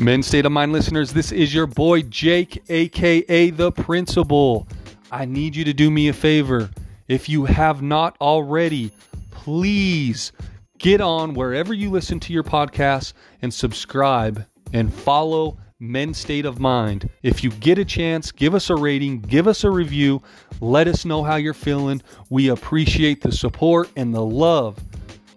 [0.00, 4.66] Men State of Mind listeners, this is your boy Jake, aka The Principal.
[5.12, 6.70] I need you to do me a favor.
[7.06, 8.92] If you have not already,
[9.30, 10.32] please
[10.78, 13.12] get on wherever you listen to your podcasts
[13.42, 17.10] and subscribe and follow Men State of Mind.
[17.22, 20.22] If you get a chance, give us a rating, give us a review,
[20.62, 22.00] let us know how you're feeling.
[22.30, 24.82] We appreciate the support and the love.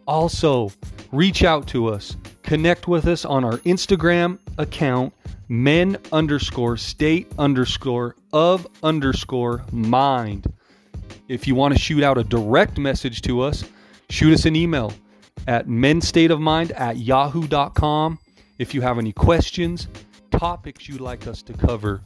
[0.07, 0.71] Also,
[1.11, 2.15] reach out to us.
[2.53, 5.11] Connect with us on our Instagram account,
[5.49, 10.45] men underscore state underscore of underscore mind.
[11.27, 13.63] If you want to shoot out a direct message to us,
[14.11, 14.93] shoot us an email
[15.47, 18.19] at menstateofmind at yahoo.com.
[18.59, 19.87] If you have any questions,
[20.29, 22.01] topics you'd like us to cover,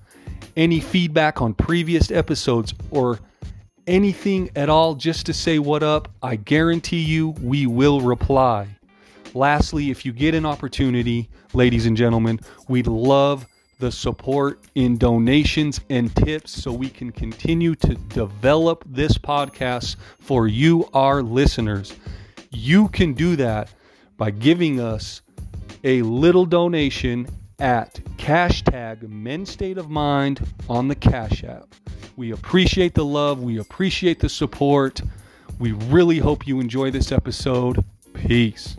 [0.56, 3.20] any feedback on previous episodes, or
[3.86, 8.77] anything at all just to say what up, I guarantee you we will reply.
[9.38, 13.46] Lastly, if you get an opportunity, ladies and gentlemen, we'd love
[13.78, 20.48] the support in donations and tips so we can continue to develop this podcast for
[20.48, 21.94] you, our listeners.
[22.50, 23.72] You can do that
[24.18, 25.22] by giving us
[25.84, 27.28] a little donation
[27.60, 31.76] at hashtag Men State of Mind on the Cash App.
[32.16, 35.00] We appreciate the love, we appreciate the support.
[35.60, 37.86] We really hope you enjoy this episode.
[38.16, 38.78] Peace.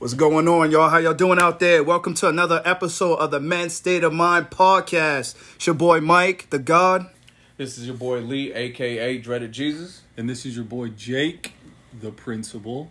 [0.00, 0.88] What's going on, y'all?
[0.88, 1.84] How y'all doing out there?
[1.84, 5.34] Welcome to another episode of the Men's State of Mind podcast.
[5.56, 7.04] It's your boy Mike, the God.
[7.58, 10.00] This is your boy Lee, aka Dreaded Jesus.
[10.16, 11.52] And this is your boy Jake,
[12.00, 12.90] the principal.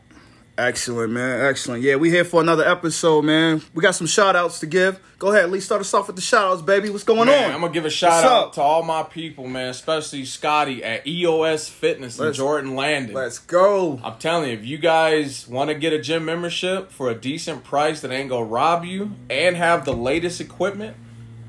[0.59, 1.45] Excellent, man.
[1.45, 1.81] Excellent.
[1.81, 3.61] Yeah, we here for another episode, man.
[3.73, 4.99] We got some shout outs to give.
[5.17, 5.59] Go ahead, Lee.
[5.61, 6.89] Start us off with the shout outs, baby.
[6.89, 7.55] What's going Man, on?
[7.55, 8.53] I'm gonna give a shout What's out up?
[8.55, 13.15] to all my people, man, especially Scotty at EOS Fitness in Let's- Jordan Landing.
[13.15, 13.99] Let's go.
[14.03, 17.63] I'm telling you, if you guys want to get a gym membership for a decent
[17.63, 20.95] price that ain't gonna rob you and have the latest equipment,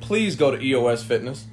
[0.00, 1.46] please go to EOS Fitness.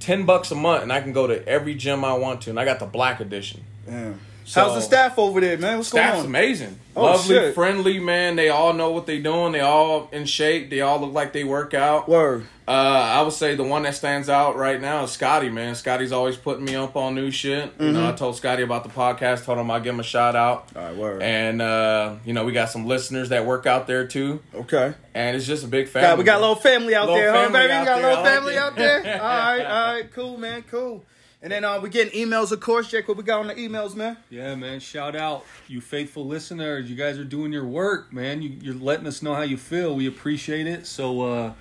[0.00, 2.58] Ten bucks a month, and I can go to every gym I want to, and
[2.58, 3.64] I got the black edition.
[3.86, 4.18] Damn.
[4.44, 5.78] So- How's the staff over there, man?
[5.78, 6.10] What's going on?
[6.12, 6.78] Staff's amazing.
[6.94, 7.54] Oh, Lovely, shit.
[7.54, 8.36] friendly, man.
[8.36, 9.52] They all know what they're doing.
[9.52, 10.68] They all in shape.
[10.68, 12.06] They all look like they work out.
[12.08, 12.46] Word.
[12.68, 15.74] Uh, I would say the one that stands out right now is Scotty, man.
[15.74, 17.64] Scotty's always putting me up on new shit.
[17.78, 17.92] You Mm-hmm.
[17.94, 20.68] know, I told Scotty about the podcast, told him I'd give him a shout out.
[20.76, 21.22] All right, word.
[21.22, 24.40] And, uh, you know, we got some listeners that work out there too.
[24.54, 24.94] okay.
[25.14, 26.08] And it's just a big family.
[26.08, 27.78] Got, we got a little family out Little there, huh, baby?
[27.78, 28.98] We got a little family out there.
[29.22, 31.04] all right, all right, cool, man, cool.
[31.42, 33.08] And then uh, we getting emails, of course, Jake.
[33.08, 34.16] What we got on the emails, man?
[34.30, 34.78] Yeah, man.
[34.78, 36.88] Shout out, you faithful listeners.
[36.88, 38.42] You guys are doing your work, man.
[38.42, 39.96] You, you're letting us know how you feel.
[39.96, 40.86] We appreciate it.
[40.86, 41.52] So, uh,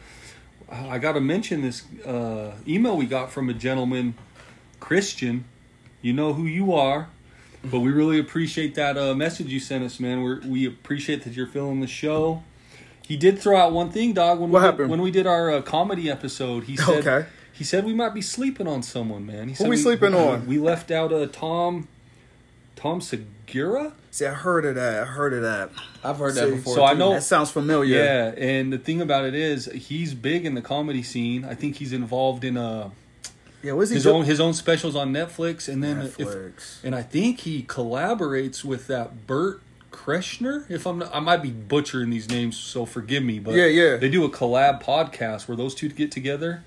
[0.72, 4.14] I got to mention this uh, email we got from a gentleman,
[4.80, 5.46] Christian.
[6.02, 7.10] You know who you are,
[7.64, 10.24] but we really appreciate that uh, message you sent us, man.
[10.24, 12.44] We're, we appreciate that you're feeling the show.
[13.06, 14.40] He did throw out one thing, dog.
[14.40, 14.90] When What we happened?
[14.92, 17.28] When we did our uh, comedy episode, he said Okay.
[17.62, 19.48] He said we might be sleeping on someone, man.
[19.48, 20.48] He said we sleeping on?
[20.48, 21.88] We left out uh, Tom
[22.76, 23.94] Tom Segura.
[24.10, 25.04] See, I heard of that.
[25.04, 25.70] I heard of that.
[26.04, 26.74] I've heard that before.
[26.74, 27.98] so I know- That sounds familiar.
[28.04, 31.46] Yeah, and the thing about it is, he's big in the comedy scene.
[31.46, 32.92] I think he's involved in a.
[33.62, 36.84] Yeah, what's he his do- own his own specials on Netflix, and then if Netflix.
[36.84, 39.62] and I think he collaborates with that Burt
[39.92, 40.66] Kreschner.
[40.68, 43.38] If I'm not, I might be butchering these names, so forgive me.
[43.38, 43.98] But Yeah, yeah.
[43.98, 46.64] they do a collab podcast where those two get together.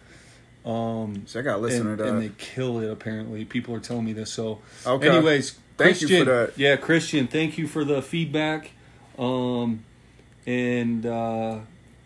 [0.65, 2.11] Um, So I gotta listen and, to that.
[2.13, 2.91] and they kill it.
[2.91, 4.31] Apparently, people are telling me this.
[4.33, 5.09] So, Okay.
[5.09, 6.53] anyways, Thank you Christian, for that.
[6.59, 8.71] Yeah, Christian, thank you for the feedback,
[9.19, 9.85] um,
[10.47, 11.59] and uh,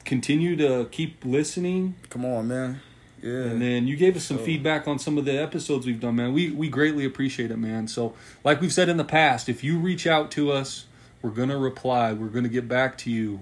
[0.05, 1.95] continue to keep listening.
[2.11, 2.81] Come on, man.
[3.23, 3.33] Yeah.
[3.43, 6.17] And then you gave us some So- feedback on some of the episodes we've done,
[6.17, 6.33] man.
[6.33, 7.89] We we greatly appreciate it, man.
[7.89, 8.15] So,
[8.45, 10.87] like we've said in the past, if you reach out to us,
[11.21, 12.13] we're gonna reply.
[12.13, 13.41] We're gonna get back to you.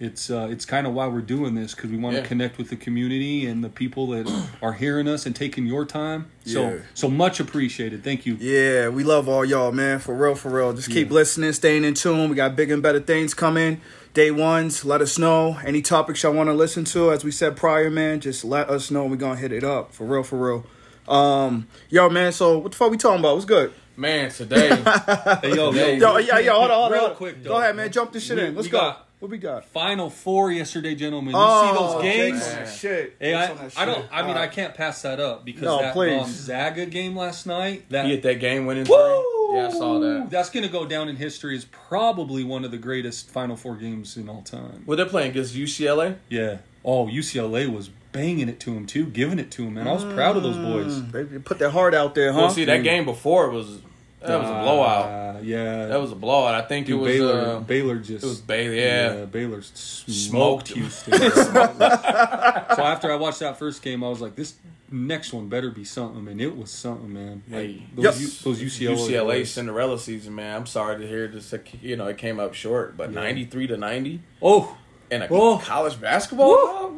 [0.00, 2.28] It's uh, it's kind of why we're doing this because we want to Yeah.
[2.28, 4.30] connect with the community and the people that
[4.62, 6.30] are hearing us and taking your time.
[6.44, 6.76] So Yeah.
[6.94, 8.04] so much appreciated.
[8.04, 8.36] Thank you.
[8.38, 9.98] Yeah, we love all y'all, man.
[9.98, 10.72] For real, for real.
[10.72, 11.14] Just keep Yeah.
[11.14, 12.30] listening, staying in tune.
[12.30, 13.80] We got big and better things coming.
[14.14, 15.58] Day ones, let us know.
[15.64, 18.90] Any topics y'all want to listen to, as we said prior, man, just let us
[18.92, 19.04] know.
[19.04, 19.92] We're going to hit it up.
[19.92, 20.66] For real, for real.
[21.12, 23.34] Um, yo, man, so what the fuck we talking about?
[23.34, 23.72] What's good?
[23.96, 24.68] Man, today,
[25.42, 26.92] Hey, yo, yo, Yo, yeah, yo, hold on, hold on.
[26.92, 27.16] Real hold on.
[27.16, 27.90] quick, Go ahead, man.
[27.90, 28.54] Jump this shit We- in.
[28.54, 28.78] Let's go.
[28.78, 29.64] got- what we got?
[29.66, 31.34] Final four yesterday, gentlemen.
[31.34, 32.54] You oh, see those oh, games?
[32.54, 33.16] Jake's shit.
[33.18, 34.06] Hey, I, on I don't.
[34.10, 36.18] I mean, I can't pass that up because No, that please.
[36.18, 37.88] Gonzaga game last night.
[37.90, 38.96] That he hit that game winning Woo!
[38.96, 39.58] three.
[39.58, 40.28] Yeah, I saw that.
[40.30, 43.76] That's going to go down in history as probably one of the greatest Final Four
[43.76, 44.84] games in all time.
[44.86, 46.16] Well, they're playing against UCLA.
[46.28, 49.86] Yeah, Oh, UCLA was banging it to him too, giving it to him, man.
[49.86, 50.14] I was mm.
[50.14, 51.10] proud of those boys.
[51.10, 52.38] They they put their heart out there, huh?
[52.38, 53.80] Well, see that game before was
[54.20, 55.04] that was a blowout.
[55.36, 56.54] Uh, yeah, That was a blowout.
[56.54, 57.40] I think Dude, it was Baylor.
[57.40, 58.74] uh, Baylor just it was Baylor.
[58.74, 59.24] Yeah.
[59.26, 60.68] Baylor smoked, Smoked.
[60.68, 61.12] Houston.
[61.30, 64.54] so after I watched that first game, I was like, this
[64.90, 67.42] next one better be something, and it was something, man.
[67.48, 67.82] Like, Hey.
[67.94, 68.14] those, Yep.
[68.20, 69.50] U- those UCLA, UCLA boys.
[69.50, 70.56] Cinderella season, man.
[70.56, 71.54] I'm sorry to hear this.
[71.82, 74.76] You know, it came up short, but 93 to 90 Oh,
[75.10, 75.58] in a Oh.
[75.58, 76.92] college basketball.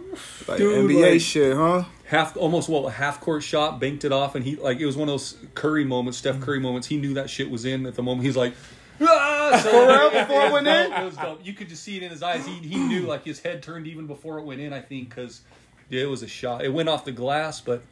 [0.48, 1.84] Like Dude, NBA like- shit, huh?
[2.06, 4.96] half almost well a half court shot, banked it off, and he like it was
[4.96, 6.88] one of those Curry moments, Steph Curry moments.
[6.88, 8.24] He knew that shit was in at the moment.
[8.26, 8.54] He's like.
[9.02, 10.10] Ah, so- For real?
[10.10, 10.92] Before it went was in?
[10.92, 11.40] It was dope.
[11.42, 12.44] You could just see it in his eyes.
[12.44, 14.74] He he knew like his head turned even before it went in.
[14.74, 15.40] I think because
[15.88, 16.62] yeah, it was a shot.
[16.66, 17.82] It went off the glass, but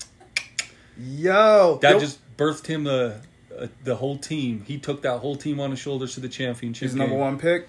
[1.00, 3.20] Yo, that yo, just birthed him the
[3.58, 4.64] uh, the whole team.
[4.66, 6.88] He took that whole team on his shoulders to the championship.
[6.88, 7.68] he's number one pick.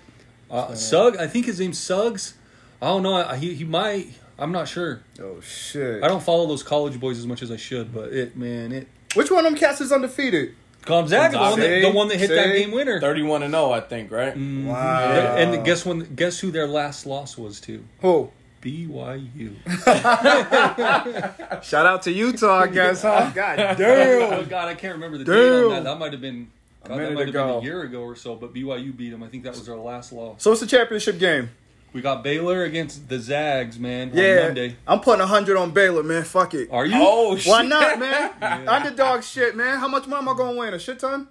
[0.51, 2.33] Uh, Sugg, I think his name's Suggs.
[2.81, 3.13] I don't know.
[3.15, 4.07] I- He he might.
[4.37, 5.01] I'm not sure.
[5.21, 6.01] Oh shit!
[6.03, 8.87] I don't follow those college boys as much as I should, but it man it.
[9.15, 10.55] Which one of them cats is undefeated?
[10.85, 13.01] Gonzaga, the one, that, the one that hit that game winner.
[13.01, 14.33] 31 and 0, I think, right?
[14.33, 14.65] Mhm.
[14.67, 15.35] Wow.
[15.35, 16.15] And guess when?
[16.15, 17.83] Guess who their last loss was to?
[17.99, 18.31] Who?
[18.61, 19.55] BYU.
[21.63, 23.31] Shout out to Utah, I guess, huh?
[23.33, 24.33] God damn!
[24.33, 24.45] oh.
[24.45, 25.83] God, I can't remember the date on that.
[25.83, 26.49] That might have been.
[26.83, 29.21] God, that minute might have been a year ago or so, but BYU beat them.
[29.23, 30.41] I think that was their last loss.
[30.41, 31.49] So it's the championship game.
[31.91, 34.75] We got Baylor against the Zags, man, on Yeah, Monday.
[34.87, 36.23] I'm putting hundred on Baylor, man.
[36.23, 36.69] Fuck it.
[36.71, 36.93] Are you?
[36.97, 37.49] Oh, shit.
[37.49, 38.31] Why not, man?
[38.67, 39.79] Underdog shit, man.
[39.79, 40.73] How much money am I gonna win?
[40.73, 41.27] A shit ton?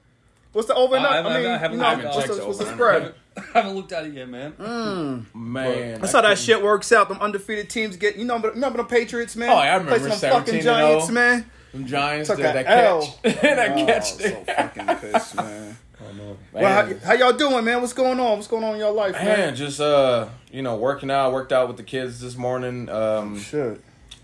[0.52, 0.96] What's the over?
[0.96, 2.58] I I, haven't- I mean, I haven't- you I know, haven't what's, the, the what's
[2.58, 3.14] the spread?
[3.36, 4.50] I haven't looked at it yet, man.
[4.52, 5.52] Hmm.
[5.52, 6.00] Man.
[6.00, 7.08] That's how that shit works out.
[7.08, 8.16] Them undefeated teams get.
[8.16, 9.50] You know, remember the Patriots, man?
[9.50, 10.64] Oh, yeah, I remember Facing them 17 fucking oh.
[10.64, 11.50] Giants, man.
[11.72, 13.02] Them Giants Took did a that L.
[13.22, 13.40] catch.
[13.42, 14.12] that Oh, catch.
[14.14, 15.76] so fucking pissed, man.
[16.00, 16.36] Oh.
[16.52, 17.80] Well, how, how y'all doing, man?
[17.80, 18.36] What's going on?
[18.36, 19.56] What's going on in your life, Man, man?
[19.56, 21.32] just uh, you know, working out.
[21.32, 22.88] Worked out with the kids this morning.
[22.88, 23.80] Um, Shit.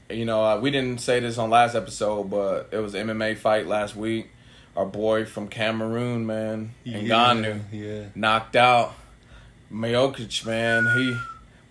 [0.08, 3.36] you know, uh, we didn't say this on last episode, but it was an MMA
[3.36, 4.30] fight last week.
[4.76, 8.04] Our boy from Cameroon, man, Ngannou, Yeah.
[8.14, 8.94] knocked out
[9.72, 10.86] Miocic, man.
[10.96, 11.16] He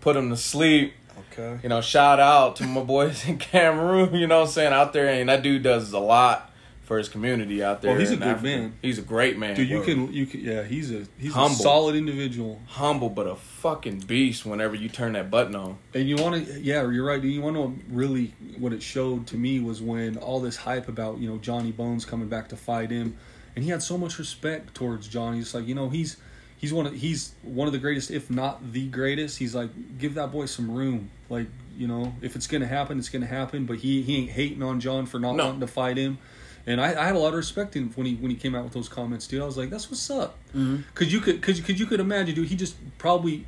[0.01, 0.94] put him to sleep.
[1.31, 1.59] Okay.
[1.63, 4.13] You know, shout out to my boys in Cameroon.
[4.15, 6.49] You know, what I'm saying out there, and that dude does a lot
[6.94, 7.92] for his community out oh, there.
[7.94, 8.44] Well, he's a good Africa.
[8.44, 8.74] man.
[8.84, 9.56] He's a great man.
[9.56, 9.86] Dude, you Word.
[9.86, 11.56] can you can yeah, he's a he's Humble.
[11.56, 12.62] a solid individual.
[12.68, 14.45] humble, but a fucking beast.
[14.45, 15.80] Whenever you turn that button on.
[15.95, 17.22] And you want to, yeah, you're right.
[17.24, 21.18] You want to really what it showed to me was when all this hype about
[21.18, 23.18] you know Johnny Bones coming back to fight him,
[23.56, 25.40] and he had so much respect towards Johnny.
[25.40, 26.18] It's like you know he's
[26.57, 29.40] he's one of he's one of the greatest, if not the greatest.
[29.40, 31.10] He's like give that boy some room.
[31.28, 33.66] Like you know if it's gonna happen, it's gonna happen.
[33.66, 35.45] But he he ain't hating on John for not No.
[35.45, 36.19] wanting to fight him.
[36.65, 38.63] And I, I had a lot of respect in when he when he came out
[38.63, 39.42] with those comments, dude.
[39.42, 42.48] I was like, "That's what's up," because you could because cause you could imagine, dude.
[42.48, 43.45] He just probably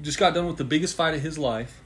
[0.00, 1.80] just got done with the biggest fight of his life,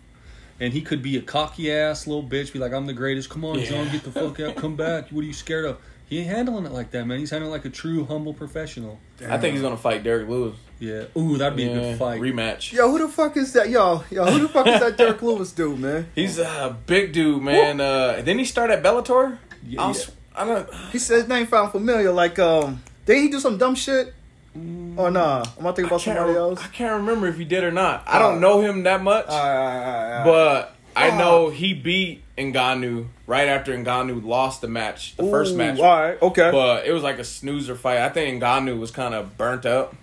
[0.58, 3.28] and he could be a cocky ass little bitch, be like, "I'm the greatest.
[3.28, 3.66] Come on, Yeah.
[3.66, 5.10] John, get the fuck out, come back.
[5.10, 7.18] What are you scared of?" He ain't handling it like that, man.
[7.18, 9.00] He's handling it like a true humble professional.
[9.28, 10.54] I think he's gonna fight Derrick Lewis.
[10.78, 11.04] Yeah.
[11.18, 12.20] Ooh, that'd be a good fight.
[12.20, 12.72] rematch.
[12.72, 13.68] Yo, who the fuck is that?
[13.70, 16.06] Yo, yo, who the fuck is that Derrick Lewis dude, man?
[16.14, 17.80] He's a big dude, man.
[17.80, 19.38] Uh, didn't he start at Bellator?
[19.66, 20.74] Yeah, I, was, I don't.
[20.92, 22.12] He said his name found familiar.
[22.12, 24.14] Like, um, did he do some dumb shit?
[24.96, 25.44] Or nah?
[25.58, 26.60] I'm I thinking I about can't, somebody else?
[26.62, 28.04] I can't remember if he did or not.
[28.06, 30.24] I Uh, don't know him that much, alright, alright.
[30.24, 35.58] but I know he beat Ngannou right after Ngannou lost the match, the first Ooh,
[35.58, 35.78] match.
[35.78, 36.50] All right, okay.
[36.50, 37.98] But it was like a snoozer fight.
[37.98, 39.94] I think Ngannou was kind of burnt up.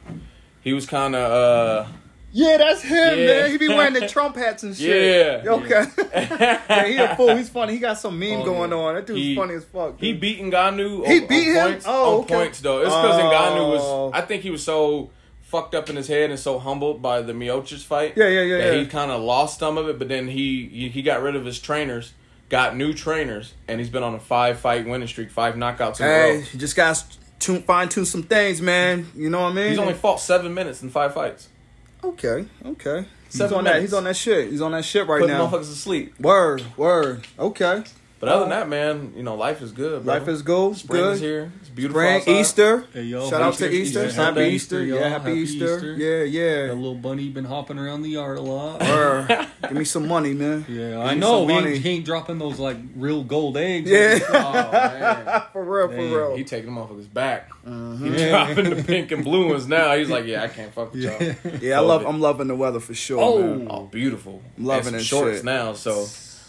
[0.62, 1.90] He was kind of uh
[2.34, 3.26] yeah, that's him, Yeah.
[3.28, 3.52] man.
[3.52, 5.44] He be wearing the Trump hats and shit.
[5.46, 5.52] Yeah.
[5.52, 5.84] Okay.
[6.14, 7.36] yeah, he a fool.
[7.38, 7.74] He's funny.
[7.74, 8.78] He got some meme Oh, going yeah.
[8.78, 8.96] on.
[8.96, 10.00] That dude's He- funny as fuck.
[10.00, 10.22] He dude.
[10.22, 11.06] beat Ngannou.
[11.08, 11.72] He on, beat on him?
[11.72, 12.34] Points, Oh, on okay.
[12.36, 12.80] points though.
[12.80, 14.06] It's because Ngannou Oh.
[14.08, 14.12] was.
[14.16, 15.12] I think he was so
[15.42, 18.14] fucked up in his head and so humbled by the Miocic fight.
[18.16, 18.80] Yeah, yeah, yeah, That yeah.
[18.82, 21.46] he kind of lost some of it, but then he he he got rid of
[21.46, 22.14] his trainers,
[22.50, 26.08] got new trainers, and he's been on a five fight winning streak, five knockouts in
[26.08, 26.44] a Hey, row.
[26.52, 27.04] you just got
[27.42, 29.06] to fine tune some things, man.
[29.16, 29.70] You know what I mean?
[29.70, 31.50] He's only fought seven minutes in five fights.
[32.04, 32.46] Okay.
[32.66, 33.06] Okay.
[33.26, 33.82] He's Seven on that.
[33.82, 34.52] He's on that shit.
[34.52, 35.48] He's on that shit right Putting now.
[35.48, 36.20] motherfuckers to sleep.
[36.20, 37.26] Word, word.
[37.40, 37.84] Okay.
[38.24, 40.06] But other than that, man, you know, life is good.
[40.06, 40.14] Bro.
[40.14, 40.78] Life is good.
[40.78, 41.14] Spring good.
[41.16, 41.52] is here.
[41.60, 42.00] It's beautiful.
[42.02, 42.32] Spring, outside.
[42.32, 42.86] Easter.
[42.94, 44.06] Hey, yo, Shout out to Easter.
[44.06, 44.22] Easter.
[44.24, 44.82] Happy Happy Easter.
[44.82, 45.10] Easter, Yeah, y'all.
[45.10, 45.76] happy, Happy Easter.
[45.76, 46.26] Easter.
[46.28, 48.80] Yeah, That little bunny been hopping around the yard a lot.
[48.80, 49.28] Word.
[49.64, 50.66] Give me some money, man.
[50.70, 51.46] Yeah, Give I know.
[51.46, 53.90] some He ain't, he ain't dropping those like real gold eggs.
[53.90, 54.20] Yeah.
[54.34, 55.44] Oh, man.
[55.52, 56.36] For real, for real.
[56.38, 57.52] He taking the motherfuckers back.
[57.66, 58.14] Mm-hmm.
[58.14, 59.94] He dropping the pink and blue ones now.
[59.98, 61.60] He's like, yeah, I can't fuck with y'all.
[61.62, 62.06] Yeah, I love.
[62.06, 63.22] I'm loving the weather for sure.
[63.22, 63.42] Oh.
[63.56, 63.68] man.
[63.70, 64.42] Oh, beautiful.
[64.58, 65.46] I'm loving and it, some shorts shit.
[65.46, 66.06] now, so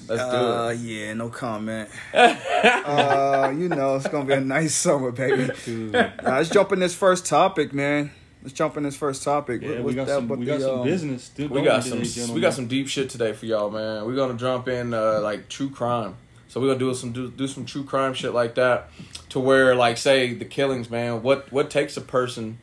[0.09, 0.79] let's Uh, do it.
[0.81, 1.89] yeah, no comment.
[2.15, 5.51] uh, you know, it's gonna be a nice summer, baby.
[5.65, 5.95] Dude.
[5.95, 8.11] Uh, let's jump in this first topic, man.
[8.43, 9.63] let's jump in this first topic.
[9.63, 11.29] Yeah, What- we got that some but we the, got some um, business.
[11.31, 12.01] Dude, We got some
[12.35, 14.05] we got some deep shit today for y'all, man.
[14.07, 16.17] We're gonna jump in uh, like true crime.
[16.49, 18.91] So we're gonna do some do, do some true crime shit like that,
[19.31, 21.23] to where like say the killings, man.
[21.23, 22.59] What what takes a person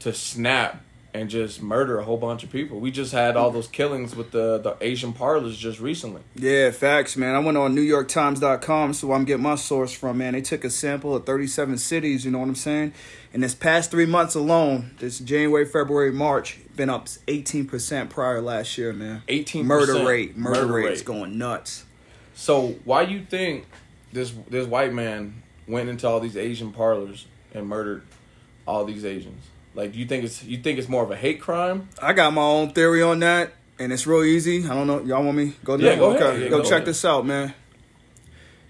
[0.00, 2.78] to snap and just murder a whole bunch of people?
[2.80, 6.22] We just had all those killings with the the Asian parlors just recently.
[6.34, 7.34] Yeah, facts, man.
[7.34, 10.34] I went on NewYorkTimes.com, so I'm getting my source from, man.
[10.34, 12.92] They took a sample of 37 cities, you know what I'm saying?
[13.32, 18.76] In this past three months alone, this January, February, March, been up 18% prior last
[18.78, 19.22] year, man.
[19.28, 20.36] 18% Murder rate.
[20.36, 21.04] Murder, murder rate's rate.
[21.06, 21.84] going nuts.
[22.34, 23.66] So why you think
[24.12, 28.02] this this white man went into all these Asian parlors and murdered
[28.66, 29.44] all these Asians?
[29.74, 31.88] Like, do you think it's you think it's more of a hate crime?
[32.02, 34.64] I got my own theory on that, and it's real easy.
[34.64, 35.00] I don't know.
[35.02, 36.40] Y'all want me go Yeah, go okay, ahead.
[36.42, 36.86] Yeah, go, go check ahead.
[36.86, 37.54] this out, man.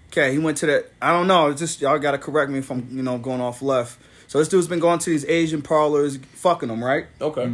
[0.09, 0.91] Okay, he went to that.
[1.01, 1.53] I don't know.
[1.53, 3.97] Just y'all got to correct me if I'm, you know, going off left.
[4.27, 7.05] So this dude's been going to these Asian parlors, fucking them, right?
[7.19, 7.51] Okay.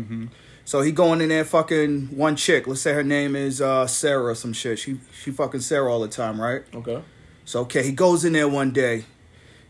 [0.65, 2.67] So he going in there fucking one chick.
[2.67, 4.79] Let's say her name is uh, Sarah or some shit.
[4.79, 6.63] She she fucking Sarah all the time, right?
[6.73, 7.01] Okay.
[7.45, 9.05] So okay, he goes in there one day.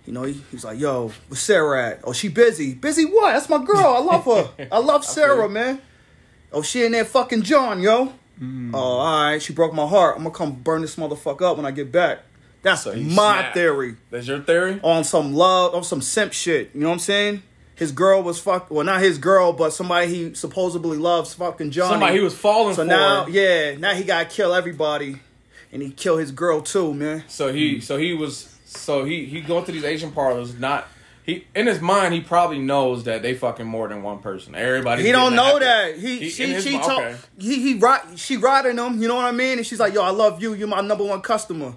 [0.08, 2.00] You know, he, he's like, "Yo, where's Sarah at?
[2.04, 2.74] Oh, she busy.
[2.74, 3.34] Busy what?
[3.34, 3.78] That's my girl.
[3.86, 4.68] I love her.
[4.72, 5.82] I love Sarah, man.
[6.52, 8.14] Oh, she in there fucking John, yo.
[8.42, 8.72] Mm.
[8.74, 9.42] Oh, all right.
[9.42, 10.16] She broke my heart.
[10.16, 12.20] I'm gonna come burn this motherfucker up when I get back.
[12.62, 13.02] That's So my
[13.40, 13.54] snapped.
[13.54, 14.80] theory That's your theory?
[14.84, 16.72] on some love, on some simp shit.
[16.74, 17.44] You know what I'm saying?
[17.76, 18.72] His girl was fuck.
[18.72, 21.92] Well, not his girl, but somebody he supposedly loves, fucking Johnny.
[21.92, 22.88] Somebody he was falling So for.
[22.88, 25.18] now, yeah, now he gotta kill everybody,
[25.72, 27.24] and he kill his girl too, man.
[27.28, 30.88] So he so he was so he he going to these Asian parlors not
[31.24, 34.56] he in his mind he probably knows that they fucking more than one person.
[34.56, 35.98] Everybody He don't know that.
[35.98, 37.16] He, in she his she mi- told okay.
[37.38, 39.02] he he ri she riding him.
[39.02, 39.58] You know what I mean?
[39.58, 40.54] And she's like, "Yo, I love you.
[40.54, 41.74] You're my number one customer."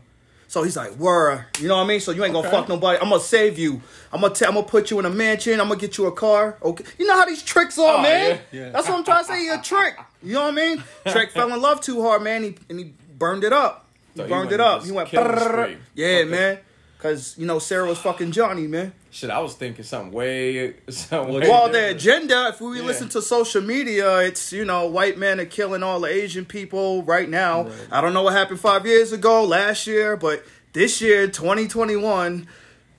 [0.46, 2.00] So he's like, "Word." You know what I mean?
[2.00, 2.56] So you ain't gonna Okay.
[2.56, 2.98] fuck nobody.
[3.02, 3.80] I'm gonna save you.
[4.12, 5.60] I'm gonna t- I'm gonna put you in a mansion.
[5.60, 6.56] I'm gonna get you a car.
[6.62, 6.84] Okay.
[6.98, 8.38] You know how these tricks are, Oh, man.
[8.52, 8.60] yeah.
[8.60, 8.70] Yeah.
[8.70, 9.40] That's what I'm trying to say.
[9.40, 9.94] He a trick.
[10.22, 10.84] You know what I mean?
[11.08, 12.42] Trick fell in love too hard, man.
[12.44, 13.86] He and he burned it up.
[14.14, 14.78] He So he burned went it up.
[14.80, 15.12] just He went.
[15.12, 16.24] Yeah, Okay.
[16.24, 16.58] man.
[17.00, 18.92] Cause you know Sarah was fucking Johnny, man.
[19.10, 22.84] Shit, I was thinking something way something Well, way Well, the agenda, if we Yeah.
[22.84, 27.02] listen to social media, it's, you know, white men are killing all the Asian people
[27.02, 27.70] right now.
[27.90, 32.46] I don't know what happened five years ago, last year, but this year, 2021,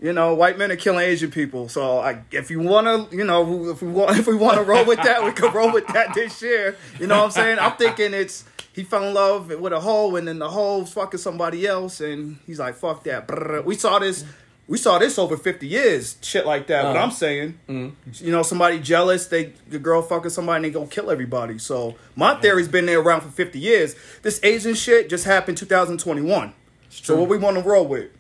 [0.01, 1.70] you know, white men are killing Asian people.
[1.70, 4.63] So I, if you want to, you know, if we want, if we want to
[4.63, 6.75] roll with that, we can roll with that this year.
[7.00, 7.60] You know what I'm saying?
[7.60, 11.19] I'm thinking it's, he fell in love with a hoe and then the hoe's fucking
[11.19, 13.65] somebody else and he's like, fuck that.
[13.65, 14.23] We saw this.
[14.67, 16.85] We saw this over 50 years, shit like that.
[16.85, 17.05] What Uh-huh.
[17.05, 18.25] I'm saying, mm-hmm.
[18.25, 21.57] you know, somebody jealous, they the girl fucking somebody, and they go kill everybody.
[21.57, 22.41] So my uh-huh.
[22.41, 23.95] theory's been there around for 50 years.
[24.21, 26.53] This Asian shit just happened 2021.
[26.89, 28.11] So what we want to roll with?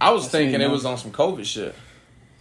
[0.00, 1.74] I was thinking it was on some COVID shit.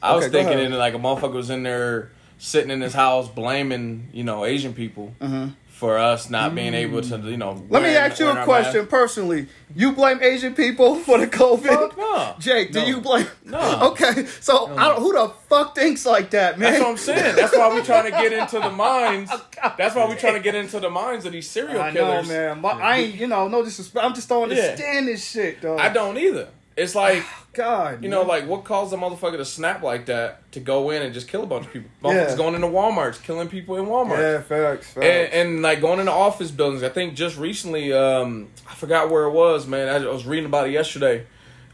[0.01, 2.93] I was Okay, go thinking it like a motherfucker was in there sitting in his
[2.93, 5.49] house blaming, you know, Asian people mm-hmm.
[5.79, 7.31] For us not being able to, mm.
[7.31, 7.51] you know.
[7.53, 8.89] Let me wearing- ask you a question mask.
[8.89, 9.47] personally.
[9.73, 11.63] You blame Asian people for the COVID?
[11.67, 12.35] Fuck no.
[12.37, 12.85] Jake, do No.
[12.85, 13.27] you blame?
[13.45, 13.59] No.
[13.91, 16.73] Okay, so I don't, who the fuck thinks like that, man?
[16.73, 17.35] That's what I'm saying.
[17.37, 19.31] That's why we're trying to get into the minds.
[19.33, 22.21] Oh, That's why we're trying to get into the minds of these serial I know,
[22.23, 22.59] man.
[22.61, 24.05] My, I ain't, you know, no disrespect.
[24.05, 24.57] I'm just don't Yeah.
[24.57, 25.77] understand this shit, though.
[25.77, 26.49] I don't either.
[26.79, 28.27] It's like God, you know, man.
[28.27, 31.43] like what caused a motherfucker to snap like that to go in and just kill
[31.43, 31.89] a bunch of people?
[32.03, 32.35] Motherfuckers Yeah.
[32.37, 34.17] going into WalMarts, killing people in Walmart.
[34.19, 35.05] yeah, facts, facts.
[35.05, 36.81] and, and like going into office buildings.
[36.83, 39.89] I think just recently, um, I forgot where it was, man.
[39.89, 41.25] I, I was reading about it yesterday.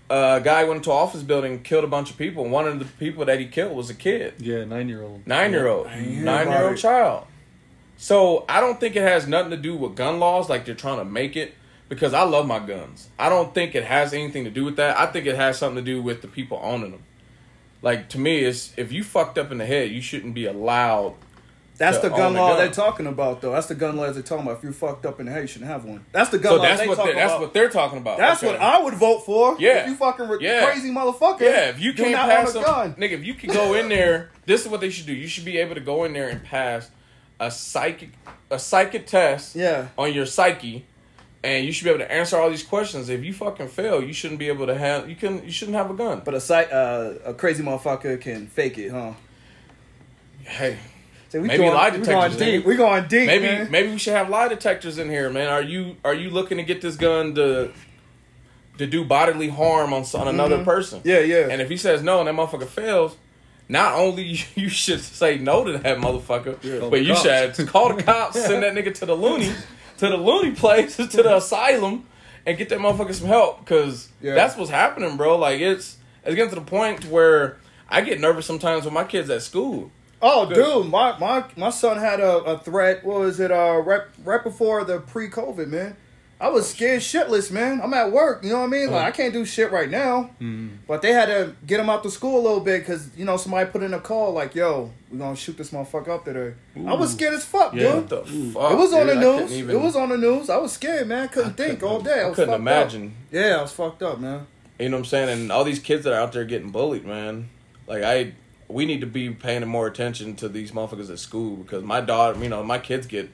[0.10, 2.48] Uh, a guy went into an office building, killed a bunch of people.
[2.48, 5.26] One of the people that he killed was a kid, Yeah, nine year old.
[5.26, 7.26] nine year old, nine year old child.
[7.98, 10.98] So I don't think it has nothing to do with gun laws, like they're trying
[11.00, 11.54] to make it.
[11.88, 13.10] Because I love my guns.
[13.20, 14.98] I don't think it has anything to do with that.
[14.98, 17.04] I think it has something to do with the people owning them.
[17.82, 21.13] Like to me, it's if you fucked up in the head, you shouldn't be allowed
[21.77, 22.58] That's the gun law gun.
[22.58, 23.51] they're talking about, though.
[23.51, 24.58] That's the gun laws they're talking about.
[24.58, 26.04] If you're fucked up in the head, you shouldn't have one.
[26.12, 28.18] That's the gun So law that's they what talking they're, that's what they're talking about.
[28.18, 28.51] That's Okay.
[28.54, 29.56] what I would vote for.
[29.60, 29.84] Yeah.
[29.84, 30.65] If you fucking re- Yeah.
[30.65, 31.42] crazy motherfucker.
[31.42, 32.94] Yeah, if you can't not pass a a gun.
[32.96, 35.13] nigga, if you can go in there, this is what they should do.
[35.13, 36.89] You should be able to go in there and pass
[37.39, 38.10] a psychic
[38.50, 39.88] a psychic test Yeah.
[39.98, 40.86] on your psyche,
[41.46, 43.10] and you should be able to answer all these questions.
[43.10, 45.90] If you fucking fail, you shouldn't be able to have you can you shouldn't have
[45.90, 46.22] a gun.
[46.25, 49.14] But a site, uh, a crazy motherfucker can fake it, huh?
[50.44, 50.78] hey,
[51.30, 52.66] So we Maybe going, lie we detectors, going deep.
[52.66, 53.72] We going deep, maybe man.
[53.72, 55.48] maybe we should have lie detectors in here, man.
[55.50, 57.72] Are you are you looking to get this gun to
[58.78, 61.00] to do bodily harm on on another person?
[61.00, 61.08] Mm-hmm.
[61.10, 61.48] Yeah, yeah.
[61.50, 63.16] And if he says no and that motherfucker fails,
[63.68, 64.24] not only
[64.56, 67.58] you should say no to that motherfucker, Call but you cops.
[67.58, 69.52] should call the cops, send that nigga to the loony,
[69.98, 72.06] to the loony place, to the asylum,
[72.46, 74.36] and get that motherfucker some help because Yeah.
[74.36, 75.38] that's what's happening, bro.
[75.38, 77.58] Like it's it's getting to the point where
[77.90, 79.92] I get nervous sometimes with my kids at school.
[80.22, 83.04] Oh, dude, my, my my son had a, a threat.
[83.06, 83.52] What was it?
[83.52, 85.96] Uh, right right before the pre COVID, man.
[86.38, 87.80] I was scared shitless, man.
[87.82, 88.92] I'm at work, you know what I mean?
[88.92, 89.08] Like oh.
[89.08, 90.32] I can't do shit right now.
[90.42, 90.68] Mm-hmm.
[90.86, 93.38] But they had to get him out to school a little bit because you know
[93.38, 96.54] somebody put in a call like, "Yo, we're gonna shoot this motherfucker up today."
[96.86, 97.84] I was scared as fuck, Yeah.
[97.84, 97.96] dude.
[97.96, 98.18] What the
[98.51, 98.72] fuck?
[98.74, 99.18] It was on dude?
[99.18, 99.54] the I news.
[99.54, 100.50] even- It was on the news.
[100.50, 101.24] I was scared, man.
[101.24, 102.22] I couldn't think all day.
[102.22, 103.08] I, I couldn't imagine.
[103.08, 103.12] Up.
[103.32, 104.46] Yeah, I was fucked up, man.
[104.77, 105.30] You know what I'm saying?
[105.30, 107.50] And all these kids that are out there getting bullied, man.
[107.88, 108.34] Like I,
[108.68, 112.38] we need to be paying more attention to these motherfuckers at school because my daughter,
[112.44, 113.30] you know, my kids get,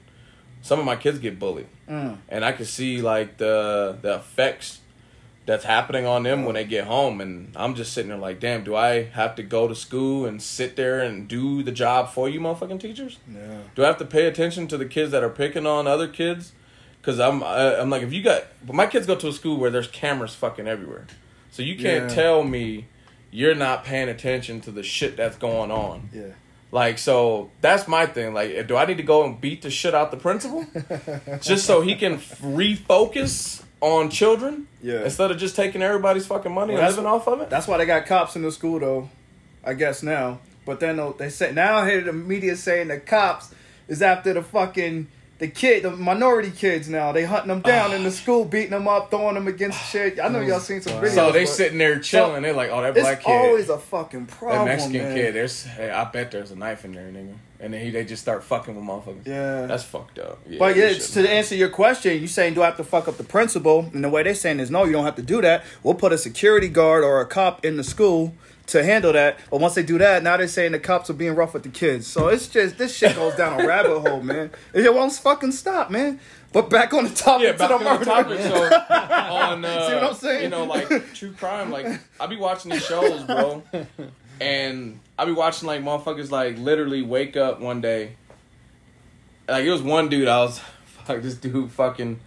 [0.62, 2.16] some of my kids get bullied, Mm.
[2.28, 4.78] and I can see like the the effects
[5.44, 8.62] that's happening on them when they get home, and I'm just sitting there like, damn,
[8.62, 12.28] do I have to go to school and sit there and do the job for
[12.28, 13.18] you, motherfucking teachers?
[13.28, 13.58] Yeah.
[13.74, 16.52] Do I have to pay attention to the kids that are picking on other kids?
[17.00, 19.56] Because I'm I, I'm like if you got but my kids go to a school
[19.56, 21.06] where there's cameras fucking everywhere,
[21.50, 22.14] so you can't Yeah.
[22.14, 22.86] tell me
[23.32, 26.08] you're not paying attention to the shit that's going on.
[26.12, 26.34] Yeah.
[26.72, 28.32] Like so that's my thing.
[28.34, 30.64] Like eh, do I need to go and beat the shit out the principal
[31.40, 35.04] just so he can refocus on children Yeah.
[35.04, 37.50] instead of just taking everybody's fucking money Well, and living off of it?
[37.50, 39.10] That's why they got cops in the school, though.
[39.64, 40.38] I guess now.
[40.64, 43.52] But then they say now I hear the media saying the cops
[43.88, 45.08] is after the fucking
[45.42, 46.88] the kid, the minority kids.
[46.88, 50.20] Now they hunting them down in the school, beating them up, throwing them against shit.
[50.20, 51.16] I know y'all seen some videos.
[51.16, 52.42] So they but sitting there chilling.
[52.42, 53.30] they're like, oh, that It's black kid.
[53.32, 54.66] always a fucking problem.
[54.68, 55.16] That problem, Mexican man.
[55.16, 57.34] kid, there's, hey, I bet there's a knife in there, nigga.
[57.58, 59.26] And then he, they just start fucking with motherfuckers.
[59.26, 59.66] Yeah.
[59.66, 60.38] That's fucked up.
[60.48, 61.12] Yeah, But you yeah, shouldn't.
[61.26, 63.90] to answer your question, you saying do I have to fuck up the principal?
[63.92, 65.64] And the way they're saying is no, you don't have to do that.
[65.82, 68.34] We'll put a security guard or a cop in the school
[68.68, 69.38] to handle that.
[69.50, 71.68] But once they do that, now they're saying the cops are being rough with the
[71.68, 72.06] kids.
[72.06, 74.50] So it's just this shit goes down a rabbit hole, man.
[74.72, 76.20] It won't fucking stop, man.
[76.52, 78.40] But back on the topic yeah, to back the on the topic.
[78.40, 80.42] So on, uh, See what I'm saying?
[80.44, 81.70] You know, like true crime.
[81.70, 81.86] Like
[82.20, 83.62] I be watching these shows, bro,
[84.40, 88.16] and I be watching like motherfuckers like literally wake up one day.
[89.48, 90.28] Like it was one dude.
[90.28, 92.20] I was fuck this dude fucking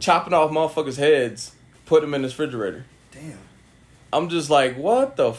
[0.00, 1.54] chopping off motherfuckers' heads,
[1.86, 2.84] put them in his refrigerator.
[3.12, 3.38] Damn.
[4.12, 5.32] I'm just like, what the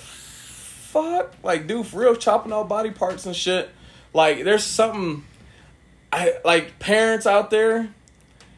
[0.96, 1.34] fuck?
[1.44, 3.70] Like, dude, for real, chopping off body parts and shit.
[4.14, 5.26] Like, there's something.
[6.14, 7.90] I like parents out there.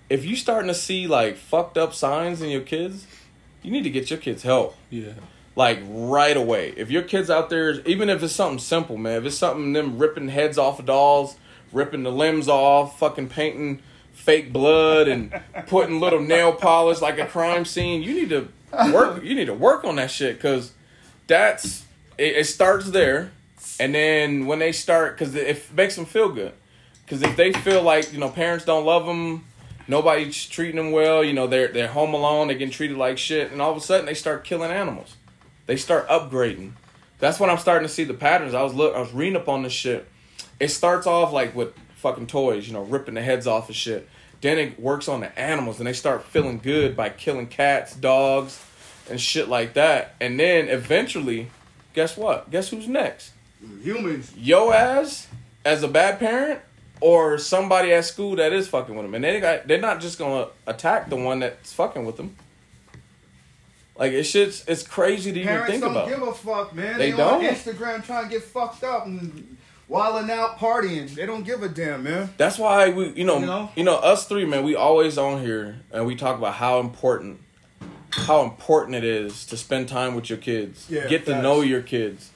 [0.09, 3.07] If you starting to see like fucked up signs in your kids,
[3.63, 5.13] you need to get your kids help Yeah.
[5.55, 6.73] like right away.
[6.77, 9.97] If your kids out there, even if it's something simple, man, if it's something them
[9.97, 11.35] ripping heads off of dolls,
[11.73, 13.81] ripping the limbs off, fucking painting
[14.13, 15.33] fake blood and
[15.67, 18.47] putting little nail polish like a crime scene, you need to
[18.93, 19.23] work.
[19.23, 20.71] You need to work on that shit because
[21.25, 21.83] that's
[22.17, 22.43] it, it.
[22.45, 23.31] Starts there,
[23.79, 26.53] and then when they start, because it makes them feel good.
[27.05, 29.45] Because if they feel like you know parents don't love them,
[29.87, 33.51] nobody's treating them well, you know they're they're home alone, they're getting treated like shit,
[33.51, 35.15] and all of a sudden they start killing animals.
[35.65, 36.73] They start upgrading.
[37.19, 38.53] That's when I'm starting to see the patterns.
[38.53, 40.07] I was look, I was reading up on this shit.
[40.59, 44.07] It starts off like with fucking toys, you know, ripping the heads off of shit.
[44.41, 48.63] Then it works on the animals, and they start feeling good by killing cats, dogs,
[49.09, 50.15] and shit like that.
[50.21, 51.49] And then eventually,
[51.97, 52.51] guess what?
[52.51, 53.31] Guess who's next?
[53.81, 54.31] Humans.
[54.37, 55.27] Yo ass
[55.65, 56.61] as a bad parent,
[57.01, 60.19] or somebody at school that is fucking with them, and they got they're not just
[60.19, 62.35] gonna attack the one that's fucking with them.
[63.97, 66.07] Like it's shit's it's crazy to even Parents think don't about.
[66.07, 66.99] give a fuck, man.
[66.99, 67.45] They They, on don't.
[67.55, 69.57] Instagram trying to get fucked up and
[69.87, 71.09] wilding out, partying.
[71.15, 72.29] They don't give a damn, man.
[72.37, 73.41] That's why we, you know, You
[73.75, 73.93] you know?
[73.93, 77.39] know, us three, man, we always on here and we talk about how important,
[78.17, 81.81] how important it is to spend time with your kids, Yeah, get to know your
[81.81, 82.31] kids,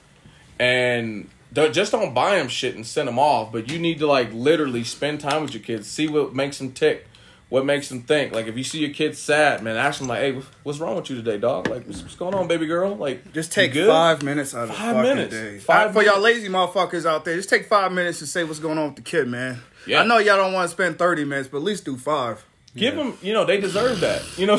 [0.60, 3.52] and don't, just don't buy them shit and send them off.
[3.52, 6.72] But you need to like literally spend time with your kids, see what makes them
[6.72, 7.08] tick,
[7.50, 8.34] what makes them think.
[8.34, 11.10] Like if you see your kids sad, man, ask them like, "Hey, what's wrong with
[11.10, 11.68] you today, dog?
[11.68, 12.96] Like what's, what's going on, baby girl?
[12.96, 15.34] Like Just take good?" five minutes out of Five the minutes.
[15.34, 15.58] day.
[15.58, 18.60] Five Uh, for y'all lazy motherfuckers out there, just take five minutes to say what's
[18.60, 19.62] going on with the kid, man.
[19.86, 20.02] Yeah.
[20.02, 22.46] I know y'all don't want to spend thirty minutes, but at least do five.
[22.74, 24.22] Give them, you know, they deserve that.
[24.38, 24.58] You know,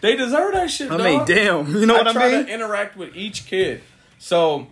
[0.00, 0.90] they deserve that shit.
[0.90, 1.04] I dog.
[1.06, 2.22] mean, damn, you know what I mean?
[2.22, 3.82] I try to interact with each kid.
[4.18, 4.68] So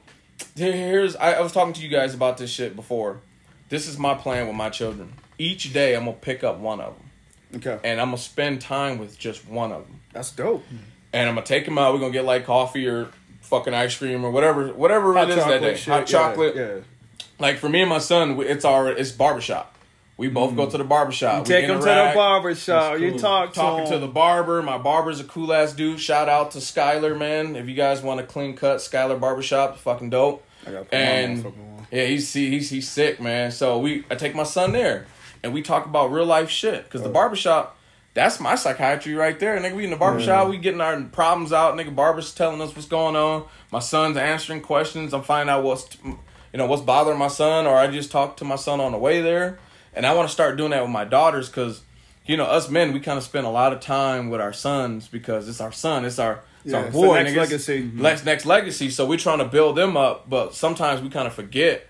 [0.57, 3.21] here's I, I was talking to you guys about this shit before.
[3.69, 5.13] This is my plan with my children.
[5.39, 7.11] Each day I'm gonna pick up one of them,
[7.57, 10.65] okay, and I'm gonna spend time with just one of them, that's dope.
[11.13, 11.93] and I'm gonna take them out.
[11.93, 13.09] We're gonna get like coffee or
[13.41, 15.75] fucking ice cream or whatever, whatever Hot it is that day.
[15.77, 16.55] shit, Hot chocolate.
[16.57, 16.77] Yeah,
[17.39, 19.74] Like for me and my son, it's our it's barbershop.
[20.17, 20.71] We both go mm.
[20.71, 21.41] to the barbershop.
[21.41, 22.17] We take them to the interact.
[22.17, 23.01] barber shop.
[23.01, 24.63] You talk to talking to the barber.
[24.63, 25.99] My barber's a cool ass dude.
[25.99, 27.57] Shout out to Skylar, man.
[27.57, 30.45] If you guys want a clean cut, Skylar Barbershop, fucking dope.
[30.67, 31.53] I my And
[31.91, 33.51] yeah, he's he's he's sick, man.
[33.51, 35.07] So we I take my son there,
[35.43, 36.89] and we talk about real life shit.
[36.91, 37.13] Cause the oh.
[37.13, 37.77] barbershop,
[38.15, 39.59] that's my psychiatry right there.
[39.59, 41.75] Nigga, we in the barbershop, we getting our problems out.
[41.75, 43.47] Nigga, barber's telling us what's going on.
[43.73, 45.13] My son's answering questions.
[45.13, 48.45] I'm finding out what's you know, what's bothering my son, or I just talk to
[48.45, 49.59] my son on the way there.
[49.95, 51.83] And I want to start doing that with my daughters because,
[52.27, 55.09] you know, us men, we kind of spend a lot of time with our sons
[55.09, 57.15] because it's our son, it's our, it's Yeah, our it's boy.
[57.23, 57.37] next niggas.
[57.37, 57.83] legacy.
[57.83, 58.03] Mm-hmm.
[58.03, 58.91] Next, next legacy.
[58.91, 61.87] So we're trying to build them up, but sometimes we kind of forget,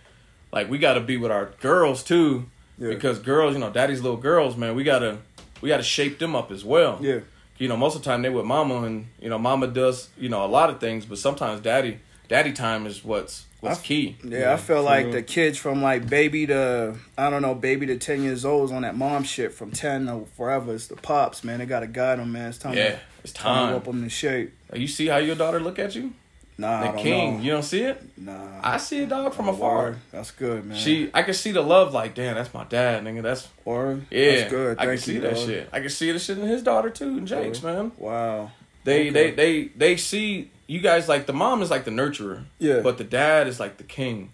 [0.53, 2.47] like, we got to be with our girls too
[2.79, 2.89] Yeah.
[2.91, 5.19] because girls, you know, daddy's little girls, man, we got to,
[5.63, 7.21] we got to shape them up as well Yeah.
[7.57, 10.29] you know, most of the time they with mama and you know, mama does, you
[10.29, 14.17] know, a lot of things, but sometimes daddy daddy time is what's what's I- key.
[14.25, 17.97] Yeah, I feel like the kids from like baby to I don't know, baby to
[17.99, 20.75] ten years old is on that mom shit from ten to forever.
[20.75, 21.59] It's the pops, man.
[21.61, 22.49] They gotta guide them, man.
[22.49, 22.75] It's time.
[22.75, 23.75] Yeah, to, it's time to time.
[23.75, 24.53] whip them in shape.
[24.73, 26.13] You see how your daughter look at you?
[26.57, 27.37] Nah, The I don't king.
[27.39, 27.43] know.
[27.43, 28.01] You don't see it?
[28.17, 29.77] Nah, I see a dog from afar.
[29.77, 29.99] Word.
[30.13, 30.79] That's good, man.
[30.79, 33.23] She I can see the love like, damn, that's my dad, nigga.
[33.23, 34.37] That's or yeah.
[34.37, 34.79] that's good.
[34.79, 35.69] I Thank can see you, that shit.
[35.73, 37.91] I can see the shit in his daughter too, and Jake's, man.
[37.99, 38.53] Wow.
[38.85, 39.11] They Okay.
[39.11, 42.45] they they they see you guys like the mom is like the nurturer.
[42.59, 42.81] Yeah.
[42.81, 44.31] But the dad is like the king.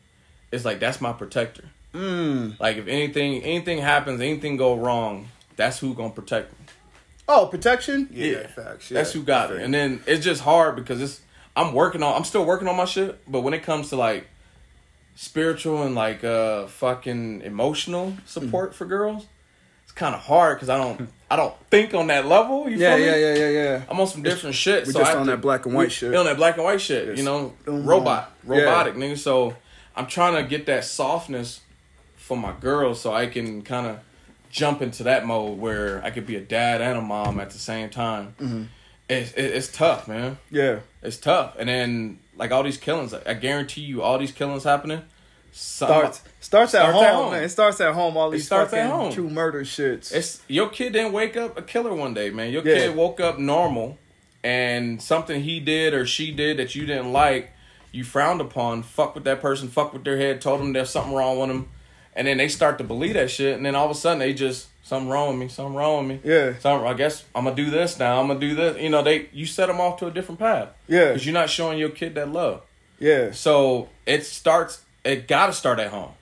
[0.53, 1.65] It's like that's my protector.
[1.95, 2.59] Mm.
[2.61, 6.59] Like if anything anything happens, anything go wrong, that's who gonna protect me.
[7.29, 8.09] Oh, protection.
[8.13, 8.49] Yeah.
[8.49, 8.89] facts.
[8.89, 9.61] That's who got it.
[9.63, 11.21] And then it's just hard because it's
[11.57, 14.27] I'm working on I'm still working on my shit, but when it comes to like
[15.15, 19.27] spiritual and like uh fucking emotional support for girls,
[19.91, 22.69] it's kind of hard because I don't I don't think on that level.
[22.69, 23.07] You Yeah, feel me?
[23.07, 23.83] yeah, yeah, yeah, yeah.
[23.89, 24.87] I'm on some different shit.
[24.87, 26.15] we so just on to- that black and white we- shit.
[26.15, 27.19] On that black and white shit, Yes.
[27.19, 28.57] you know, robot, boom.
[28.59, 28.65] Yeah.
[28.65, 29.19] robotic nigga.
[29.19, 29.55] So
[29.97, 31.61] I'm trying to get that softness
[32.17, 33.99] for my girls, so I can kind of
[34.51, 37.59] jump into that mode where I could be a dad and a mom at the
[37.59, 38.35] same time.
[38.41, 38.63] Mm-hmm.
[39.09, 40.39] It's it's tough, man.
[40.51, 40.81] Yeah.
[41.03, 45.03] It's tough, and then like all these killings, I guarantee you, all these killings happening.
[45.53, 47.33] Starts starts at Starts home, at home.
[47.33, 47.45] man.
[47.45, 48.17] It starts at home.
[48.17, 49.13] All these starts at fucking home.
[49.13, 50.13] true murder shits.
[50.13, 52.51] It's your kid didn't wake up a killer one day, man.
[52.53, 52.75] Your Yeah.
[52.77, 53.99] kid woke up normal,
[54.43, 57.51] and something he did or she did that you didn't like,
[57.93, 58.83] you frowned upon.
[58.83, 59.69] Fuck with that person.
[59.69, 60.41] Fuck with their head.
[60.41, 61.69] Told them there's something wrong with them,
[62.15, 64.33] and then they start to believe that shit, and then all of a sudden they
[64.33, 65.49] just something wrong with me.
[65.49, 66.31] Something wrong with me.
[66.33, 66.53] Yeah.
[66.61, 68.21] So I guess I'm gonna do this now.
[68.21, 68.81] I'm gonna do this.
[68.81, 70.69] You know, they you set them off to a different path.
[70.89, 71.09] Yeah.
[71.09, 72.63] Because you're not showing your kid that love.
[72.99, 73.31] yeah.
[73.33, 74.83] So it starts.
[75.05, 76.13] It got to start at home.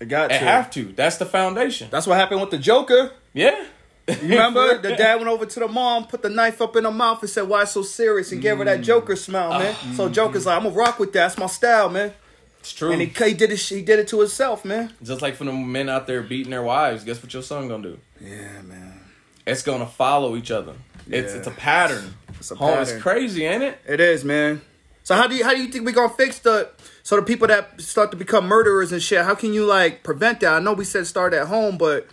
[0.00, 0.44] It got It to.
[0.44, 0.84] have to.
[0.92, 1.88] That's the foundation.
[1.90, 3.12] That's what happened with the Joker.
[3.32, 3.64] Yeah.
[4.08, 4.78] You remember?
[4.82, 7.30] the dad went over to the mom, put the knife up in her mouth, and
[7.30, 8.84] said, "Why so serious?" and gave her that Mm.
[8.84, 9.76] Joker smile, man.
[9.78, 9.92] Ah.
[9.96, 11.28] so Joker's like, "I'm gonna rock with that.
[11.28, 12.12] That's my style, man."
[12.58, 12.90] It's true.
[12.90, 13.60] And he, he did it.
[13.60, 14.92] He did it to himself, man.
[15.02, 17.82] Just like for the men out there beating their wives, guess what your son gonna
[17.84, 17.98] do?
[18.20, 19.00] Yeah, man.
[19.46, 20.74] It's gonna follow each other.
[21.08, 21.38] It's Yeah.
[21.38, 22.14] it's a pattern.
[22.40, 22.94] It's a Home, pattern.
[22.96, 23.78] it's crazy, ain't it?
[23.86, 24.60] It is, man.
[25.12, 26.70] So how do you how do you think we gonna fix the
[27.02, 29.22] so the people that start to become murderers and shit?
[29.26, 30.54] How can you like prevent that?
[30.54, 32.06] I know we said start at home, but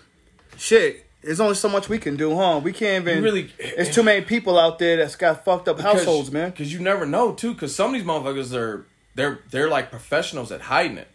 [0.57, 2.59] shit, there's only so much we can do, huh?
[2.61, 3.19] We can't even.
[3.19, 6.49] You really- It's too many people out there that's got fucked up households, man.
[6.49, 7.53] Because you never know too.
[7.53, 8.85] Because some of these motherfuckers are
[9.15, 11.07] they're they're like professionals at hiding it.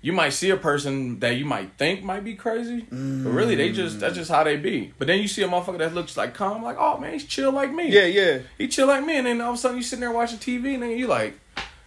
[0.00, 3.72] You might see a person that you might think might be crazy, but really they
[3.72, 4.92] just that's just how they be.
[4.96, 7.50] But then you see a motherfucker that looks like calm, like oh man, he's chill
[7.50, 7.88] like me.
[7.88, 8.38] Yeah, yeah.
[8.58, 10.74] he chill like me, and then all of a sudden you sitting there watching TV,
[10.74, 11.34] and then you like,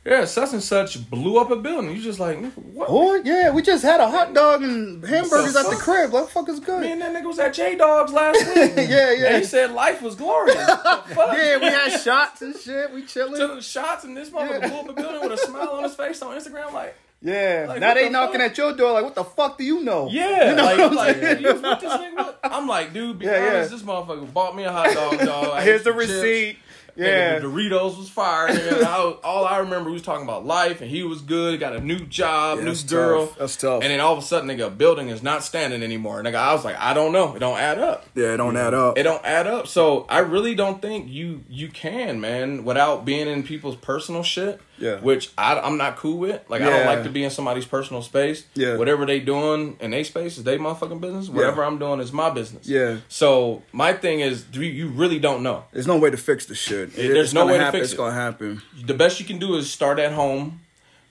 [0.03, 1.95] yeah, such and such blew up a building.
[1.95, 2.87] You just like, what?
[2.89, 6.11] Oh yeah, we just had a hot dog and hamburgers at the crib.
[6.11, 6.81] What the fuck is good?
[6.81, 8.73] Me and that nigga was at J Dawgs last week.
[8.89, 9.25] Yeah, yeah.
[9.27, 10.55] And he said life was glorious.
[10.65, 11.37] Fuck?
[11.37, 12.91] Yeah, we had shots and shit.
[12.91, 13.35] We chilling.
[13.35, 16.21] Took shots and this motherfucker blew up a building with a smile on his face
[16.23, 16.73] on Instagram.
[16.73, 17.65] Like, Yeah.
[17.69, 18.51] Like, now they the knocking fuck?
[18.51, 20.09] at your door like, what the fuck do you know?
[20.09, 21.41] yeah, You know like, what I'm like saying?
[21.43, 22.35] you was this nigga.
[22.43, 23.49] I'm like, dude, be Yeah, yeah.
[23.57, 25.61] honest, this motherfucker bought me a hot dog, dog.
[25.63, 26.07] Here's the chips.
[26.07, 26.57] receipt.
[26.97, 27.39] Nigga, Yeah.
[27.39, 28.47] the Doritos was fire.
[28.51, 31.57] I all I remember we was talking about life, and he was good.
[31.59, 33.27] Got a new job, Yeah, new that's girl.
[33.27, 33.37] tough.
[33.37, 33.83] That's tough.
[33.83, 36.21] And then all of a sudden, nigga, a building is not standing anymore.
[36.21, 37.33] Nigga, I was like, I don't know.
[37.35, 38.05] It don't add up.
[38.13, 38.97] Yeah, it don't add up.
[38.97, 39.67] It don't add up.
[39.67, 44.59] So I really don't think you you can, man, without being in people's personal shit.
[44.81, 44.99] Yeah.
[44.99, 46.41] Which I, I'm not cool with.
[46.49, 48.45] Like I don't like to be in somebody's personal space.
[48.55, 48.77] Yeah.
[48.77, 51.29] Whatever they doing in their space is they motherfucking business.
[51.29, 52.67] Whatever I'm doing is my business.
[52.67, 52.97] Yeah.
[53.07, 55.65] So my thing is, do you, you really don't know.
[55.71, 56.97] There's no way to fix the shit.
[56.97, 57.79] Yeah, there's no way to happen.
[57.79, 57.97] fix It's it.
[57.97, 58.61] gonna happen.
[58.83, 60.61] The best you can do is start at home,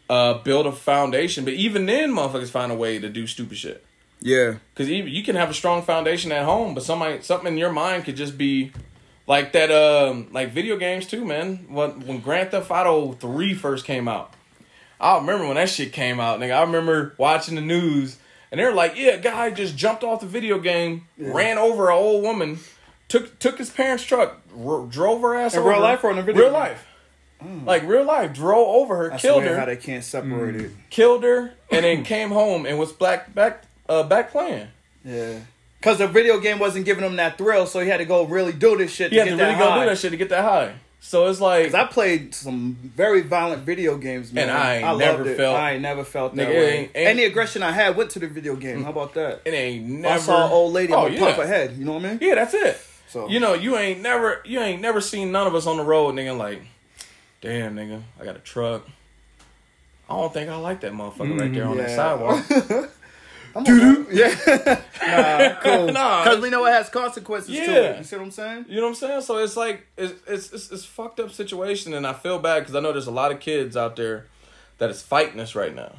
[0.09, 1.45] uh, build a foundation.
[1.45, 3.85] But even then, motherfuckers find a way to do stupid shit.
[4.21, 4.57] Yeah.
[4.75, 7.73] Because even you can have a strong foundation at home, but somebody something in your
[7.73, 8.73] mind could just be
[9.27, 9.71] like that.
[9.71, 11.67] Um, like video games too, man.
[11.69, 14.33] When when Grand Theft Auto three first came out,
[15.01, 16.57] I remember when that shit came out, nigga.
[16.57, 18.19] I remember watching the news,
[18.51, 21.97] and they're like, "Yeah, a guy just jumped off the video game, ran over an
[21.97, 22.59] old woman,
[23.09, 25.71] took took his parents' truck, ro- drove her ass In over.
[25.71, 26.61] real life or in a video Real game?
[26.61, 26.87] life."
[27.65, 30.73] Like real life, drove over her, That's killed her, how they can't separate it.
[30.91, 34.69] killed her, and then came home and was black back uh, back playing.
[35.07, 35.39] Yeah.
[35.83, 38.53] Cause the video game wasn't giving him that thrill, so he had to go really
[38.53, 39.85] do this shit He to to that really go high.
[39.85, 40.75] do that shit to get that high.
[41.03, 44.51] So it's like, 'Cause I played some very violent video games, man.
[44.51, 45.37] And I ain't loved never it.
[45.39, 46.71] felt- I ain't never felt that Nigga, way.
[46.79, 48.75] ain't- ain't- Any aggression I had went to the video game.
[48.77, 48.85] Mm-hmm.
[48.85, 49.41] How about that?
[49.47, 50.15] it ain't never.
[50.15, 51.19] I saw an old lady, oh, I yeah.
[51.21, 51.75] pump her head.
[51.79, 52.19] You know what I mean?
[52.21, 52.79] Yeah, that's it.
[53.09, 55.83] So You know, you ain't never, you ain't never seen none of us on the
[55.83, 56.37] road, nigga.
[56.37, 56.61] Like,
[57.41, 58.87] damn, nigga, I got a truck.
[60.11, 62.45] I don't think I like that motherfucker right there on that sidewalk.
[63.55, 65.93] I'm on- yeah, nah, cool.
[65.93, 66.25] Nah.
[66.25, 67.99] Because we know it has consequences to it.
[67.99, 68.67] You see what I'm saying?
[68.69, 69.21] You know what I'm saying?
[69.23, 72.75] So it's like it's it's it's, it's fucked up situation, and I feel bad because
[72.75, 74.27] I know there's a lot of kids out there
[74.79, 75.97] that is fighting this right now,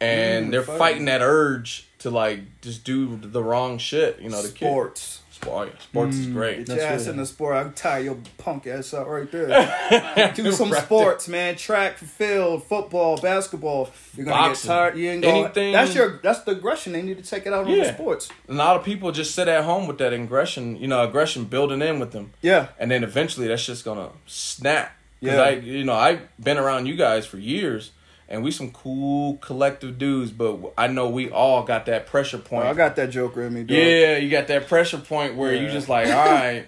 [0.00, 0.78] and Mm, they're fighting.
[0.78, 4.20] fighting that urge to like just do the wrong shit.
[4.20, 4.66] You know, the kid.
[4.66, 5.20] Sports.
[5.34, 6.58] Sport, sports is mm, great.
[6.58, 7.56] Get That's your ass really- in the sport.
[7.56, 10.32] I can tie your punk ass up right there.
[10.36, 11.56] Do some Right sports, man.
[11.56, 13.90] Track, field, football, basketball.
[14.16, 14.68] You're gonna Boxing.
[14.68, 14.96] get tired.
[14.96, 15.44] You ain't going.
[15.44, 16.20] Anything- That's your.
[16.22, 16.92] That's the aggression.
[16.92, 17.94] They need to take it out on the Yeah.
[17.94, 18.28] sports.
[18.48, 21.82] A lot of people just sit at home with that aggression, you know, aggression building
[21.82, 22.68] in with them, Yeah.
[22.78, 24.92] and then eventually that's just gonna snap.
[25.20, 25.42] Because Yeah.
[25.42, 27.90] I, you know, I've been around you guys for years,
[28.28, 32.40] and we some cool collective dudes, but I know we all got that pressure Oh,
[32.48, 32.66] point.
[32.66, 33.76] I got that joker in me, dog.
[33.76, 36.66] Yeah, you got that pressure point where you just like, all right,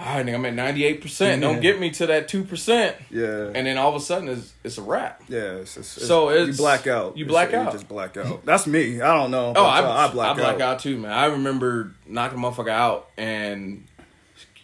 [0.00, 1.40] all right, nigga, I'm at 98%.
[1.40, 2.94] Don't get me to that 2%.
[3.10, 3.50] Yeah.
[3.52, 5.22] And then all of a sudden, it's, it's a wrap.
[5.28, 5.38] yeah.
[5.56, 7.16] It's, it's, it's- So you black out.
[7.16, 7.72] you It's- black You out.
[7.72, 8.44] just black out.
[8.46, 9.00] That's me.
[9.00, 9.52] I don't know.
[9.56, 10.60] Oh, I, I black, I black out.
[10.60, 10.78] out.
[10.78, 11.10] too, man.
[11.10, 13.86] I remember knocking a motherfucker out and,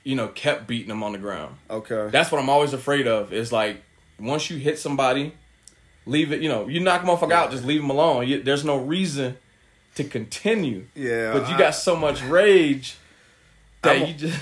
[0.04, 1.56] you know, kept beating him on the ground.
[1.68, 2.08] Okay.
[2.12, 3.32] That's what I'm always afraid of.
[3.32, 3.82] Is like,
[4.20, 5.34] once you hit somebody,
[6.06, 8.26] leave it, you know, you knock a motherfucker out, just leave him alone.
[8.28, 9.36] You, there's no reason
[9.96, 10.86] to continue.
[10.94, 11.32] yeah.
[11.32, 12.96] But you I- got so much rage
[13.82, 14.40] that I'm- you just.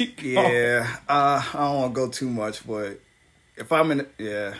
[0.22, 0.96] Yeah.
[1.08, 3.00] Uh, I don't want to go too much, but
[3.56, 4.54] if I'm in, yeah.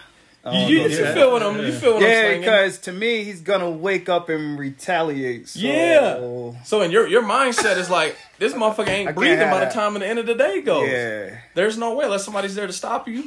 [0.50, 3.70] You, you, feel what I'm you feel what I'm Yeah, because to me, he's gonna
[3.70, 5.48] wake up and retaliate.
[5.48, 6.52] So, Yeah.
[6.64, 10.06] So in your your mindset is like this motherfucker ain't breathing by the time the
[10.06, 10.88] end of the day goes.
[10.88, 11.38] Yeah.
[11.54, 13.24] There's no way unless somebody's there to stop you.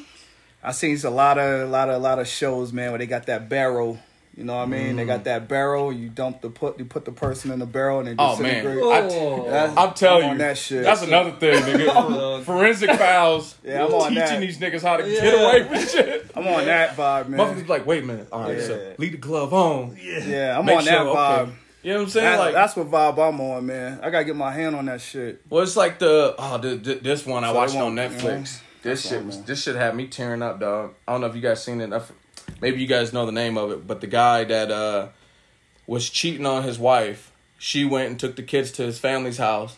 [0.64, 3.50] I seen a lot of, lot of, lot of shows, man, where they got that
[3.50, 4.00] barrel.
[4.38, 4.96] You know what I mean?
[4.96, 5.08] They Mm.
[5.08, 5.92] got that barrel.
[5.92, 8.64] You dump the put, you put the person in the barrel, and they Oh, man.
[8.64, 8.84] disintegrate.
[9.12, 9.74] Oh.
[9.78, 10.84] I'm telling you, that shit.
[10.84, 12.44] That's another thing, nigga.
[12.46, 13.56] Forensic files.
[13.64, 14.40] Yeah, I'm on teaching that.
[14.40, 16.32] these niggas how to get away from shit.
[16.36, 17.40] I'm on that vibe, man.
[17.40, 18.28] Motherfuckers like, wait a minute.
[18.32, 19.98] All right, so leave the glove on.
[20.02, 21.18] Yeah, I'm Make on sure, that okay.
[21.20, 21.52] vibe.
[21.84, 22.40] You know what I'm saying?
[22.40, 24.00] Like, that's what vibe I'm on, man.
[24.02, 25.42] I gotta get my hand on that shit.
[25.50, 28.60] well, it's like the oh, the, the, this one I watched on Netflix.
[28.84, 30.94] This shit was this shit had me tearing up, dog.
[31.08, 31.94] I don't know if you guys seen it.
[32.62, 35.10] Maybe you guys know the name of it, but the guy that uh
[35.88, 39.78] was cheating on his wife, she went and took the kids to his family's house,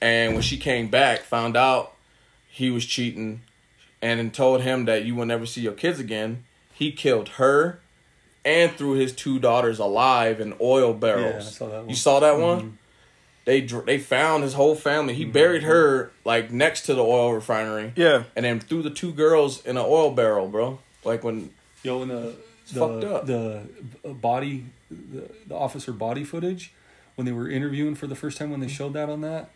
[0.00, 1.94] and when she came back, found out
[2.48, 3.42] he was cheating,
[4.02, 6.44] and then told him that you will never see your kids again.
[6.72, 7.80] He killed her,
[8.44, 11.44] and threw his two daughters alive in oil barrels.
[11.60, 11.86] Yeah, saw.
[11.86, 12.78] You saw that one?
[13.44, 15.14] They they found his whole family.
[15.14, 15.70] He buried mm-hmm.
[15.70, 18.24] her like next to the oil refinery, Yeah.
[18.36, 20.78] and then threw the two girls in an oil barrel, bro.
[21.04, 21.50] Like when
[21.82, 22.34] Yo, and the
[22.66, 23.26] fucked the, up.
[23.26, 23.62] the
[24.04, 26.72] uh, body, the, the officer body footage
[27.14, 28.74] when they were interviewing for the first time when they mm-hmm.
[28.74, 29.50] showed that on that,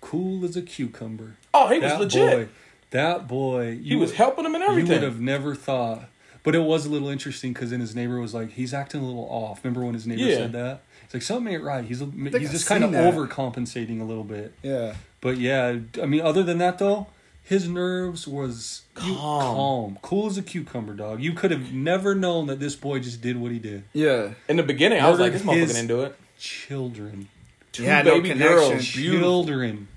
[0.00, 1.36] cool as a cucumber.
[1.54, 2.30] oh he was that legit.
[2.30, 2.48] boy,
[2.90, 4.92] that boy, he was helping him and everything.
[4.92, 6.08] You would have never thought.
[6.42, 9.04] But it was a little interesting because then his neighbor was like, he's acting a
[9.04, 9.64] little off.
[9.64, 10.36] Remember when his neighbor Yeah.
[10.36, 10.82] said that?
[11.06, 11.84] It's like something ain't right.
[11.84, 13.14] He's a, he's I've just kind of that.
[13.14, 14.52] overcompensating a little bit.
[14.62, 14.94] Yeah.
[15.22, 17.06] But yeah, I mean, other than that though,
[17.42, 19.16] his nerves was Calm.
[19.16, 21.22] calm, cool as a cucumber, dog.
[21.22, 23.84] You could have never known that this boy just did what he did.
[23.92, 24.30] Yeah.
[24.48, 26.16] in the beginning, I was like, Murdered this motherfucker his- didn't do it.
[26.38, 27.28] Children,
[27.72, 28.56] Two He had no baby connection.
[28.70, 29.88] girls, children.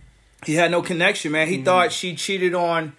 [0.46, 1.48] He had no connection, man.
[1.48, 1.66] He Mm-hmm.
[1.66, 2.94] thought she cheated on,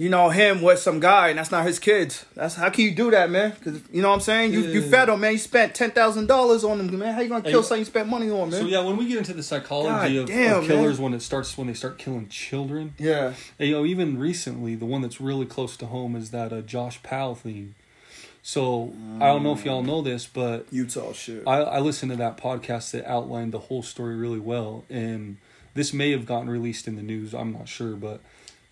[0.00, 2.24] you know, him with some guy, and that's not his kids.
[2.34, 3.50] That's how can you do that, man?
[3.50, 4.54] Because you know what I'm saying.
[4.54, 5.32] You you fed him, man.
[5.32, 7.12] You spent ten thousand dollars on him, man.
[7.12, 8.62] How you gonna kill Hey, something you spent money on, man?
[8.62, 11.04] So yeah, when we get into the psychology of, damn, of killers, man.
[11.04, 13.34] when it starts when they start killing children, yeah.
[13.58, 16.62] And, you know, even recently, the one that's really close to home is that uh,
[16.62, 17.74] Josh Powell thing.
[18.42, 21.46] So I don't know if y'all know this, but Utah shit.
[21.46, 25.36] I, I listened to that podcast that outlined the whole story really well, and
[25.74, 27.34] this may have gotten released in the news.
[27.34, 28.22] I'm not sure, but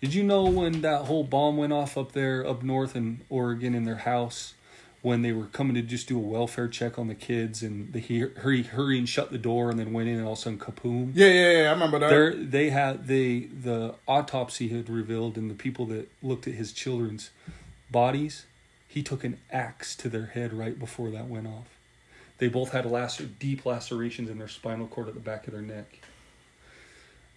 [0.01, 3.73] did you know when that whole bomb went off up there up north in Oregon
[3.75, 4.53] in their house?
[5.01, 8.01] When they were coming to just do a welfare check on the kids, and they
[8.01, 10.41] he- hurry, hurry and shut the door, and then went in, and all of a
[10.41, 11.11] sudden, kapoom!
[11.15, 11.67] yeah, yeah, yeah.
[11.69, 12.09] I remember that.
[12.09, 16.73] There, they had they the autopsy had revealed, and the people that looked at his
[16.73, 17.29] children's
[17.89, 18.45] bodies,
[18.89, 21.67] he took an axe to their head right before that went off.
[22.39, 25.61] They both had lacer, deep lacerations in their spinal cord at the back of their
[25.61, 25.99] neck.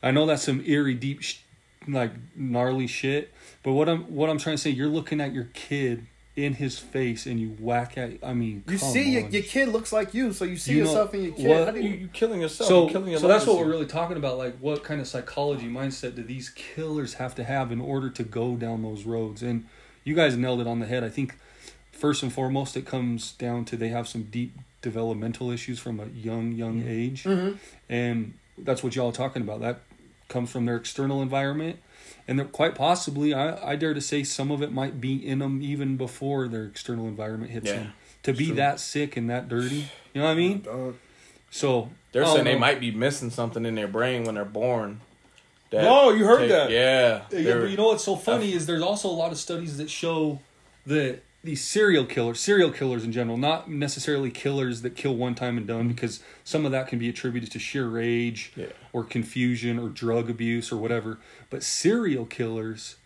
[0.02, 1.41] I know that's some eerie, deep, sh-
[1.88, 3.32] like gnarly shit.
[3.62, 6.78] But what I'm what I'm trying to say, you're looking at your kid in his
[6.78, 8.12] face and you whack at.
[8.22, 9.32] I mean, You come see, your, on.
[9.32, 11.46] your kid looks like you, so you see You know yourself in your kid.
[11.46, 12.68] what- How do You, you, you killing yourself.
[12.68, 14.38] so, You're killing your so that's what we're really talking about.
[14.38, 18.22] Like, what kind of psychology mindset do these killers have to have in order to
[18.22, 19.42] go down those roads?
[19.42, 19.66] And
[20.04, 21.04] you guys nailed it on the head.
[21.04, 21.36] I think
[21.90, 26.06] first and foremost, it comes down to they have some deep developmental issues from a
[26.06, 26.88] young, young mm-hmm.
[26.88, 27.56] age, mm-hmm.
[27.88, 29.60] and that's what y'all are talking about.
[29.60, 29.80] That
[30.32, 31.78] comes from their external environment,
[32.26, 35.38] and they're quite possibly, I, I dare to say, some of it might be in
[35.38, 37.92] them even before their external environment hits Yeah, them.
[38.24, 40.60] To be that sick and that dirty, you know what I mean?
[40.64, 40.96] Dog.
[41.50, 44.44] So They're I don't saying they might be missing something in their brain when they're
[44.44, 45.00] born.
[45.70, 46.70] That No, you heard take- that.
[46.70, 47.22] Yeah.
[47.30, 49.90] Yeah, but you know what's so funny is there's also a lot of studies that
[49.90, 50.40] show
[50.86, 55.56] that these serial killers, serial killers in general, not necessarily killers that kill one time
[55.56, 58.66] and done, because some of that can be attributed to sheer rage Yeah.
[58.92, 61.18] or confusion or drug abuse or whatever.
[61.50, 62.96] But serial killers,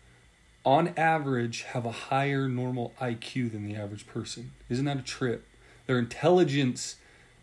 [0.63, 4.51] on average, have a higher normal IQ than the average person.
[4.69, 5.45] Isn't that a trip?
[5.87, 6.97] Their intelligence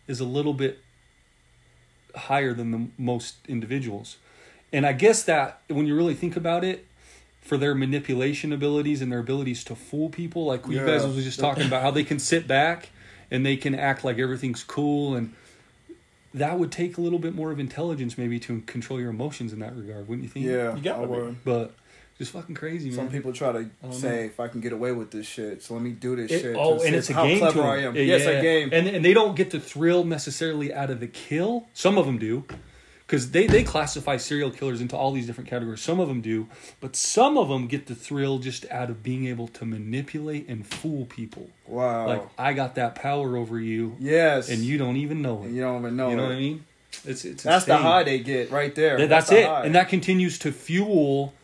[0.06, 0.78] is a little bit
[2.14, 4.18] higher than the most individuals.
[4.72, 6.86] And I guess that when you really think about it,
[7.44, 11.08] for their manipulation abilities and their abilities to fool people, like you guys Yeah.
[11.08, 12.88] was just talking about, how they can sit back
[13.30, 15.32] and they can act like everything's cool, and
[16.32, 19.60] that would take a little bit more of intelligence maybe to control your emotions in
[19.60, 20.46] that regard, wouldn't you think?
[20.46, 21.44] Yeah, You gotta I would.
[21.44, 21.74] But
[22.18, 22.96] just fucking crazy, man.
[22.96, 25.74] Some people try to don't say if I can get away with this shit, so
[25.74, 26.56] let me do this It- shit.
[26.58, 27.88] oh, and it's a how game clever to I them.
[27.88, 27.96] am.
[27.96, 28.70] Yeah, Yes, a game.
[28.72, 31.66] and and they don't get the thrill necessarily out of the kill.
[31.74, 32.44] Some of them do,
[33.06, 35.80] because they they classify serial killers into all these different categories.
[35.80, 36.48] Some of them do,
[36.80, 40.66] but some of them get the thrill just out of being able to manipulate and
[40.66, 41.50] fool people.
[41.66, 42.06] wow.
[42.06, 45.50] Like I got that power over you, yes, and you don't even know it.
[45.50, 46.10] you don't even know.
[46.10, 46.28] you know it.
[46.28, 46.64] what I mean?
[47.04, 48.96] It's it's That's the high they get right there.
[48.96, 49.64] Th- that's, the it, high.
[49.64, 51.34] and that continues to fuel.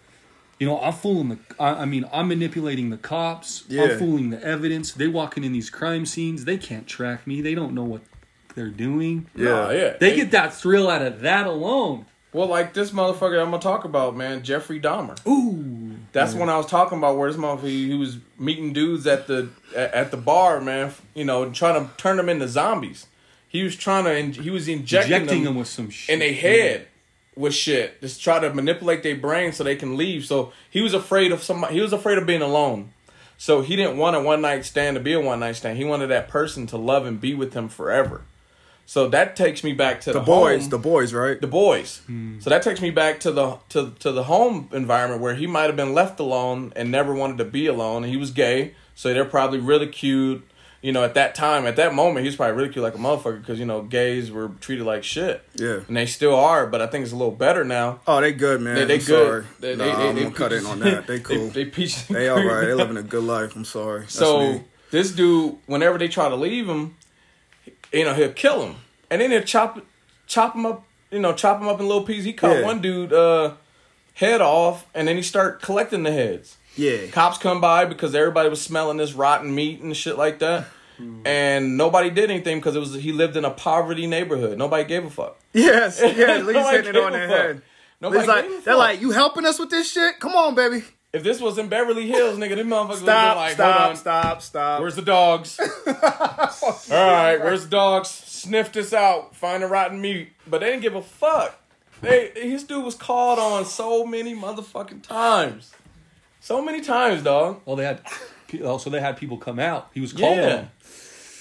[0.59, 1.39] You know, I'm fooling the.
[1.59, 3.65] I, I mean, I'm manipulating the cops.
[3.67, 3.85] Yeah.
[3.85, 4.93] I'm fooling the evidence.
[4.93, 6.45] They walking in these crime scenes.
[6.45, 7.41] They can't track me.
[7.41, 8.03] They don't know what
[8.55, 9.27] they're doing.
[9.35, 9.97] Nah, yeah.
[9.99, 12.07] They get that thrill out of that alone.
[12.33, 15.19] Well, like this motherfucker I'm gonna talk about, man, Jeffrey Dahmer.
[15.27, 19.27] Ooh, That's when I was talking about where this motherfucker he was meeting dudes at
[19.27, 20.93] the at, at the bar, man.
[21.15, 23.07] You know, trying to turn them into zombies.
[23.49, 24.17] He was trying to.
[24.17, 26.87] in- He was injecting, injecting them, them with some shit in their head
[27.35, 28.01] with shit.
[28.01, 30.25] Just try to manipulate their brain so they can leave.
[30.25, 31.75] So he was afraid of somebody.
[31.75, 32.93] He was afraid of being alone.
[33.39, 35.79] So he didn't want a one night stand to be a one night stand.
[35.79, 38.23] He wanted that person to love and be with him forever.
[38.91, 41.41] So that takes me back to the, the boys, home the boys, right?
[41.41, 41.99] the boys.
[42.09, 42.41] Hmm.
[42.41, 45.67] So that takes me back to the to to the home environment where he might
[45.71, 48.03] have been left alone and never wanted to be alone.
[48.03, 50.43] And he was gay, so they're probably really cute.
[50.83, 53.41] You know, at that time, at that moment, he was probably ridiculed like a motherfucker
[53.41, 55.45] because you know gays were treated like shit.
[55.55, 55.81] Yeah.
[55.87, 58.01] and they still are, but I think it's a little better now.
[58.09, 58.75] Oh, they good, man.
[58.75, 59.43] They, they I'm sorry.
[59.43, 59.47] good.
[59.61, 61.07] They, nah, they, they, I'm they gonna cut in on that.
[61.11, 61.47] They cool.
[61.51, 62.49] they, they peaches They all cream.
[62.49, 62.65] right.
[62.67, 63.55] They living a good life.
[63.55, 64.01] I'm sorry.
[64.01, 64.65] That's So me.
[64.91, 66.97] this dude, whenever they try to leave him,
[67.93, 68.77] you know, he'll kill him,
[69.11, 69.81] and then he'll chop
[70.27, 70.85] chop him up.
[71.11, 72.25] You know, chop him up in little pieces.
[72.25, 72.65] He cut Yeah.
[72.65, 73.55] one dude uh,
[74.15, 76.57] head off, and then he start collecting the heads.
[76.77, 80.67] yeah, Cops come by because everybody was smelling this rotten meat and shit like that.
[81.25, 84.59] And nobody did anything because it was he lived in a poverty neighborhood.
[84.59, 85.39] Nobody gave a fuck.
[85.55, 86.09] yes, yeah.
[86.09, 87.63] At least Nobody hitting it on their head.
[88.03, 90.21] Nobody like they're like, you helping us with this shit?
[90.21, 90.83] Come on, baby.
[91.13, 93.97] If this was in Beverly Hills, nigga, them motherfuckers would Stop, like, stop, hold on.
[93.97, 94.81] stop, stop.
[94.81, 95.59] Where's the dogs?
[95.87, 95.93] All
[96.91, 98.09] right, where's the dogs?
[98.09, 99.35] Sniff this out.
[99.35, 100.29] Find the rotten meat.
[100.47, 101.59] But they didn't give a fuck.
[102.01, 105.73] They his dude was called on so many motherfucking times.
[106.41, 107.61] So many times, dog.
[107.67, 108.01] Well, they had.
[108.65, 109.91] Also, oh, they had people come out.
[109.95, 110.57] He was called Yeah.
[110.57, 110.71] on.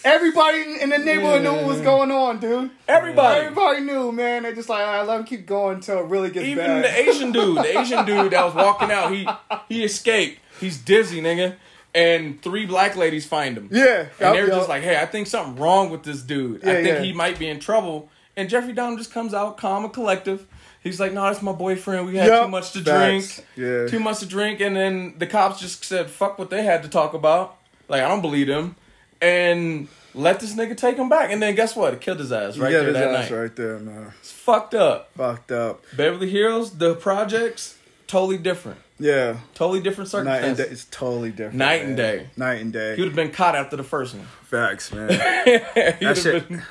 [0.04, 2.72] Everybody in- the neighborhood knew what was going on, dude.
[2.88, 3.42] Everybody.
[3.42, 4.44] Everybody knew, man.
[4.44, 6.84] They just like, right, let him keep going until it really gets Even bad.
[6.86, 9.28] the Asian dude, the Asian dude that was walking out, he
[9.68, 10.40] he escaped.
[10.60, 11.56] He's dizzy, nigga.
[11.94, 13.68] And three black ladies find him.
[13.72, 16.62] yeah, And they're yup, just like, hey, I think something wrong with this dude.
[16.64, 17.02] I think yeah.
[17.02, 18.10] he might be in trouble.
[18.38, 20.46] And Jeffrey Dahmer just comes out calm and collective.
[20.84, 22.06] He's like, no, that's my boyfriend.
[22.06, 22.46] We had Yup.
[22.46, 23.36] too much to Facts.
[23.42, 23.48] drink.
[23.58, 23.88] Yeah.
[23.88, 24.62] Too much to drink.
[24.62, 27.58] And then the cops just said, fuck what they had to talk about.
[27.88, 28.76] Like, I don't believe them.
[29.22, 31.32] And let this nigga take him back.
[31.32, 31.94] And then guess what?
[31.94, 33.38] It killed his ass right yeah, there his that ass night.
[33.38, 34.14] right there, man.
[34.20, 35.12] It's fucked up.
[35.16, 35.84] Fucked up.
[35.96, 37.78] Beverly Hills, the projects,
[38.08, 38.80] totally different.
[39.02, 40.28] Yeah, Totally different night and
[40.58, 40.66] circumstances.
[40.66, 40.72] day.
[40.74, 41.56] It's totally different.
[41.56, 42.28] Night and day.
[42.36, 42.96] Night and day.
[42.96, 44.26] He would have been caught after the first one.
[44.44, 45.08] Facts, man.
[45.08, 46.50] That shit.
[46.50, 46.64] been-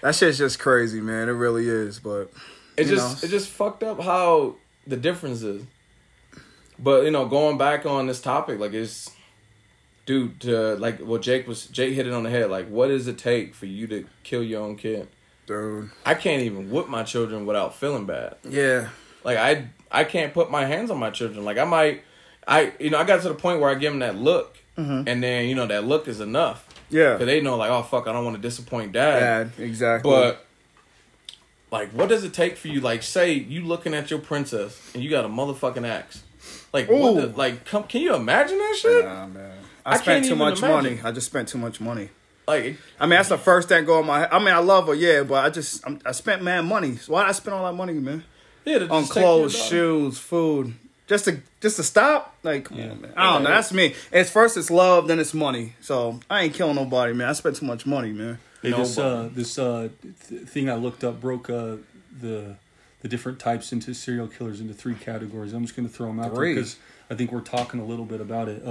[0.00, 1.28] That shit's just crazy, man.
[1.28, 1.98] It really is.
[1.98, 2.30] But
[2.78, 3.26] It just know.
[3.26, 4.54] it just fucked up how
[4.86, 5.62] the difference is.
[6.78, 9.10] But you know, going back on this topic, like it's
[10.06, 12.50] dude, to, like well, Jake was Jake hit it on the head.
[12.50, 15.08] Like, what does it take for you to kill your own kid?
[15.46, 18.36] dude, I can't even whip my children without feeling bad.
[18.48, 18.88] yeah,
[19.24, 21.44] Like I I can't put my hands on my children.
[21.44, 22.02] Like I might
[22.48, 25.06] I you know I got to the point where I give them that look, Mm-hmm.
[25.06, 26.66] and then you know that look is enough.
[26.90, 27.16] Yeah.
[27.16, 29.20] Cause they know like, oh fuck, I don't want to disappoint dad.
[29.56, 30.10] Dad, exactly.
[30.10, 30.44] But
[31.70, 32.80] like, what does it take for you?
[32.80, 36.22] Like, say you looking at your princess and you got a motherfucking axe.
[36.72, 37.14] Like, what?
[37.16, 39.04] The, like, come, can you imagine that shit?
[39.04, 39.53] Nah, man.
[39.84, 40.74] I I, spent too much imagine.
[40.74, 41.00] money.
[41.04, 42.10] I just spent too much money.
[42.46, 44.28] Like, I mean, that's the first thing going in my.
[44.28, 46.96] I mean, I love her, yeah, but I just I'm, I spent man money.
[46.96, 48.24] So why did I spend all that money, man?
[48.64, 50.74] yeah, to On just take your clothes, shoes, food,
[51.06, 52.34] just to just to stop.
[52.42, 53.12] Like, come on, man.
[53.16, 53.50] I don't know.
[53.50, 53.94] That's me.
[54.12, 55.74] It's first it's love, then it's money.
[55.80, 57.28] So I ain't killing nobody, man.
[57.28, 58.38] I spent too much money, man.
[58.62, 59.88] Hey, this uh, this uh,
[60.28, 61.76] th- thing I looked up broke uh,
[62.20, 62.56] the
[63.00, 65.52] the different types into serial killers into three categories.
[65.52, 66.76] I'm just going to throw them out because
[67.10, 68.62] I think we're talking a little bit about it.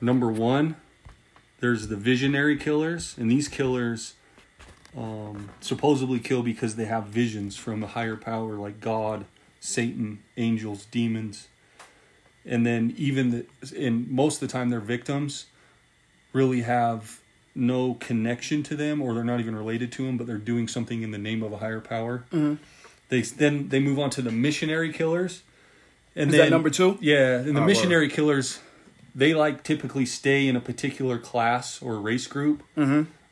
[0.00, 0.76] Number one,
[1.60, 4.14] there's the visionary killers, and these killers
[4.96, 9.24] um, supposedly kill because they have visions from a higher power like God,
[9.60, 11.48] Satan, angels, demons.
[12.46, 13.46] And then even the,
[13.76, 15.46] and most of the time their victims
[16.32, 17.20] really have
[17.54, 21.02] no connection to them or they're not even related to them but they're doing something
[21.02, 22.24] in the name of a higher power
[23.08, 25.42] they then they move on to the missionary killers
[26.14, 26.96] and Is then that number two?
[27.00, 28.60] yeah and the Oh, missionary killers
[29.14, 32.62] they like typically stay in a particular class or race group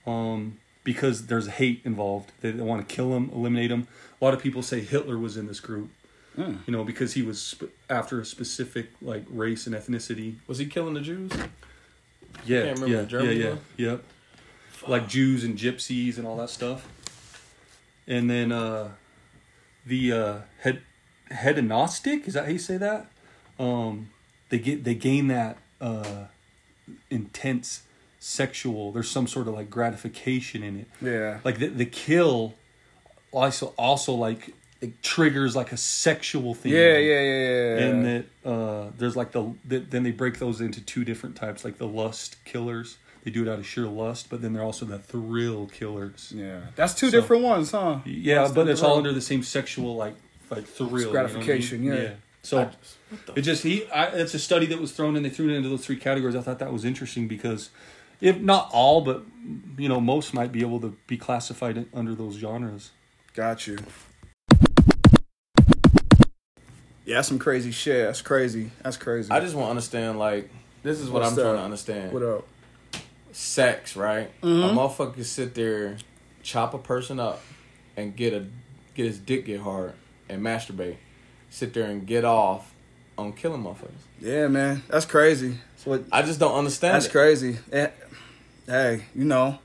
[0.06, 3.86] um, because there's hate involved they, they want to kill them eliminate them
[4.20, 5.90] a lot of people say hitler was in this group
[6.36, 10.66] you know because he was sp- after a specific like race and ethnicity Was he
[10.66, 11.32] killing the Jews?
[12.44, 13.60] yeah, Can't remember yeah, the yeah, yeah, one.
[13.78, 14.04] yep.
[14.86, 16.86] Like Jews and gypsies and all that stuff.
[18.06, 18.90] And then uh,
[19.86, 20.82] the uh, head
[21.30, 23.10] hedonistic is that how you say that?
[23.58, 24.10] Um,
[24.50, 26.24] they get they gain that uh,
[27.10, 27.82] intense
[28.18, 28.92] sexual.
[28.92, 30.86] There's some sort of like gratification in it.
[31.00, 31.40] Yeah.
[31.44, 32.54] Like the the kill
[33.32, 36.72] also also like it triggers like a sexual thing.
[36.72, 37.86] Yeah, yeah, yeah, yeah.
[37.86, 41.64] And that uh, there's like the, the then they break those into two different types,
[41.64, 42.96] like the lust killers.
[43.24, 46.32] They do it out of sheer lust, but then they're also the thrill killers.
[46.32, 46.60] yeah.
[46.76, 47.98] That's two So- different ones, huh?
[48.04, 50.14] Yeah, Lust but it's all under the same sexual like
[50.48, 51.10] like thrill you know I mean?
[51.12, 52.10] gratification, yeah.
[52.46, 52.70] So
[53.34, 55.68] it just he I, it's a study that was thrown and they threw it into
[55.68, 56.36] those three categories.
[56.36, 57.70] I thought that was interesting because
[58.20, 59.24] if not all, but
[59.76, 62.92] you know most might be able to be classified under those genres.
[63.34, 63.78] Got you.
[67.04, 68.06] Yeah, that's some crazy shit.
[68.06, 68.70] That's crazy.
[68.82, 69.30] That's crazy.
[69.30, 70.18] I just want to understand.
[70.18, 70.48] Like,
[70.84, 72.12] this is what What's I'm trying to understand.
[72.12, 72.46] what up?
[73.32, 74.30] Sex, right?
[74.40, 74.76] Mm-hmm.
[74.76, 75.96] A motherfucker can sit there,
[76.44, 77.42] chop a person up,
[77.96, 78.46] and get a
[78.94, 79.94] get his dick get hard
[80.28, 80.96] and masturbate.
[81.56, 82.70] Sit there and get off
[83.16, 83.92] on killing motherfuckers.
[84.20, 84.82] Yeah, man.
[84.88, 85.56] That's crazy.
[85.74, 86.96] That's what I just don't understand.
[86.96, 87.12] That's it.
[87.12, 87.56] crazy.
[87.72, 87.88] Eh,
[88.66, 89.58] Hey, you know,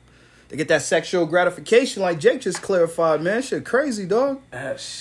[0.48, 3.42] they get that sexual gratification like Jake just clarified, man.
[3.42, 4.40] Shit crazy, dog.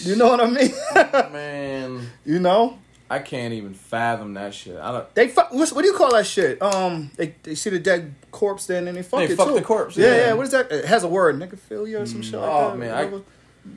[0.00, 0.72] You know what I mean?
[1.32, 2.08] man.
[2.24, 2.78] you know?
[3.08, 4.76] I can't even fathom that shit.
[4.76, 5.14] I don't.
[5.14, 6.60] They fuck, what's, what do you call that shit?
[6.60, 9.54] Um, they, they see the dead corpse there and they fuck They it fuck too.
[9.54, 10.16] the corpse, Yeah, yeah.
[10.26, 10.32] yeah.
[10.32, 10.72] What is that?
[10.72, 12.78] It has a word, necrophilia or some shit like Oh, that.
[12.78, 13.20] man, I-.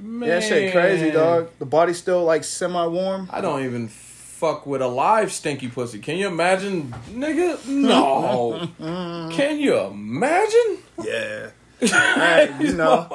[0.01, 1.49] Man, yeah, that shit crazy, dog.
[1.59, 3.29] The body's still like semi warm.
[3.31, 5.99] I don't even fuck with a live stinky pussy.
[5.99, 7.65] Can you imagine, nigga?
[7.67, 8.69] No.
[9.31, 10.77] Can you imagine?
[11.03, 11.51] Yeah.
[11.79, 13.07] hey, you know,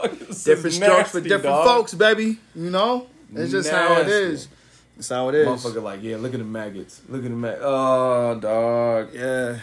[0.45, 1.66] different strokes for different dog.
[1.66, 2.39] folks, baby.
[2.55, 4.12] You know, it's just how it Nasty.
[4.12, 4.49] is.
[4.99, 5.47] It's how it is.
[5.47, 7.01] Motherfucker, like, yeah, look at the maggots.
[7.09, 7.59] Look at the mag.
[7.61, 9.14] Oh, dog.
[9.14, 9.59] Yeah.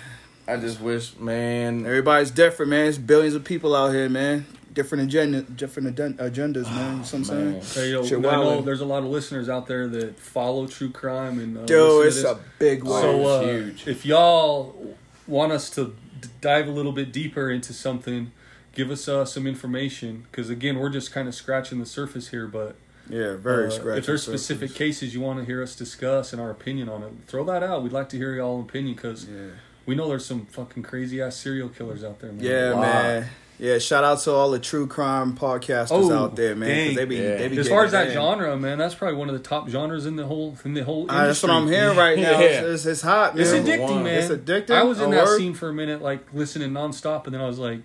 [0.47, 1.86] I just wish, man.
[1.86, 2.86] Everybody's different, man.
[2.86, 4.45] There's billions of people out here, man.
[4.76, 6.73] Different agenda, different aden- agendas, man.
[6.73, 7.61] You know what I'm saying?
[7.73, 10.89] Hey, yo, Shit I know there's a lot of listeners out there that follow true
[10.91, 13.01] crime and uh, Dude, it's a big one.
[13.01, 13.88] So uh, huge.
[13.88, 14.95] if y'all
[15.28, 18.32] want us to d- dive a little bit deeper into something,
[18.73, 22.45] give us uh, some information because again, we're just kind of scratching the surface here.
[22.45, 22.76] But
[23.09, 23.99] yeah, very uh, scratchy.
[23.99, 24.45] if there's surface.
[24.45, 27.63] specific cases you want to hear us discuss and our opinion on it, throw that
[27.63, 27.82] out.
[27.82, 29.51] We'd like to hear y'all opinion because Yeah,
[29.86, 32.43] we know there's some fucking crazy ass serial killers out there, man.
[32.43, 32.82] yeah Wow.
[32.82, 33.26] man.
[33.57, 36.67] Yeah, shout out to all the true crime podcasters Oh, out there, man.
[36.69, 36.95] dang.
[36.95, 37.35] They be, Yeah.
[37.37, 38.13] they be As far as that in.
[38.13, 41.05] genre, man, that's probably one of the top genres in the whole in the whole.
[41.07, 41.77] Ah, that's what I'm industry.
[41.81, 42.31] hearing right now.
[42.39, 42.39] Yeah.
[42.39, 43.43] It's, it's, it's hot, man.
[43.45, 44.19] It's addicting, man.
[44.23, 44.71] It's addicting?
[44.75, 47.47] I was in Oh, that scene for a minute, like listening nonstop, and then I
[47.47, 47.79] was like,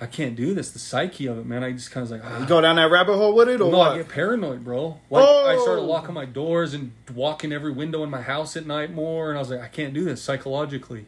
[0.00, 0.70] I can't do this.
[0.70, 1.64] The psyche of it, man.
[1.64, 2.40] I just kind of like, ah.
[2.40, 3.92] You go down that rabbit hole with it, or no, what?
[3.92, 4.98] I get paranoid, bro.
[5.10, 5.86] Like I started Oh.
[5.86, 9.40] locking my doors and walking every window in my house at night more, and I
[9.40, 11.06] was like, I can't do this psychologically.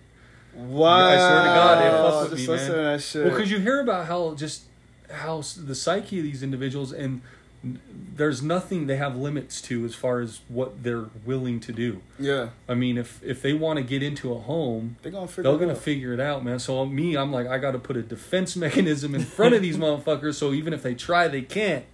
[0.54, 1.08] Wow.
[1.08, 2.76] I swear to God, they fuck with Just me, listen man.
[2.76, 3.24] to that shit.
[3.24, 4.64] Well, because you hear about how just
[5.10, 7.20] how the psyche of these individuals, and
[7.62, 12.00] there's nothing they have limits to as far as what they're willing to do.
[12.18, 15.42] yeah, I mean, if if they want to get into a home, they're gonna figure
[15.42, 15.78] they're it gonna out.
[15.78, 16.58] figure it out, man.
[16.58, 19.62] So uh, me, I'm like, I got to put a defense mechanism in front of
[19.62, 20.34] these motherfuckers.
[20.34, 21.84] So even if they try, they can't.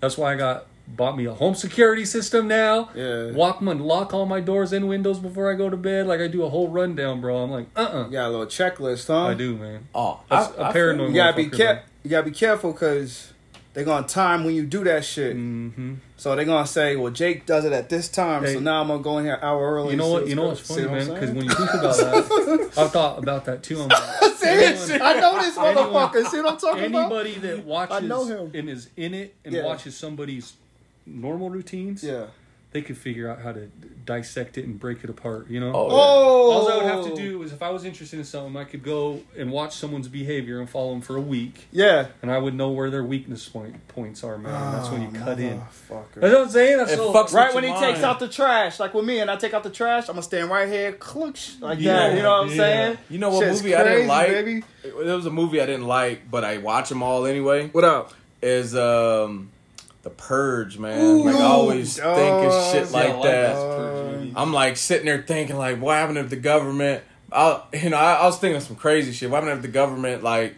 [0.00, 2.90] That's why I got bought me a home security system now.
[2.94, 3.30] Yeah.
[3.30, 6.06] Walk my lock all my doors and windows before I go to bed.
[6.06, 7.38] Like I do a whole rundown, bro.
[7.38, 9.26] I'm like, uh uh You got a little checklist, huh?
[9.28, 9.88] I do, man.
[9.94, 11.84] Oh, That's I- a I paranoid You gotta be motherfucker, care.
[12.02, 13.32] You gotta be careful because
[13.72, 15.36] they're gonna time when you do that shit.
[15.36, 15.94] Mm-hmm.
[16.16, 19.00] So they're gonna say, "Well, Jake does it at this time, so now I'm gonna
[19.02, 20.26] go in here an hour early." You know what?
[20.26, 21.06] You know what's funny, I'm man?
[21.06, 21.36] Because saying?
[21.36, 23.80] when you think about that, I've thought about that too.
[23.80, 24.02] I'm like,
[24.34, 25.00] See it?
[25.00, 26.26] I know this Anyone- motherfucker.
[26.26, 27.12] See what I'm talking about?
[27.12, 28.50] anybody that watches I know him.
[28.54, 29.64] and is in it and Yeah.
[29.64, 30.52] watches somebody's
[31.10, 32.26] normal routines, Yeah.
[32.72, 33.66] they could figure out how to
[34.06, 35.48] dissect it and break it apart.
[35.50, 35.72] You know.
[35.74, 35.94] Oh, yeah.
[35.94, 36.50] Oh.
[36.50, 38.82] All I would have to do is if I was interested in something, I could
[38.82, 42.06] go and watch someone's behavior and follow them for a week, Yeah.
[42.22, 44.72] and I would know where their weakness point points are, man.
[44.72, 45.58] That's when you Oh, cut in.
[45.60, 46.20] motherfucker.
[46.20, 46.76] That's what I'm saying.
[46.78, 49.20] That's It so, fucks Right when he your takes out the trash, like with me,
[49.20, 52.16] and I take out the trash, I'm gonna stand right here, clunch like Yeah, that.
[52.16, 52.56] You know what I'm yeah.
[52.56, 52.98] saying?
[53.10, 54.28] You know what Shit's movie I didn't like?
[54.28, 54.62] Baby.
[54.82, 57.68] There was a movie I didn't like, but I watch them all anyway.
[57.68, 58.12] What up?
[58.42, 59.50] Is um,
[60.02, 61.24] The Purge, man.
[61.24, 62.72] like I always Ooh, think it's dog.
[62.72, 64.32] shit Yeah, like like that.
[64.36, 67.04] I'm like sitting there thinking like, what happened if the government?
[67.32, 69.30] I, you know, I, I was thinking of some crazy shit.
[69.30, 70.56] What happened if the government like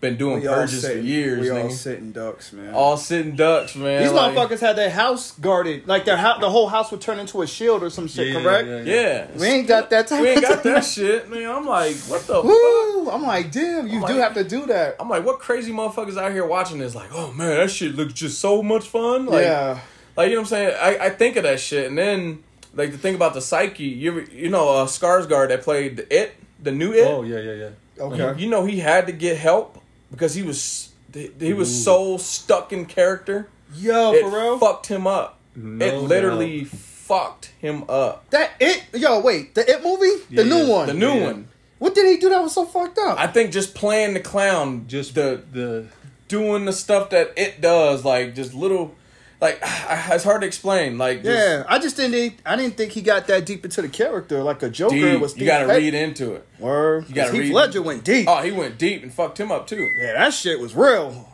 [0.00, 1.40] been doing We all purges for years?
[1.40, 1.72] We all nigga?
[1.72, 2.72] sitting ducks, man.
[2.74, 4.02] all sitting ducks, man.
[4.02, 7.18] These like- motherfuckers had their house guarded, like their house, the whole house would turn
[7.18, 8.28] into a shield or some shit.
[8.28, 8.68] Yeah, correct?
[8.68, 8.94] yeah, yeah.
[8.94, 10.22] Yeah, We ain't got that type.
[10.22, 11.50] we ain't got that shit, man.
[11.50, 13.14] I'm like, what the fuck?
[13.14, 14.96] I'm like, damn, you I'm do like- have to do that.
[14.98, 16.94] I'm like, what crazy motherfuckers out here watching this?
[16.94, 19.26] Like, oh man, that shit looks just so much fun.
[19.26, 19.80] Like, yeah.
[20.16, 20.76] like you know what I'm saying?
[20.80, 22.42] I, I think of that shit, and then
[22.74, 26.36] like the thing about the psyche, you you know, uh, Skarsgård that played the it,
[26.62, 27.06] the new it.
[27.06, 27.68] Oh yeah, yeah, yeah.
[28.02, 28.40] Okay.
[28.40, 29.79] You know, he had to get help
[30.10, 33.48] because he was he was so stuck in character.
[33.74, 34.58] Yo, it for real.
[34.58, 35.38] fucked him up.
[35.56, 38.28] No it literally fucked him up.
[38.30, 38.84] That it.
[38.94, 39.54] Yo, wait.
[39.54, 40.86] The it movie, the Yeah, new one.
[40.88, 41.24] The new Yeah.
[41.26, 41.48] one.
[41.78, 43.18] What did he do that was so fucked up?
[43.18, 45.86] I think just playing the clown, Just the the
[46.28, 48.94] doing the stuff that it does, like just little,
[49.40, 50.98] like it's hard to explain.
[50.98, 52.12] Like just yeah, I just didn't.
[52.12, 55.20] think- I didn't think he got that deep into the character like a Joker deep.
[55.20, 55.36] was.
[55.36, 56.46] You got to read into it.
[56.58, 57.08] Word.
[57.08, 58.26] You gotta Heath read- Ledger went deep.
[58.28, 59.88] Oh, he went deep and fucked him up too.
[60.00, 61.26] Yeah, that shit was real.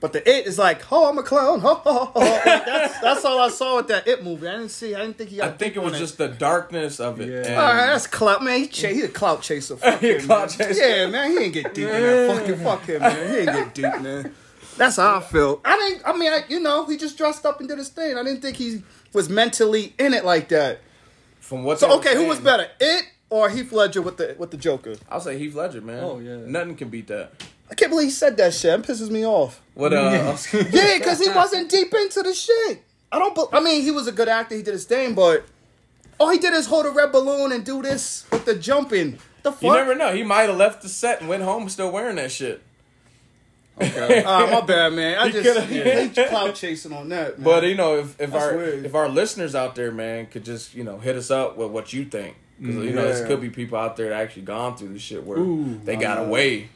[0.00, 1.60] But the it is like, oh, I'm a clown.
[1.62, 4.48] Like, that's that's all I saw with that it movie.
[4.48, 4.96] I didn't see.
[4.96, 7.28] I didn't think he I think it was just the darkness of it.
[7.28, 7.36] Yeah.
[7.52, 8.58] and- All right, that's clout, man.
[8.58, 9.76] He ch- he a clout chaser.
[9.78, 10.68] Fuck He a clout man.
[10.68, 10.88] chaser.
[10.88, 11.30] Yeah, man.
[11.30, 12.36] He ain't get deep in that.
[12.36, 13.30] Fucking fuck him, man.
[13.30, 14.34] He ain't get deep, man.
[14.76, 15.60] That's how I feel.
[15.64, 16.06] I didn't.
[16.06, 18.16] I mean, I, you know, he just dressed up and did his thing.
[18.16, 20.80] I didn't think he was mentally in it like that.
[21.40, 21.78] From what?
[21.78, 24.94] So were okay, who was better, it or Heath Ledger with the with the Joker?
[25.10, 26.02] I'll say Heath Ledger, man.
[26.02, 26.36] Oh, yeah.
[26.46, 27.32] nothing can beat that.
[27.70, 28.78] I can't believe he said that shit.
[28.78, 29.60] It pisses me off.
[29.74, 29.92] What?
[29.92, 32.82] Uh, Yeah, because he wasn't deep into the shit.
[33.10, 33.34] I don't.
[33.34, 34.54] be- I mean, he was a good actor.
[34.56, 35.44] He did his thing, but
[36.18, 39.18] all he did is hold a red balloon and do this with the jumping.
[39.42, 39.62] The fuck?
[39.62, 40.14] you never know.
[40.14, 42.62] He might have left the set and went home still wearing that shit.
[44.26, 45.18] Ah, my bad, man.
[45.18, 46.00] I He just yeah.
[46.04, 47.38] he cloud chasing on that.
[47.38, 47.44] Man.
[47.44, 48.86] But you know, if, if That's our weird.
[48.86, 51.92] if our listeners out there, man, could just you know hit us up with what
[51.92, 53.12] you think, because you know, Yeah.
[53.12, 55.96] this could be people out there that actually gone through this shit where Ooh, they
[55.96, 56.68] got away,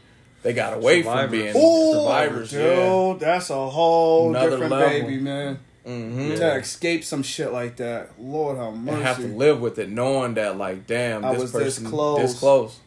[0.43, 2.51] they got away from being Ooh, survivors.
[2.51, 3.15] dude, Yeah.
[3.19, 4.89] that's a whole Another different level.
[4.89, 5.59] baby, man.
[5.87, 6.35] Mm-hmm.
[6.35, 9.03] To escape some shit like that, Lord have And mercy.
[9.03, 12.19] have to live with it, knowing that like, damn, I this was this person close.
[12.19, 12.81] this close.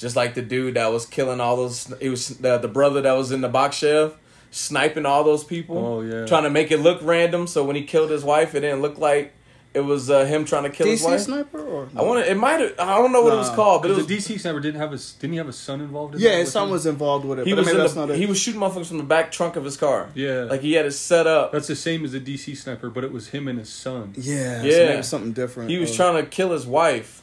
[0.00, 3.12] Just like the dude that was killing all those, it was the, the brother that
[3.12, 4.14] was in the box chef,
[4.50, 5.78] sniping all those people.
[5.78, 6.26] Oh, yeah.
[6.26, 7.46] trying to make it look random.
[7.46, 9.34] So when he killed his wife, it didn't look like
[9.72, 11.20] it was uh, him trying to kill his DC wife.
[11.20, 12.30] sniper or I want to.
[12.30, 12.60] It might.
[12.80, 14.06] I don't know what it was called, but it was.
[14.06, 16.50] the DC sniper didn't have a didn't he have a son involved in yeah, his
[16.50, 16.70] son him?
[16.70, 17.46] was involved with it.
[17.46, 18.16] he but was maybe in that's the, not it.
[18.18, 20.08] he was shooting motherfuckers from the back trunk of his car.
[20.16, 20.44] Yeah.
[20.50, 21.52] like he had it set up.
[21.52, 24.14] That's the same as the DC sniper, but it was him and his son.
[24.16, 24.72] yeah, Yeah.
[24.72, 25.70] so maybe something different.
[25.70, 27.22] He was Uh, trying to kill his wife,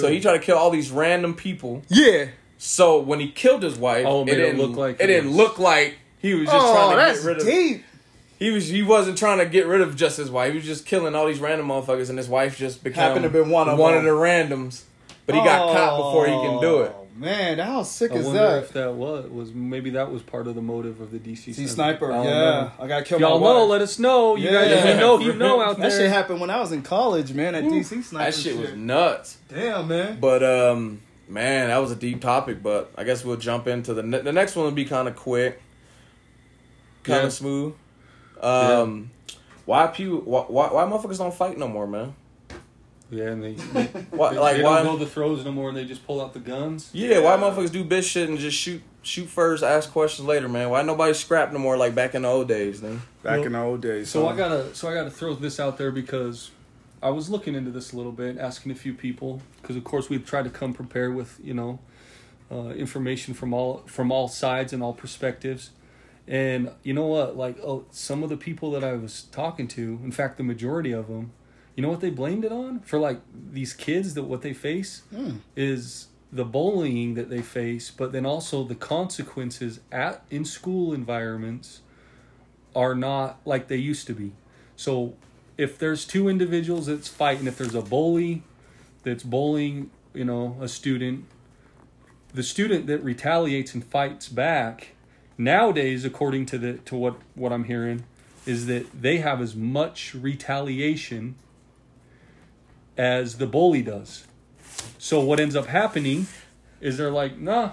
[0.00, 1.82] so he tried to kill all these random people.
[1.88, 2.26] Yeah.
[2.58, 5.28] So when he killed his wife, Oh, it it didn't look like it he didn't
[5.30, 7.44] was- look like he was just oh, trying to that's get rid of.
[7.46, 7.84] deep.
[8.38, 10.50] He was he wasn't trying to get rid of just his wife.
[10.52, 13.30] He was just killing all these random motherfuckers, and his wife just became Happened to
[13.30, 14.04] be one of one them.
[14.04, 14.82] of the randoms.
[15.26, 16.92] But he got caught before he can do it.
[17.22, 18.16] Man, how sick as hell.
[18.16, 18.62] I is wonder that?
[18.64, 21.52] if that was was maybe that was part of the motive of the DC See,
[21.66, 21.68] sniper.
[22.06, 22.30] sniper, I don't yeah.
[22.32, 22.70] know.
[22.80, 23.20] I got killed.
[23.20, 23.70] Y'all my know, wife.
[23.70, 24.34] let us know.
[24.36, 24.76] You guys, Yeah.
[24.88, 25.88] if you know, you know out there.
[25.88, 27.54] That shit happened when I was in college, man.
[27.54, 28.30] At DC sniper.
[28.30, 29.38] That shit was nuts.
[29.48, 30.18] Damn, man.
[30.20, 32.62] But um, man, that was a deep topic.
[32.62, 34.64] But I guess we'll jump into the ne- the next one.
[34.64, 35.62] Will be kind of quick,
[37.04, 37.28] kind of Yeah.
[37.30, 37.74] smooth.
[38.40, 39.10] Um,
[39.64, 40.22] why pew?
[40.24, 42.14] Why, why why motherfuckers don't fight no more, man?
[43.12, 44.82] Yeah, and they, they, Why, they like why?
[44.82, 46.88] don't go the throws no more, and they just pull out the guns.
[46.94, 50.70] yeah, why motherfuckers do bitch shit and just shoot shoot first, ask questions later, man?
[50.70, 53.02] Why nobody scrap no more like back in the old days, then?
[53.22, 54.08] Back Well, in the old days.
[54.08, 54.32] So huh?
[54.32, 56.50] I gotta, so I gotta throw this out there because
[57.02, 60.08] I was looking into this a little bit, asking a few people, because of course
[60.08, 61.80] we try to come prepared with you know
[62.50, 65.70] uh, information from all from all sides and all perspectives,
[66.26, 67.36] And you know what?
[67.36, 70.92] Like, oh, some of the people that I was talking to, in fact, the majority
[70.92, 71.32] of them,
[71.76, 72.98] you know what they blamed it on for?
[72.98, 73.20] Like
[73.52, 75.36] these kids that what they face Hmm.
[75.56, 81.80] is the bullying that they face, but then also the consequences at in school environments
[82.74, 84.32] are not like they used to be.
[84.76, 85.14] So
[85.58, 88.42] if there's two individuals that's fighting, if there's a bully
[89.02, 91.26] that's bullying, you know, a student,
[92.32, 94.94] the student that retaliates and fights back
[95.36, 98.04] nowadays, according to the to what what I'm hearing,
[98.46, 101.34] is that they have as much retaliation
[102.96, 104.26] as the bully does.
[104.98, 106.26] So what ends up happening
[106.80, 107.72] is they're like, nah,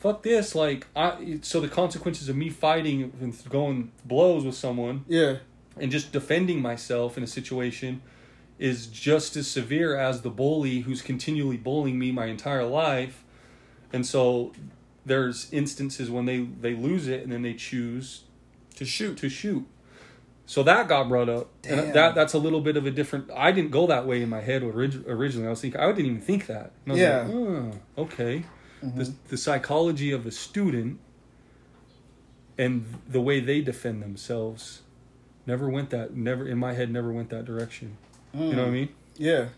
[0.00, 0.54] fuck this.
[0.54, 5.36] Like I so the consequences of me fighting and going blows with someone Yeah.
[5.78, 8.02] and just defending myself in a situation
[8.58, 13.24] is just as severe as the bully who's continually bullying me my entire life.
[13.92, 14.52] And so
[15.06, 18.24] there's instances when they they lose it and then they choose
[18.76, 19.16] To shoot.
[19.18, 19.66] to shoot.
[20.50, 21.78] So that got brought up, uh, Damn.
[21.78, 23.30] and that that's a little bit of a different.
[23.30, 25.46] I didn't go that way in my head orig- originally.
[25.46, 26.72] I was thinking I didn't even think that.
[26.84, 27.18] And I was Yeah.
[27.18, 28.44] like, oh, okay.
[28.82, 28.98] Mm-hmm.
[28.98, 30.98] The the psychology of a student
[32.58, 34.82] and the way they defend themselves
[35.46, 36.16] never went that.
[36.16, 37.96] Never in my head never went that direction.
[38.34, 38.72] You know what I mm.
[38.72, 38.88] mean?
[39.18, 39.50] Yeah.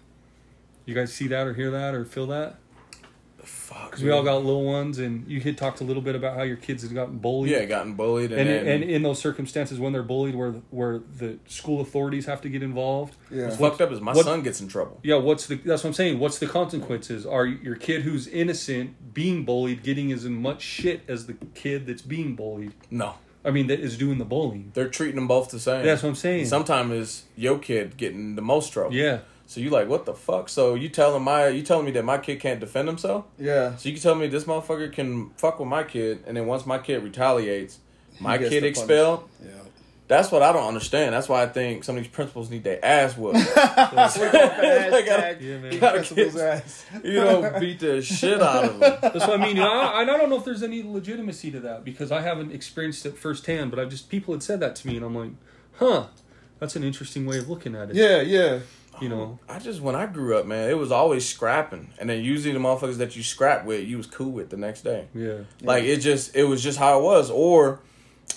[0.84, 2.56] You guys see that or hear that or feel that?
[3.42, 3.90] Fuck.
[3.90, 6.42] Because we all got little ones, and you had talked a little bit about how
[6.42, 7.50] your kids had gotten bullied.
[7.50, 11.00] Yeah, gotten bullied, and, and then, and in those circumstances when they're bullied where where
[11.18, 13.44] the school authorities have to get involved Yeah.
[13.46, 15.00] what's fucked up is my what- son gets in trouble.
[15.02, 19.14] yeah what's the that's what i'm saying what's the consequences are your kid who's innocent
[19.14, 23.14] being bullied getting as much shit as the kid that's being bullied No,
[23.44, 25.84] i mean that is doing the bullying they're treating them both the same.
[25.84, 28.94] that's what i'm saying Sometimes it's your kid getting the most trouble.
[28.94, 30.48] yeah So you like what the fuck?
[30.48, 33.26] So you telling my you telling me that my kid can't defend himself?
[33.38, 33.76] Yeah.
[33.76, 36.64] So you can tell me this motherfucker can fuck with my kid, and then once
[36.66, 37.78] my kid retaliates,
[38.20, 39.28] my kid the expelled.
[39.44, 39.50] Yeah.
[40.08, 41.14] That's what I don't understand.
[41.14, 43.38] That's why I think some of these principals need their ass whooped.
[44.06, 45.70] Hashtag Yeah, man.
[45.70, 46.84] the Gotta principal's get- ass.
[47.02, 48.98] you know, beat the shit out of them.
[49.00, 52.12] that's what i mean I, I don't know if there's any legitimacy to that because
[52.12, 55.04] i haven't experienced it firsthand but i've just people had said that to me and
[55.04, 55.30] i'm like
[55.78, 56.06] huh
[56.58, 58.60] that's an interesting way of looking at it Yeah, yeah.
[59.02, 62.24] You know I just when I grew up, man, it was always scrapping, and then
[62.24, 65.06] usually the motherfuckers that you scrap with, you was cool with the next day.
[65.14, 67.30] yeah Like it just it was just how it was.
[67.30, 67.80] Or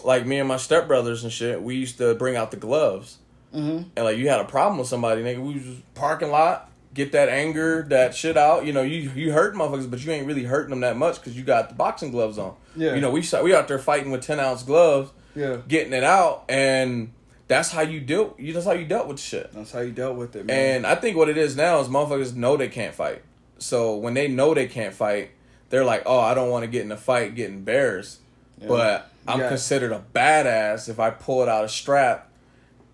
[0.03, 3.17] like me and my stepbrothers and shit, we used to bring out the gloves.
[3.53, 3.89] Mm-hmm.
[3.95, 7.29] And like you had a problem with somebody, nigga, we was parking lot, get that
[7.29, 8.65] anger, that shit out.
[8.65, 11.37] You know, you you hurt motherfuckers, but you ain't really hurting them that much because
[11.37, 12.55] you got the boxing gloves on.
[12.75, 12.95] Yeah.
[12.95, 15.57] You know, we we out there fighting with ten ounce gloves, Yeah.
[15.67, 17.11] getting it out, and
[17.47, 18.35] that's how you deal.
[18.37, 19.51] You that's how you dealt with shit.
[19.53, 20.77] That's how you dealt with it, man.
[20.77, 23.21] And I think what it is now is motherfuckers know they can't fight.
[23.57, 25.31] So when they know they can't fight,
[25.69, 28.19] they're like, "Oh, I don't want to get in a fight, get embarrassed."
[28.67, 29.49] But I'm Yeah.
[29.49, 32.29] considered a badass if I pull out a strap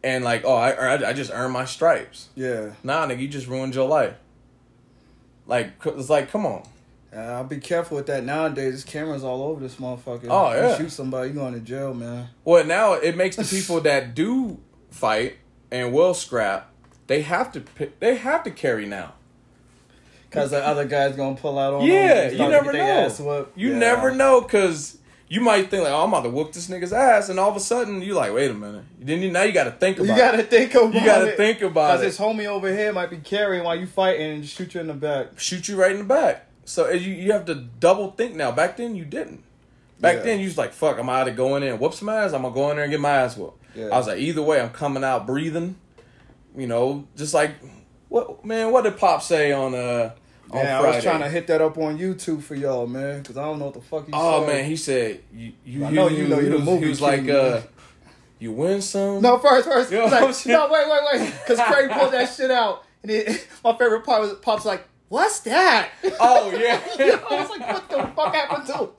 [0.04, 2.72] and like, "Oh, I I I just earned my stripes." yeah.
[2.84, 4.16] Nah, nigga, you just ruined your life.
[5.47, 6.64] Like it's like, come on.
[7.14, 8.72] Uh, I'll be careful with that nowadays.
[8.72, 10.28] There's cameras all over this motherfucker.
[10.30, 10.78] Oh, You yeah.
[10.78, 12.30] shoot somebody, you going to jail, man.
[12.45, 14.59] Well, now it makes the people that do
[14.91, 15.36] fight
[15.72, 16.70] and will scrap,
[17.07, 17.64] they have to
[17.99, 19.14] they have to carry now.
[20.30, 22.39] Cause the other guy's gonna pull out on Yeah, them.
[22.39, 23.47] you never know.
[23.57, 23.78] You Yeah.
[23.78, 24.97] never know because
[25.28, 27.55] you might think like, "Oh, I'm about to whoop this nigga's ass," and all of
[27.57, 30.07] a sudden you like, "Wait a minute." Then you now you got to think about.
[30.09, 32.05] You gotta think about You gotta think about Cause it.
[32.05, 34.93] his homie over here might be carrying while you fighting and shoot you in the
[34.93, 35.38] back.
[35.38, 36.45] shoot you right in the back.
[36.72, 38.51] So you you have to double think now.
[38.51, 39.43] Back then you didn't.
[39.99, 40.22] Back Yeah.
[40.24, 42.32] then you was like, "Fuck, I'm either going in and whoop some ass.
[42.34, 43.86] I'm gonna go in there and get my ass whooped." Yeah.
[43.88, 45.76] I was like, either way, I'm coming out breathing.
[46.57, 47.51] You know, just like
[48.09, 48.72] what man?
[48.72, 50.11] What did Pop say on uh
[50.49, 53.38] on Man, I was trying to hit that up on YouTube for y'all, man, cause
[53.38, 54.47] I don't know what the fuck he Oh said.
[54.53, 55.53] man, he said you.
[55.65, 57.36] you I know you, you know you the he was, movie He was like, man.
[57.36, 57.61] uh,
[58.39, 59.22] you win some.
[59.22, 59.91] No, first, first.
[59.91, 61.34] Like, no, wait, wait, wait.
[61.45, 62.84] Because Craig pulled that shit out.
[63.03, 65.89] And it, my favorite part was Pop's like, what's that?
[66.22, 66.80] Oh yeah.
[67.30, 68.89] I was like, what the fuck happened to him?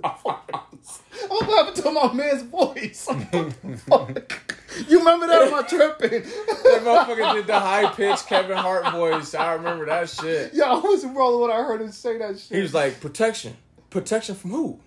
[1.28, 3.08] What happened to my man's voice?
[4.88, 5.42] you remember that?
[5.42, 6.22] Am I tripping?
[6.22, 9.34] That motherfucker did the high pitched Kevin Hart voice.
[9.34, 10.52] I remember that shit.
[10.52, 12.56] Yo, I was rolling when I heard him say that shit.
[12.56, 13.56] He was like, protection.
[13.90, 14.80] Protection from who?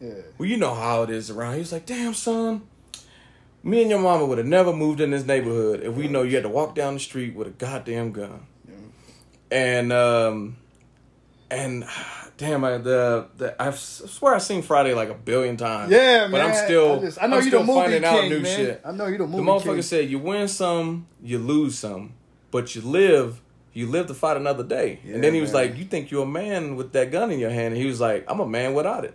[0.00, 0.14] yeah.
[0.38, 1.54] Well, you know how it is around.
[1.54, 2.62] He was like, damn, son.
[3.62, 6.34] Me and your mama would have never moved in this neighborhood if we know you
[6.34, 8.46] had to walk down the street with a goddamn gun.
[9.50, 10.56] And, um,
[11.52, 11.84] and,
[12.36, 15.92] damn, I, the, the, I swear I've seen Friday like a billion times.
[15.92, 18.10] Yeah, But I'm still, I, just, I know I'm you still the movie finding king,
[18.24, 18.56] out new man.
[18.56, 18.80] shit.
[18.84, 19.82] I know you the The motherfucker king.
[19.82, 22.14] said, "You win some, you lose some,
[22.50, 23.40] but you live,
[23.72, 25.68] you live to fight another day." and then he was man.
[25.68, 28.00] like, "You think you're a man with that gun in your hand?" And he was
[28.00, 29.14] like, "I'm a man without it."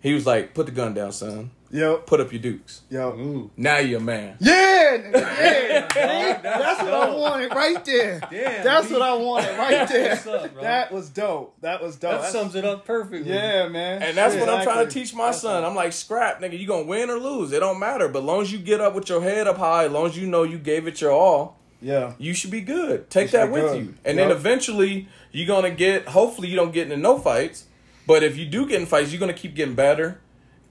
[0.00, 2.06] He was like, "Put the gun down, son." Yep.
[2.06, 2.80] Put up your dukes.
[2.90, 3.50] Yo.
[3.56, 4.36] Now you're a man.
[4.40, 5.88] Yeah, yeah.
[5.88, 6.42] See?
[6.42, 8.20] that's what I wanted right there.
[8.30, 8.92] Damn, that's B.
[8.94, 10.08] what I wanted right there.
[10.10, 10.62] What's up, bro?
[10.62, 11.54] that was dope.
[11.60, 12.00] That was dope.
[12.12, 13.30] That That's- sums it up perfectly.
[13.32, 14.02] yeah, man.
[14.02, 15.64] And that's Shit, what I'm trying to teach my son.
[15.64, 17.52] I'm like, scrap, nigga, you gonna win or lose.
[17.52, 18.08] It don't matter.
[18.08, 20.16] But as long as you get up with your head up high, as long as
[20.16, 22.14] you know you gave it your all, Yeah.
[22.18, 23.10] you should be good.
[23.10, 23.78] Take that with good.
[23.78, 23.94] you.
[24.04, 27.66] And then eventually you're gonna get hopefully you don't get into no fights.
[28.06, 30.18] But if you do get in fights, you're gonna keep getting better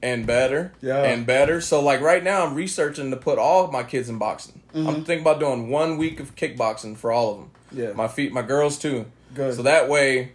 [0.02, 1.04] and better Yeah.
[1.04, 1.60] and better.
[1.62, 4.62] So like right now I'm researching to put all of my kids in boxing.
[4.74, 4.88] Mm-hmm.
[4.88, 7.52] I'm thinking about doing one week of kickboxing for all of them.
[7.72, 7.94] Yeah.
[7.94, 9.06] My feet my girls too.
[9.34, 9.56] Good.
[9.56, 10.34] So that way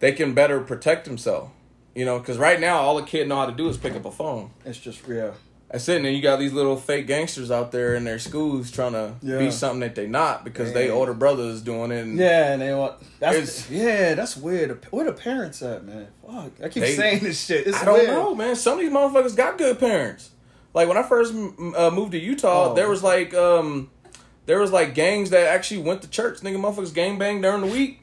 [0.00, 1.50] they can better protect themselves.
[1.94, 4.04] You know, because right now all a kid know how to do is pick up
[4.04, 4.50] a phone.
[4.64, 5.32] It's just yeah.
[5.70, 5.96] That's it.
[5.96, 9.12] And then you got these little fake gangsters out there in their schools trying to
[9.20, 9.38] Yeah.
[9.38, 12.00] be something that they not because they older brothers doing it.
[12.04, 14.78] And Yeah, and they want that's yeah, that's weird.
[14.90, 16.06] Where the parents at, man?
[16.26, 17.66] Fuck, I keep They- saying this shit.
[17.66, 18.56] It's I don't know, man.
[18.56, 20.30] Some of these motherfuckers got good parents.
[20.72, 22.74] Like when I first uh, moved to Utah, Oh.
[22.74, 23.90] there was like um,
[24.46, 26.38] there was like gangs that actually went to church.
[26.40, 28.00] Nigga, motherfuckers gang bang during the week,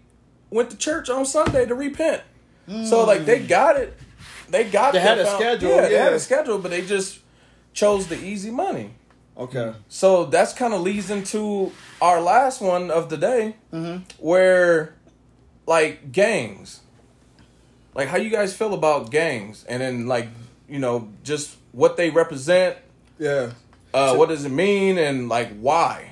[0.51, 2.21] went to church on Sunday to repent.
[2.85, 3.97] So like they got it.
[4.49, 4.93] They got.
[4.93, 7.19] They had a found- schedule, Yeah, they had a schedule, but they just
[7.75, 8.89] chose the easy money.
[9.37, 9.73] Okay.
[9.89, 11.71] So that's kind of leads into
[12.01, 14.03] our last one of the day, Mm-hmm.
[14.25, 14.95] where
[15.67, 16.79] like gangs,
[17.93, 20.29] like how you guys feel about gangs, and then like
[20.69, 22.77] you know just what they represent,
[23.19, 23.51] Yeah.
[23.93, 26.11] uh, So- what does it mean, and like why.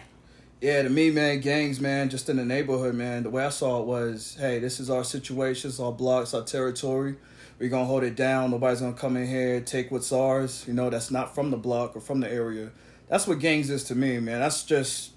[0.61, 3.23] Yeah, to me, man, gangs, man, just in the neighborhood, man.
[3.23, 6.33] The way I saw it was, hey, this is our situation, it's our block, it's
[6.33, 7.15] our territory.
[7.59, 8.51] We're gonna hold it down.
[8.51, 10.65] Nobody's gonna come in here take what's ours.
[10.67, 12.71] You know, that's not from the block or from the area.
[13.07, 14.39] That's what gangs is to me, man.
[14.39, 15.11] That's just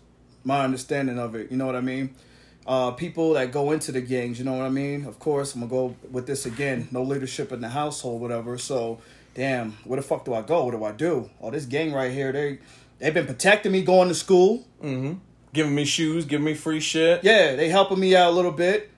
[0.45, 1.51] my understanding of it.
[1.51, 2.14] You know what I mean?
[2.66, 5.05] Uh, people that go into the gangs, you know what I mean?
[5.05, 6.89] Of course, I'm gonna go with this again.
[6.91, 8.59] No leadership in the household, whatever.
[8.59, 8.99] So,
[9.34, 10.64] damn, where the fuck do I go?
[10.64, 11.30] What do I do?
[11.41, 12.59] Oh, this gang right here, they
[12.99, 14.66] they've been protecting me going to school.
[15.53, 17.24] Giving me shoes, giving me free shit.
[17.24, 18.91] Yeah, they helping me out a little bit.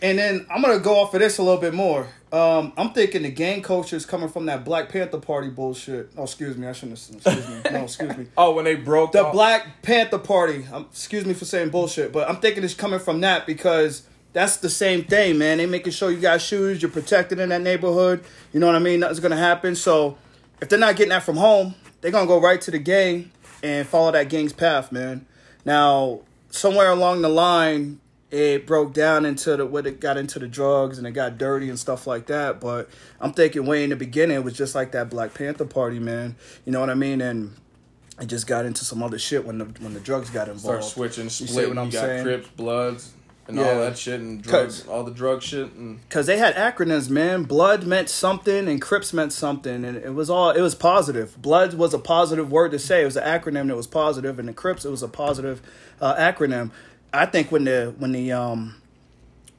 [0.00, 2.06] And then I'm gonna go off of this a little bit more.
[2.36, 6.10] Um, I'm thinking the gang culture is coming from that Black Panther Party bullshit.
[6.18, 6.98] Oh, excuse me, I shouldn't.
[6.98, 8.26] Have, excuse me, no, excuse me.
[8.36, 10.66] Oh, when they broke The off- Black Panther Party.
[10.70, 14.02] Um, excuse me for saying bullshit, but I'm thinking it's coming from that because
[14.34, 15.56] that's the same thing, man.
[15.56, 18.22] They making sure you got shoes, you're protected in that neighborhood.
[18.52, 19.00] You know what I mean?
[19.00, 19.74] Nothing's gonna happen.
[19.74, 20.18] So
[20.60, 23.30] if they're not getting that from home, they're gonna go right to the gang
[23.62, 25.24] and follow that gang's path, man.
[25.64, 26.20] Now,
[26.50, 27.98] somewhere along the line,
[28.30, 31.68] it broke down into the what it got into the drugs and it got dirty
[31.68, 32.60] and stuff like that.
[32.60, 32.88] But
[33.20, 36.36] I'm thinking way in the beginning it was just like that Black Panther Party, man.
[36.64, 37.20] You know what I mean?
[37.20, 37.54] And
[38.20, 40.84] it just got into some other shit when the when the drugs got involved.
[40.84, 42.24] start switching, You see what I'm you got saying?
[42.24, 43.12] Crips, Bloods,
[43.46, 43.68] and Yeah.
[43.74, 47.44] all that shit, and drugs, all the drug shit, and Cause they had acronyms, man.
[47.44, 51.40] Blood meant something, and Crips meant something, and it was all it was positive.
[51.40, 53.02] Blood was a positive word to say.
[53.02, 55.60] It was an acronym that was positive, and the Crips it was a positive
[56.00, 56.70] uh, acronym.
[57.16, 58.76] I think when the when the um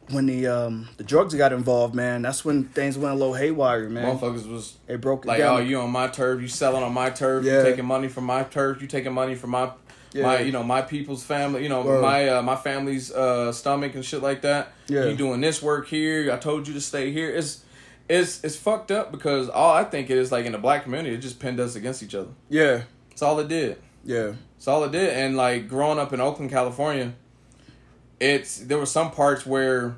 [0.09, 3.89] when the um the drugs got involved, man, that's when things went a little haywire,
[3.89, 4.05] man.
[4.17, 5.57] motherfuckers was They broke it like, down.
[5.57, 7.57] oh, you on my turf, you selling on my turf, Yeah.
[7.59, 9.71] you taking money from my turf, you taking money from my
[10.15, 12.01] my you know my people's family, you know Word.
[12.01, 14.71] my uh, my family's uh, stomach and shit like that.
[14.87, 15.05] Yeah.
[15.05, 16.31] you doing this work here.
[16.31, 17.29] I told you to stay here.
[17.29, 17.63] It's
[18.09, 21.13] it's it's fucked up because all I think it is like in the black community,
[21.15, 22.29] it just pinned us against each other.
[22.49, 23.77] yeah, That's all it did.
[24.05, 25.09] yeah, That's all it did.
[25.09, 27.13] And like growing up in Oakland, California,
[28.19, 29.97] it's there were some parts where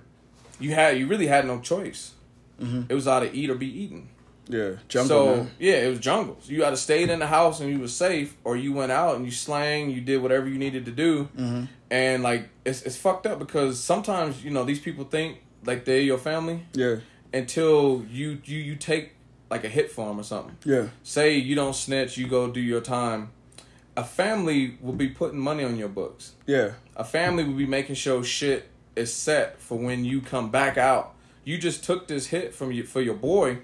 [0.59, 2.13] you had you really had no choice.
[2.61, 4.09] It was either eat or be eaten.
[4.49, 4.71] yeah.
[4.89, 5.51] Jungle, so man.
[5.59, 6.49] yeah, it was jungles.
[6.49, 9.23] You either stayed in the house and you was safe, or you went out and
[9.23, 9.89] you slang.
[9.91, 11.63] You did whatever you needed to do, Mm-hmm.
[11.89, 16.01] and like it's it's fucked up because sometimes you know these people think like they're
[16.01, 16.97] your family Yeah,
[17.33, 19.13] until you you you take
[19.49, 20.57] like a hit for them or something.
[20.65, 23.31] yeah, Say you don't snitch, you go do your time.
[23.97, 26.33] A family will be putting money on your books.
[26.45, 30.77] yeah, A family will be making sure shit is set for when you come back
[30.77, 31.13] out.
[31.43, 33.57] You just took this hit from you for your boy,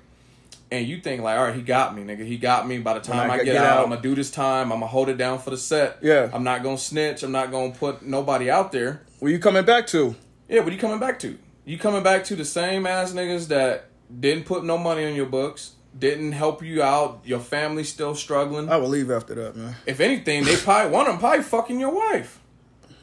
[0.72, 2.26] and you think like, all right, he got me, nigga.
[2.26, 2.80] He got me.
[2.80, 4.72] By the time I I, get- get, out, out- I'm gonna do this time.
[4.74, 6.00] I'm gonna hold it down for the set.
[6.02, 6.30] Yeah.
[6.34, 7.24] I'm not gonna snitch.
[7.24, 9.04] I'm not gonna put nobody out there.
[9.20, 10.16] Where you coming back to?
[10.50, 11.38] Yeah, what are you coming back to?
[11.66, 13.86] You coming back to the same ass niggas that
[14.20, 17.22] didn't put no money on your books, didn't help you out.
[17.24, 18.70] Your family's still struggling.
[18.70, 19.76] I will leave after that, man.
[19.86, 22.40] If anything, they probably one of them probably fucking your wife.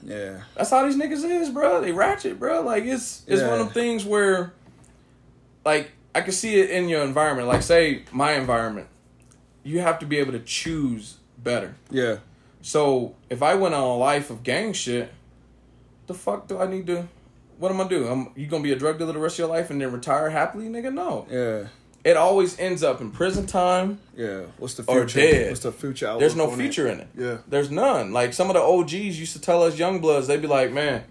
[0.05, 1.81] Yeah, That's how these niggas is, bro.
[1.81, 2.63] They ratchet, bro.
[2.63, 3.65] Like it's it's one of Yeah.
[3.65, 4.53] them things where,
[5.65, 7.47] like, I can see it in your environment.
[7.49, 8.89] Like, say my environment,
[9.63, 11.77] you have to be able to choose better.
[11.91, 12.17] yeah,
[12.63, 15.13] So if I went on a life of gang shit,
[16.09, 17.09] the fuck do I need to?
[17.59, 18.09] What am I do?
[18.09, 20.31] I'm you gonna be a drug dealer the rest of your life and then retire
[20.31, 20.93] happily, nigga?
[20.93, 21.27] No.
[21.31, 21.69] yeah.
[22.05, 23.99] It always ends up in prison time.
[24.17, 24.43] Yeah.
[24.59, 25.21] What's the Or future?
[25.21, 25.49] dead.
[25.51, 26.07] What's the future?
[26.07, 27.09] outlook There's no future in it.
[27.17, 27.39] Yeah.
[27.49, 28.13] There's none.
[28.13, 31.05] Like some of the OGs used to tell us young bloods, they'd be like, man,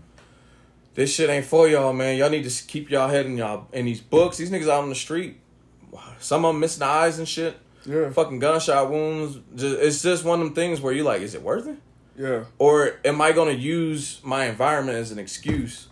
[0.93, 2.17] this shit ain't for y'all, man.
[2.17, 4.37] Y'all need to keep y'all head in y'all in these books.
[4.37, 5.37] These niggas out on the street,
[6.19, 7.57] some of them missing the eyes and shit.
[7.85, 8.09] Yeah.
[8.11, 9.39] Fucking gunshot wounds.
[9.55, 11.77] Just, it's just one of them things where you're like, is it worth it?
[12.17, 12.43] Yeah.
[12.59, 15.87] Or am I going to use my environment as an excuse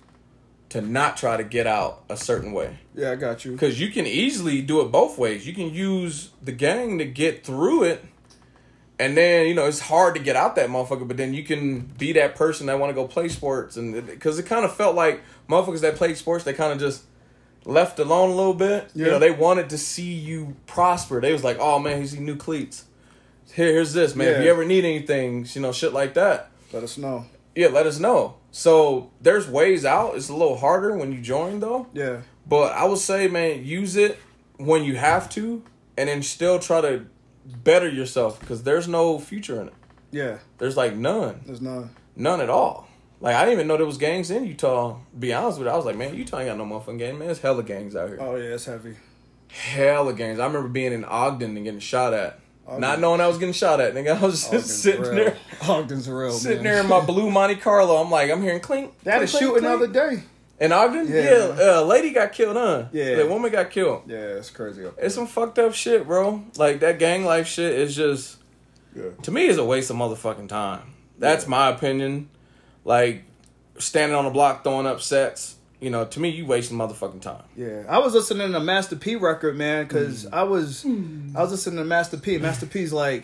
[0.69, 2.77] to not try to get out a certain way?
[2.95, 3.11] Yeah.
[3.11, 3.51] I got you.
[3.53, 5.45] Because you can easily do it both ways.
[5.47, 8.05] You can use the gang to get through it,
[8.99, 11.07] and then you know it's hard to get out that motherfucker.
[11.07, 14.37] But then you can be that person that want to go play sports, and because
[14.39, 17.03] it kind of felt like motherfuckers that played sports, they kind of just
[17.65, 18.89] left alone a little bit.
[18.93, 21.21] You know, they wanted to see you prosper.
[21.21, 22.85] They was like, "Oh man, he's in new cleats.
[23.53, 24.27] Here, here's this man.
[24.27, 27.25] If you ever need anything, you know, shit like that." Let us know.
[27.55, 28.35] Yeah, let us know.
[28.51, 30.15] So there's ways out.
[30.15, 31.87] It's a little harder when you join though.
[31.93, 32.21] Yeah.
[32.47, 34.17] But I would say, man, use it
[34.57, 35.63] when you have to,
[35.97, 37.05] and then still try to
[37.45, 39.73] better yourself because there's no future in it.
[40.11, 40.37] Yeah.
[40.57, 41.91] There's like none, There's none.
[42.15, 42.87] none at all.
[43.21, 44.97] Like I didn't even know there was gangs in Utah.
[45.17, 47.27] Be honest with you, I was like, man, Utah ain't got no motherfucking gang, man.
[47.27, 48.17] There's hella gangs out here.
[48.19, 48.95] Oh yeah, it's heavy.
[49.49, 50.39] Hella gangs.
[50.39, 52.39] I remember being in Ogden and getting shot at,
[52.69, 52.81] Ogden.
[52.81, 53.93] not knowing I was getting shot at.
[53.93, 55.11] Nigga, I was just Ogden's sitting real.
[55.15, 56.31] there, Ogden's real.
[56.31, 56.73] sitting man.
[56.73, 57.97] there in my blue Monte Carlo.
[57.97, 58.93] I'm like, I'm hearing clink.
[59.03, 59.73] They had a shooting the clink.
[59.75, 60.23] other day.
[60.59, 61.07] in Ogden.
[61.07, 61.21] Yeah.
[61.23, 62.85] Yeah, a uh, lady got killed, huh?
[62.91, 63.15] Yeah.
[63.15, 64.03] the woman got killed.
[64.07, 64.85] Yeah, it's crazy.
[64.85, 66.43] Up It's some fucked up shit, bro.
[66.57, 68.37] Like that gang life shit is just
[68.95, 69.09] Yeah.
[69.23, 70.93] to me is a waste of motherfucking time.
[71.17, 71.49] That's Yeah.
[71.49, 72.29] my opinion.
[72.85, 73.23] Like
[73.77, 75.55] standing on the block throwing up sets.
[75.79, 77.43] You know, to me, you wasting motherfucking time.
[77.55, 80.33] Yeah, I was listening to Master P record, man, because Mm.
[80.33, 82.37] I was I was listening to Master P.
[82.37, 83.23] Master P's like,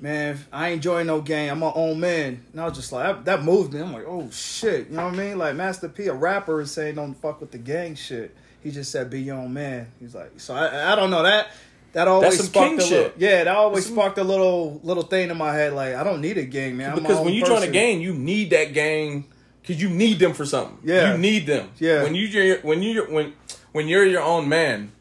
[0.00, 1.48] man, I ain't join no gang.
[1.50, 2.44] I'm my own man.
[2.52, 3.80] And I was just like, that, that moved me.
[3.80, 5.38] I'm like, oh shit, you know what I mean?
[5.38, 8.36] Like Master P, a rapper, is saying don't fuck with the gang shit.
[8.62, 9.86] He just said be your own man.
[10.00, 11.48] He's like, so I I don't know that.
[11.92, 13.14] That always some sparked king a little, shit.
[13.18, 13.44] yeah.
[13.44, 15.72] That always That's some- sparked a little little thing in my head.
[15.72, 16.90] Like I don't need a gang, man.
[16.90, 19.26] I'm my because own when you join a gang, you need that gang
[19.66, 20.78] because you need them for something.
[20.84, 21.12] Yeah.
[21.12, 21.70] you need them.
[21.78, 22.02] Yeah.
[22.04, 23.32] When you you're- when you when
[23.72, 24.92] when you're your own man,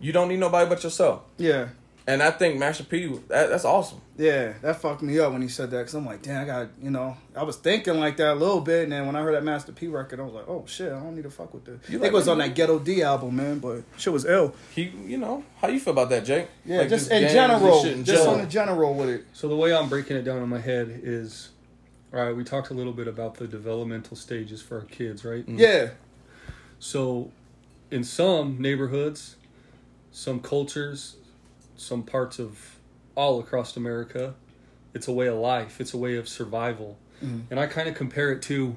[0.00, 1.22] you don't need nobody but yourself.
[1.38, 1.68] yeah,
[2.08, 4.00] And I think Master P, that, that's awesome.
[4.18, 6.68] Yeah, that fucked me up when he said that because I'm like, damn, I got,
[6.82, 9.34] you know, I was thinking like that a little bit, and then when I heard
[9.34, 11.64] that Master P record, I was like, oh shit, I don't need to fuck with
[11.64, 11.76] this.
[11.88, 14.24] I You think like it was on that Ghetto D album, man, but shit was
[14.24, 14.54] ill.
[14.74, 16.48] He, you know, how you feel about that, Jake?
[16.66, 18.34] Yeah, Like, just this in general, in just general.
[18.34, 19.24] on the general with it.
[19.32, 21.50] So the way I'm breaking it down in my head is,
[22.12, 22.34] all right.
[22.36, 25.44] We talked a little bit about the developmental stages for our kids, right?
[25.48, 25.90] Yeah,
[26.78, 27.30] So,
[27.90, 29.36] in some neighborhoods,
[30.10, 31.16] some cultures,
[31.76, 32.78] some parts of
[33.14, 34.34] all across America,
[34.94, 35.80] it's a way of life.
[35.80, 36.98] It's a way of survival,
[37.50, 38.76] and I kind of compare it to,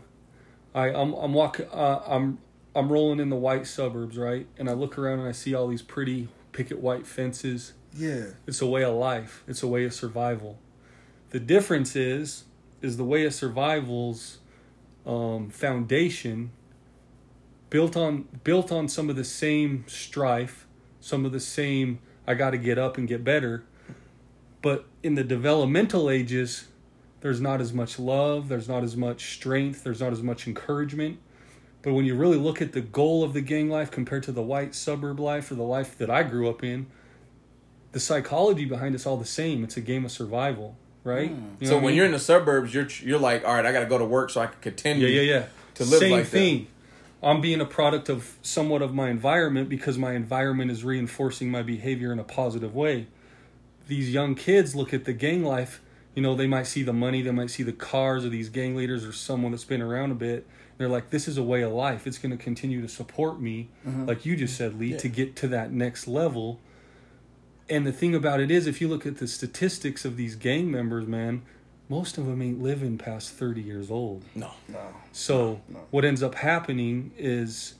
[0.74, 2.38] I I'm I'm walking uh, I'm
[2.76, 4.48] I'm rolling in the white suburbs, right?
[4.58, 7.74] And I look around and I see all these pretty picket white fences.
[7.98, 9.44] yeah, It's a way of life.
[9.48, 10.60] It's a way of survival.
[11.32, 12.44] The difference is
[12.82, 14.40] is the way of survival's
[15.06, 16.52] um, foundation
[17.70, 20.66] built on built on some of the same strife,
[21.00, 23.64] some of the same I got to get up and get better.
[24.62, 26.70] But in the developmental ages,
[27.22, 31.20] there's not as much love, there's not as much strength, there's not as much encouragement.
[31.82, 34.42] But when you really look at the goal of the gang life compared to the
[34.42, 36.88] white suburb life or the life that I grew up in,
[37.92, 39.64] the psychology behind it's all the same.
[39.64, 41.30] It's a game of survival, right?
[41.30, 41.36] Hmm.
[41.60, 41.68] You know.
[41.68, 41.96] So what I when mean?
[41.96, 44.30] you're in the suburbs, you're you're like, all right, I got to go to work
[44.32, 45.08] so I can continue.
[45.08, 45.46] yeah, yeah, yeah,
[45.76, 46.30] to live same like that.
[46.32, 46.68] thing.
[47.24, 51.64] I'm being a product of somewhat of my environment because my environment is reinforcing my
[51.64, 53.08] behavior in a positive way.
[53.88, 55.82] These young kids look at the gang life.
[56.14, 58.76] You know, they might see the money, they might see the cars of these gang
[58.76, 60.46] leaders or someone that's been around a bit.
[60.78, 62.06] They're like, this is a way of life.
[62.06, 64.06] It's going to continue to support me, mm-hmm.
[64.06, 66.60] like you just said, Lee, to get to that next level.
[67.70, 70.70] And the thing about it is, if you look at the statistics of these gang
[70.70, 71.42] members, man,
[71.90, 74.24] most of them ain't living past 30 years old.
[74.36, 74.52] No.
[74.68, 74.80] no,
[75.12, 75.80] So No.
[75.92, 77.76] what ends up happening is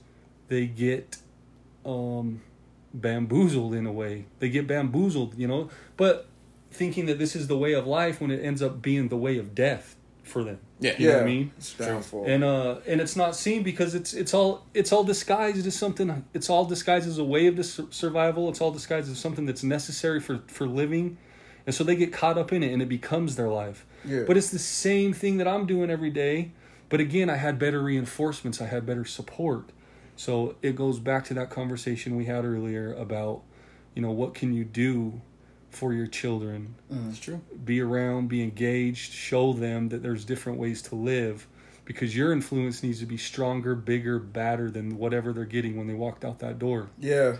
[0.48, 1.18] they get
[1.84, 2.40] um,
[2.94, 4.26] bamboozled in a way.
[4.38, 6.26] They get bamboozled, you know, but
[6.70, 9.38] thinking that this is the way of life when it ends up being the way
[9.38, 9.95] of death
[10.26, 10.58] for them.
[10.80, 10.94] Yeah.
[10.98, 11.52] You know yeah, what I mean?
[11.56, 12.24] it's downfall.
[12.26, 16.24] And uh and it's not seen because it's it's all it's all disguised as something
[16.34, 19.62] it's all disguised as a way of dis- survival it's all disguised as something that's
[19.62, 21.16] necessary for for living
[21.66, 24.24] and so they get caught up in it and it becomes their life Yeah.
[24.26, 26.52] but it's the same thing that I'm doing every day
[26.88, 29.70] but again I had better reinforcements I had better support
[30.16, 33.42] so it goes back to that conversation we had earlier about
[33.94, 35.20] you know what can you do
[35.76, 37.40] for your children mm, It's true.
[37.64, 41.46] be around, be engaged, show them that there's different ways to live.
[41.84, 45.94] because your influence needs to be stronger, bigger, badder than whatever they're getting when they
[45.94, 46.88] walked out that door.
[46.98, 47.36] Yeah.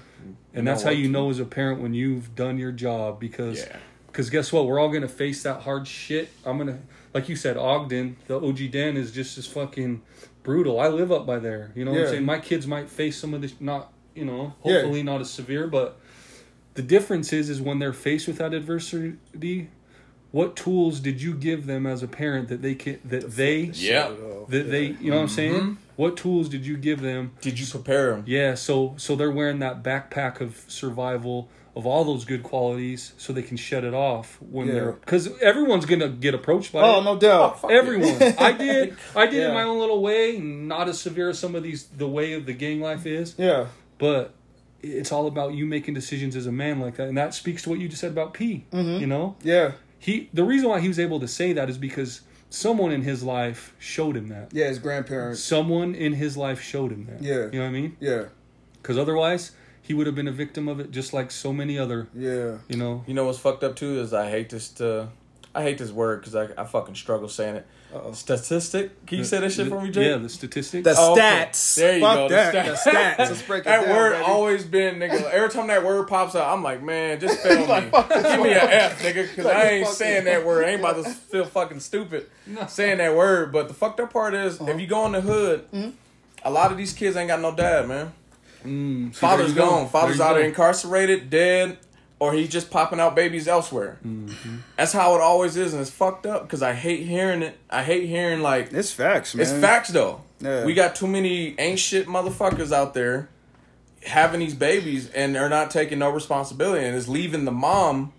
[0.54, 0.98] And know that's how what?
[0.98, 3.76] you know as a parent when you've done your job because Yeah.
[4.06, 4.66] because guess what?
[4.66, 6.28] We're all gonna face that hard shit.
[6.44, 6.78] I'm gonna
[7.12, 10.02] like you said, Ogden, the OG Den is just as fucking
[10.44, 10.78] brutal.
[10.78, 11.72] I live up by there.
[11.74, 12.24] You know what I'm saying?
[12.24, 14.72] My kids might face some of this not you know, Yeah.
[14.74, 15.98] hopefully not as severe, but
[16.76, 19.68] the difference is is when they're faced with that adversity,
[20.32, 24.10] what tools did you give them as a parent that they can that they Yeah.
[24.48, 25.54] that they you know what I'm saying?
[25.54, 25.72] Mm-hmm.
[25.96, 28.24] What tools did you give them Did you prepare them?
[28.26, 33.34] yeah, so so they're wearing that backpack of survival of all those good qualities, so
[33.34, 34.72] they can shed it off when Yeah.
[34.74, 37.04] they're because everyone's gonna get approached by Oh, it.
[37.04, 37.60] no doubt.
[37.62, 39.48] Oh, Everyone, I did, I did Yeah.
[39.48, 42.46] in my own little way, not as severe as some of these the way of
[42.46, 43.66] the gang life is, Yeah.
[43.98, 44.32] but
[44.92, 47.70] it's all about you making decisions as a man like that, and that speaks to
[47.70, 48.64] what you just said about P.
[48.72, 49.00] Mm-hmm.
[49.00, 49.72] You know, Yeah.
[49.98, 53.22] he the reason why he was able to say that is because someone in his
[53.22, 54.52] life showed him that.
[54.52, 55.42] Yeah, his grandparents.
[55.42, 57.22] Someone in his life showed him that.
[57.22, 57.46] Yeah.
[57.46, 57.96] you know what I mean.
[58.00, 58.24] Yeah.
[58.80, 62.08] Because otherwise, he would have been a victim of it, just like so many other.
[62.14, 62.58] Yeah.
[62.68, 64.68] You know, You know what's fucked up too is I hate this.
[64.74, 65.08] To,
[65.54, 67.66] I hate this word because I, I fucking struggle saying it.
[67.96, 68.12] Uh-oh.
[68.12, 69.06] Statistic.
[69.06, 70.06] Can you say that shit for me, Jake?
[70.10, 70.84] Yeah, the statistic.
[70.84, 71.20] The Oh, okay.
[71.50, 71.74] stats.
[71.76, 72.54] There you Fuck go, the that.
[72.54, 72.84] stats.
[72.84, 73.18] The stats.
[73.18, 74.24] Let's break it that down, word baby.
[74.24, 75.30] always been nigga.
[75.30, 77.66] Every time that word pops out, I'm like, man, just fail me.
[77.66, 80.64] Like, Give me an F, nigga, because Like, I ain't saying that word.
[80.64, 82.28] I ain't about to feel fucking stupid
[82.68, 83.52] saying that word.
[83.52, 84.70] But the fucked up part is, Uh-huh.
[84.72, 85.90] if you go in the hood, Mm-hmm.
[86.44, 88.12] a lot of these kids ain't got no dad, man.
[88.64, 89.76] Mm, see, Father's there you go.
[89.76, 89.88] gone.
[89.88, 90.46] Father's either go.
[90.46, 91.78] incarcerated, dead,
[92.18, 93.98] or he's just popping out babies elsewhere.
[94.06, 94.56] Mm-hmm.
[94.76, 97.58] That's how it always is, and it's fucked up because I hate hearing it.
[97.68, 99.42] I hate hearing like It's facts, man.
[99.42, 100.22] it's facts though.
[100.40, 100.64] Yeah.
[100.64, 103.28] We got too many ain't shit motherfuckers out there
[104.04, 108.12] having these babies and they're not taking no responsibility and it's leaving the mom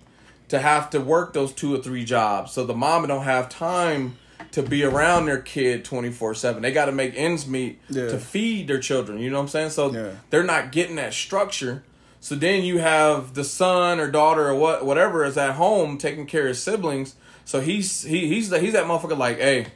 [0.50, 2.52] to have to work those two or three jobs.
[2.52, 4.18] So the mom don't have time
[4.52, 6.62] to be around their kid 24/7.
[6.62, 8.08] They got to make ends meet Yeah.
[8.10, 9.70] to feed their children, you know what I'm saying?
[9.72, 10.12] So Yeah.
[10.30, 11.84] they're not getting that structure.
[12.20, 16.26] So then you have the son or daughter or what whatever is at home taking
[16.26, 17.16] care of his siblings.
[17.46, 19.68] So he's he, he's he's that motherfucker like, "Hey,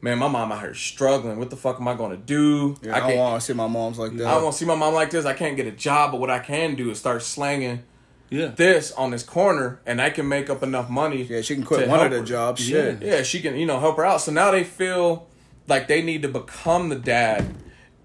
[0.00, 1.38] man, my mom out here struggling.
[1.38, 2.76] What the fuck am I going to do?
[2.82, 4.26] Yeah, I I, can't want to see my mom's like that.
[4.26, 5.24] I don't want to see my mom like this.
[5.24, 7.82] I can't get a job, but what I can do is start slanging
[8.30, 8.48] Yeah.
[8.48, 11.22] this on this corner, and I can make up enough money.
[11.24, 12.68] yeah, she can quit one of the jobs.
[12.68, 12.94] Yeah.
[13.00, 14.20] Yeah, she can, you know, help her out.
[14.20, 15.26] So now they feel
[15.66, 17.54] like they need to become the dad,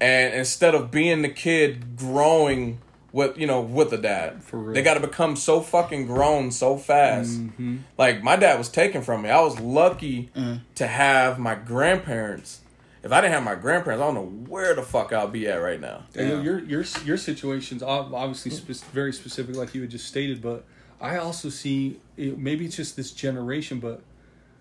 [0.00, 2.78] and instead of being the kid growing
[3.14, 4.74] with, you know, with the dad, For real.
[4.74, 7.30] they got to become so fucking grown so fast.
[7.40, 7.76] Mm-hmm.
[7.96, 9.30] Like my dad was taken from me.
[9.30, 10.60] I was lucky Mm.
[10.74, 12.60] to have my grandparents.
[13.04, 15.56] If I didn't have my grandparents, I don't know where the fuck I'll be at
[15.62, 16.02] right now.
[16.16, 20.42] And your your your situation's ob- obviously spe- very specific, like you had just stated.
[20.42, 20.64] But
[21.00, 24.00] I also see it, maybe it's just this generation, but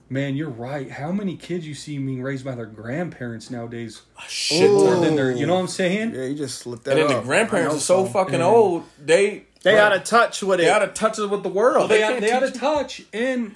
[0.09, 0.89] man, you're right.
[0.91, 4.01] How many kids you see being raised by their grandparents nowadays?
[4.27, 4.85] Shit Ooh.
[4.85, 5.19] ton.
[5.19, 6.13] Or you know what I'm saying?
[6.15, 8.13] Yeah, you just slipped that And then the grandparents are so some.
[8.13, 8.45] fucking Yeah.
[8.45, 8.83] old.
[9.03, 10.63] They They out of touch with it.
[10.63, 11.77] they out of touch with the world.
[11.77, 13.55] Well, they can't they out of touch, and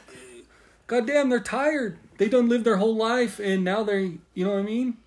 [0.88, 1.98] goddamn, they're tired.
[2.18, 4.98] They done lived their whole life, and now they're, you know what I mean?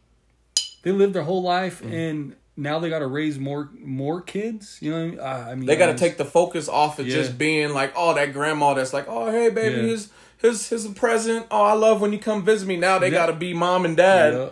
[0.83, 1.93] They lived their whole life, Mm.
[1.93, 4.79] and now they got to raise more more kids.
[4.81, 5.21] You know what I mean?
[5.51, 7.15] I mean, They got to take the focus off of Yeah.
[7.17, 9.83] just being like, oh, that grandma that's like, oh, hey, baby, Yeah.
[9.83, 10.09] here's
[10.41, 11.47] here's his present.
[11.51, 12.77] Oh, I love when you come visit me.
[12.77, 13.13] Now they Yeah.
[13.15, 14.35] got to be mom and dad.
[14.35, 14.49] Yeah.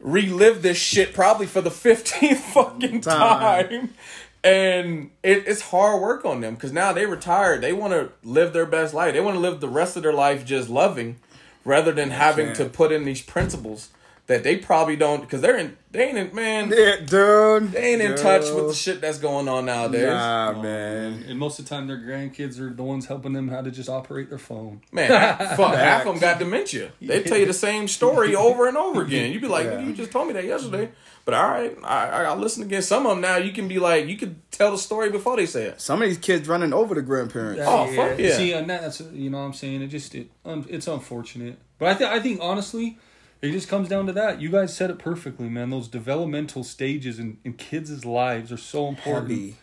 [0.00, 3.68] Relive this shit probably for the fifteenth fucking Time.
[3.68, 3.94] time.
[4.42, 7.60] And it, it's hard work on them because now they retired.
[7.60, 9.12] They want to live their best life.
[9.12, 11.16] They want to live the rest of their life just loving,
[11.64, 13.90] rather than having to put in these principles
[14.30, 15.76] that they probably don't because they're in.
[15.90, 16.70] They ain't in, man.
[16.70, 17.72] Yeah, dude.
[17.72, 20.06] They ain't in touch with the shit that's going on nowadays.
[20.06, 21.24] Nah, Oh, man.
[21.26, 23.88] And most of the time, their grandkids are the ones helping them how to just
[23.88, 24.82] operate their phone.
[24.92, 26.92] Man, half, fuck, half of them got dementia.
[27.02, 29.32] They tell you the same story over and over again.
[29.32, 29.80] You'd be like, Yeah.
[29.80, 30.90] you just told me that yesterday.
[31.24, 32.82] But all right, I, I listen again.
[32.82, 35.46] Some of them now, you can be like, you can tell the story before they
[35.46, 35.80] say it.
[35.80, 37.62] Some of these kids running over the grandparents.
[37.66, 38.36] Oh, fuck yeah.
[38.36, 39.82] See, and that's you know what I'm saying.
[39.82, 42.96] It just it un, it's unfortunate, but I think I think honestly,
[43.42, 44.40] it just comes down to that.
[44.40, 45.70] You guys said it perfectly, man.
[45.70, 49.30] Those developmental stages in, in kids' lives are so important.
[49.30, 49.56] Heavy.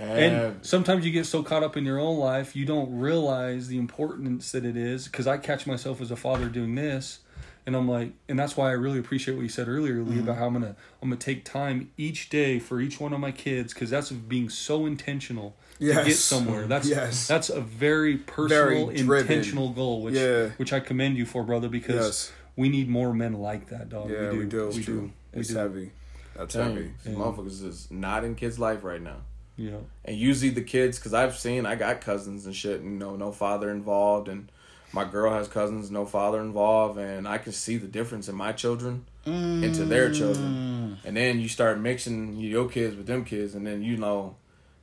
[0.00, 3.76] And sometimes you get so caught up in your own life, you don't realize the
[3.78, 5.06] importance that it is.
[5.08, 7.20] Because I catch myself as a father doing this,
[7.66, 10.36] and I'm like, and that's why I really appreciate what you said earlier, Lee, about
[10.38, 13.74] how I'm gonna I'm gonna take time each day for each one of my kids,
[13.74, 16.66] because that's being so intentional to get somewhere.
[16.66, 17.26] That's Yes.
[17.26, 20.50] that's a very personal, Very intentional goal, which Yeah.
[20.56, 22.32] which I commend you for, brother, because Yes.
[22.56, 24.10] We need more men like that, dog.
[24.10, 24.68] Yeah, we do.
[24.68, 24.94] We True.
[24.94, 25.12] do.
[25.34, 25.56] We It's do.
[25.56, 25.90] heavy.
[26.36, 26.90] That's Telling heavy.
[27.04, 29.18] you, motherfuckers is not in kids' life right now.
[29.56, 29.78] Yeah.
[30.04, 33.16] And usually the kids, because I've seen, I got cousins and shit, and you know,
[33.16, 34.50] no father involved, and
[34.92, 38.52] my girl has cousins, no father involved, and I can see the difference in my
[38.52, 40.98] children into their children.
[41.02, 41.06] Mm.
[41.08, 44.36] And then you start mixing your kids with them kids, and then you know,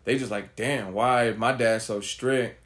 [0.06, 2.62] they just like, damn, why my dad's so strict?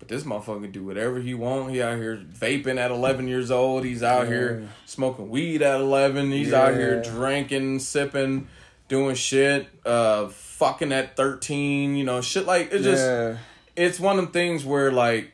[0.00, 1.70] But this motherfucker can do whatever he want.
[1.70, 3.84] He out here vaping at eleven years old.
[3.84, 6.32] He's out here smoking weed at eleven.
[6.32, 8.48] He's out here drinking, sipping,
[8.88, 11.96] doing shit, uh, fucking at thirteen.
[11.96, 13.04] You know, shit like it just.
[13.04, 13.36] yeah.
[13.76, 15.32] It's one of them things where like,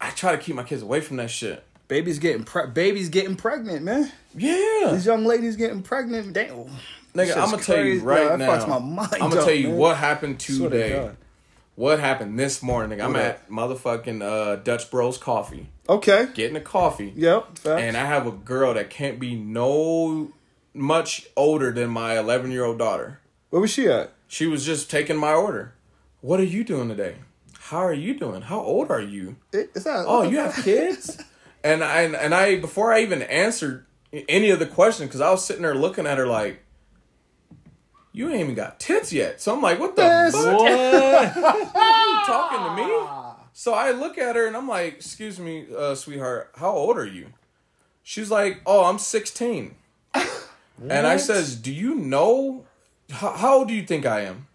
[0.00, 1.64] I try to keep my kids away from that shit.
[1.88, 4.10] Baby's getting pre- baby's getting pregnant, man.
[4.36, 6.32] Yeah, These young ladies getting pregnant.
[6.32, 6.66] Damn.
[7.14, 7.36] nigga.
[7.36, 8.48] I'm gonna tell you right that now.
[8.58, 9.76] fucks my mind I'm gonna tell you man.
[9.76, 11.10] what happened today.
[11.76, 13.00] What happened this morning?
[13.00, 16.28] I'm What at motherfucking uh, Dutch Bros Coffee, Okay.
[16.34, 17.12] getting a coffee.
[17.16, 17.58] Yep.
[17.58, 17.66] facts.
[17.82, 20.32] and I have a girl that can't be no
[20.72, 23.20] much older than my 11 year old daughter.
[23.50, 24.12] Where was she at?
[24.28, 25.74] She was just taking my order.
[26.20, 27.16] What are you doing today?
[27.58, 28.42] How are you doing?
[28.42, 29.36] How old are you?
[29.52, 30.04] It, it's not.
[30.06, 31.18] Oh, you have kids?
[31.64, 35.44] and I and I before I even answered any of the questions because I was
[35.44, 36.60] sitting there looking at her like.
[38.16, 39.40] You ain't even got tits yet.
[39.40, 40.32] So I'm like, what the Yes.
[40.32, 40.44] fuck?
[40.46, 41.74] What?
[41.76, 42.88] Are you talking to me?
[43.52, 47.04] So I look at her and I'm like, excuse me, uh, sweetheart, how old are
[47.06, 47.26] you?
[48.04, 49.74] She's like, oh, I'm 16.
[50.14, 52.64] and I says, do you know,
[53.10, 54.46] how, how old do you think I am?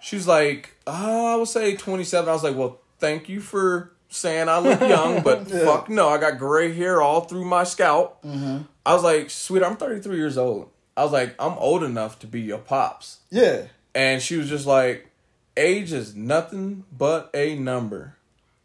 [0.00, 2.28] She's like, uh, I would say 27.
[2.28, 6.18] I was like, well, thank you for saying I look young, but fuck no, I
[6.18, 8.24] got gray hair all through my scalp.
[8.24, 10.70] I was like, sweetheart, I'm 33 years old.
[10.98, 13.20] I was like, I'm old enough to be your pops.
[13.30, 13.66] Yeah.
[13.94, 15.08] And she was just like,
[15.56, 18.16] age is nothing but a number.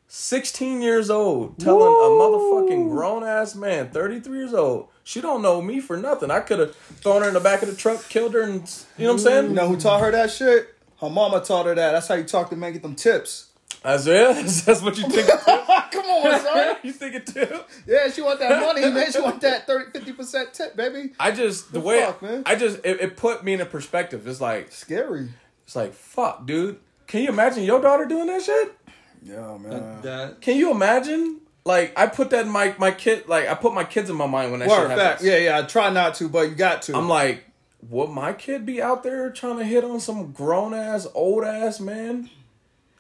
[0.08, 5.62] 16 years old, telling a motherfucking grown ass man, 33 years old, she don't know
[5.62, 6.32] me for nothing.
[6.32, 8.62] I could have thrown her in the back of the truck, killed her, and
[8.98, 9.50] you know what I'm saying?
[9.50, 10.74] You know who taught her that shit?
[11.02, 11.92] Her mama taught her that.
[11.92, 13.50] That's how you talk to men, get them tips.
[13.86, 15.28] Isaiah, that's what you think.
[15.94, 16.76] Come on, son.
[16.84, 17.60] you think it too?
[17.86, 19.12] Yeah, she want that money, man.
[19.12, 19.83] She want that 30,
[20.26, 21.12] 50% tip, baby.
[21.20, 22.44] I just the The way fuck, man?
[22.46, 24.28] I just it, it put me in a perspective.
[24.28, 25.30] It's like Scary.
[25.66, 26.80] it's like fuck, dude.
[27.08, 28.76] Can you imagine your daughter doing that shit?
[29.22, 30.02] Yeah, man.
[30.02, 31.40] That Can you imagine?
[31.66, 33.28] Like I put that in my my kid.
[33.28, 35.02] Like I put my kids in my mind when that Word, shit fact.
[35.02, 35.28] happens.
[35.30, 35.60] Yeah, yeah.
[35.60, 36.96] I try not to, but you got to.
[36.98, 37.46] I'm like,
[37.90, 41.80] would my kid be out there trying to hit on some grown ass, old ass
[41.80, 42.30] man?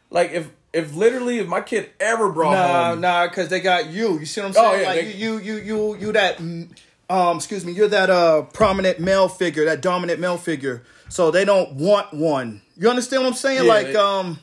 [0.09, 3.87] Like if if literally if my kid ever brought Nah, home, nah, because they got
[3.89, 4.17] you.
[4.19, 4.75] You see what I'm oh, saying?
[4.75, 6.39] Oh, yeah, like they- you, you, you, you, you that.
[7.13, 7.73] Um, excuse me.
[7.73, 10.83] You're that uh prominent male figure, that dominant male figure.
[11.09, 12.61] So they don't want one.
[12.75, 13.65] You understand what I'm saying?
[13.65, 14.39] Yeah, like, they- um,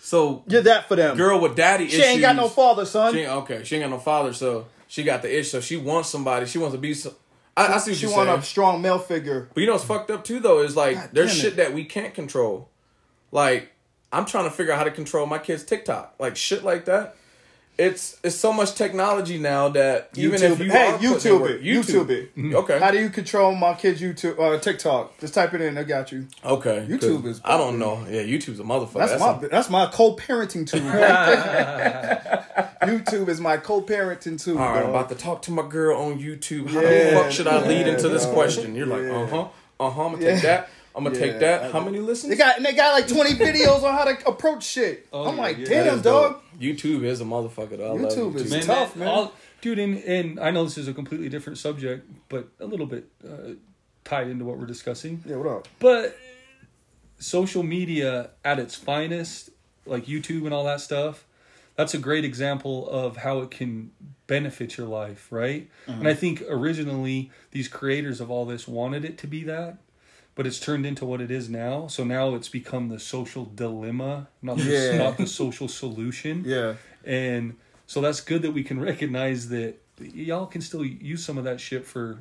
[0.00, 1.16] so you're that for them.
[1.16, 3.12] girl with daddy she ain't got no father, son.
[3.12, 5.48] She okay, she ain't got no father, so she got the issue.
[5.48, 6.46] So she wants somebody.
[6.46, 6.94] She wants to be.
[6.94, 7.12] So,
[7.56, 8.38] I, I see what She want saying.
[8.38, 9.48] a strong male figure.
[9.52, 11.40] But you know what's fucked up too though is like God there's it.
[11.40, 12.68] shit that we can't control.
[13.32, 13.72] Like
[14.12, 17.16] I'm trying to figure out how to control my kids' TikTok, like shit like that.
[17.78, 21.62] It's it's so much technology now that even if you hey, are putting YouTube it,
[21.62, 22.54] YouTube it.
[22.54, 25.18] Okay, How do you control my kids' YouTube, uh, TikTok?
[25.20, 25.76] Just type it in.
[25.76, 26.26] I got you.
[26.42, 26.86] okay.
[26.88, 28.06] YouTube is I don't know.
[28.08, 28.94] Yeah, YouTube's a motherfucker.
[28.94, 30.80] That's, That's, my a- that's my co-parenting tool.
[32.82, 34.58] YouTube is my co-parenting tool.
[34.58, 36.68] all right, I'm about to talk to my girl on YouTube.
[36.70, 38.74] How Yeah, the fuck should I lead yeah, into this question?
[38.74, 39.48] You're like, uh huh,
[39.80, 40.06] uh huh.
[40.06, 40.34] I'm gonna Yeah.
[40.34, 40.70] take that.
[40.96, 41.62] I'm gonna Yeah, take that.
[41.64, 42.30] I How many listens?
[42.30, 45.06] They got and they got like twenty videos on how to approach shit.
[45.12, 45.66] Oh, I'm yeah, like, yeah.
[45.68, 46.32] Damn, is dog.
[46.32, 46.42] dope.
[46.60, 47.76] YouTube is a motherfucker.
[47.76, 47.96] Though.
[47.96, 48.36] YouTube YouTube.
[48.36, 49.08] is- man, tough, that- man.
[49.08, 52.86] all- dude, and, and I know this is a completely different subject, but a little
[52.86, 53.54] bit uh,
[54.04, 55.22] tied into what we're discussing.
[55.26, 55.68] Yeah, what up?
[55.80, 56.16] But
[57.18, 59.50] social media at its finest,
[59.84, 61.24] like YouTube and all that stuff,
[61.74, 63.90] that's a great example of how it can
[64.26, 65.68] benefit your life, right?
[65.86, 69.76] And I think originally these creators of all this wanted it to be that,
[70.36, 71.88] but it's turned into what it is now.
[71.88, 74.98] So now it's become the social dilemma, not the, Yeah.
[74.98, 76.44] not the social solution.
[76.46, 76.74] Yeah,
[77.04, 77.56] And
[77.88, 81.58] so that's good that we can recognize that y'all can still use some of that
[81.60, 82.18] shit for,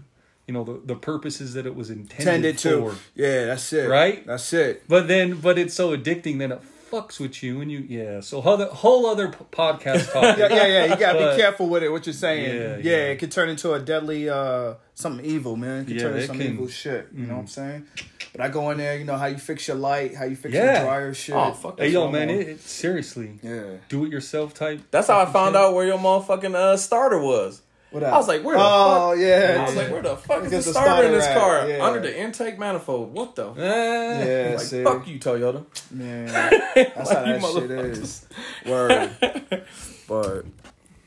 [0.47, 2.79] you know, the, the purposes that it was intended, tended to.
[2.91, 2.95] for.
[3.15, 3.89] Yeah, that's it.
[3.89, 4.25] Right?
[4.25, 4.83] That's it.
[4.87, 6.61] But then, but it's so addicting that it
[6.91, 8.19] fucks with you, and you, yeah.
[8.21, 10.37] So whole other, whole other podcast topic.
[10.49, 10.85] Yeah, yeah, yeah.
[10.85, 11.89] You gotta But- be careful with it.
[11.89, 12.55] What you're saying.
[12.55, 13.11] Yeah, Yeah, yeah.
[13.11, 15.81] it could turn into a deadly uh something evil, man.
[15.81, 17.07] It could Yeah, turn into it some can- evil shit.
[17.15, 17.35] You know Mm.
[17.35, 17.85] what I'm saying?
[18.31, 20.53] But I go in there, you know how you fix your light, how you fix
[20.53, 20.73] Yeah.
[20.79, 21.35] your dryer shit.
[21.35, 21.79] Oh fuck.
[21.79, 23.63] Hey, yo, what man, it, it seriously, Yeah.
[23.89, 24.81] do it yourself type.
[24.91, 25.61] That's how I found shit.
[25.61, 27.61] out where your motherfucking uh, starter was.
[27.95, 29.19] What I was like, where the oh, fuck?
[29.19, 29.57] yeah.
[29.57, 31.69] I was like, where the fuck is the the starter, in this at, car?
[31.69, 31.81] yeah.
[31.85, 33.13] Under the intake manifold.
[33.13, 33.51] What the?
[33.51, 34.83] Eh, Yeah, like, see?
[34.83, 35.63] fuck you, Toyota.
[35.91, 36.25] Man,
[36.75, 38.25] that's how that shit is.
[38.65, 39.11] Word.
[40.09, 40.45] But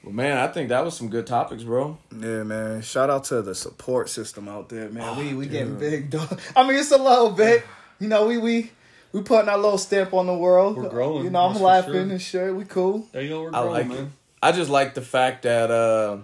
[0.02, 1.98] Well, man, I think that was some good topics, bro.
[2.18, 2.80] yeah, man.
[2.80, 5.02] Shout out to the support system out there, man.
[5.06, 6.40] Oh, we we getting big, dog.
[6.56, 7.64] I mean, it's a little bit.
[8.00, 8.70] You know, we we
[9.12, 10.78] we putting our little stamp on the world.
[10.78, 12.00] We're growing, You know, I'm laughing sure.
[12.02, 12.54] and shit.
[12.54, 13.06] We cool.
[13.12, 13.98] There you go, we're growing, I like man.
[13.98, 14.08] it.
[14.42, 16.18] I just like the fact that uh,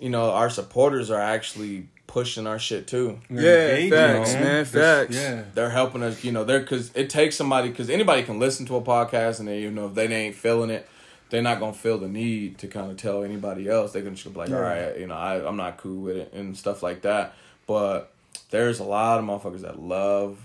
[0.00, 3.20] you know our supporters are actually pushing our shit too.
[3.30, 4.42] Yeah, engaging, facts, man.
[4.42, 5.16] man, facts.
[5.16, 5.42] Yeah.
[5.54, 6.42] They're helping us, you know.
[6.42, 9.70] They're because it takes somebody because anybody can listen to a podcast and they, you
[9.70, 10.88] know, if they ain't feeling it,
[11.30, 13.92] they're not gonna feel the need to kind of tell anybody else.
[13.92, 16.32] They can just be like, all right, you know, I I'm not cool with it
[16.32, 17.34] and stuff like that.
[17.66, 18.12] But
[18.50, 20.38] there's a lot of motherfuckers that love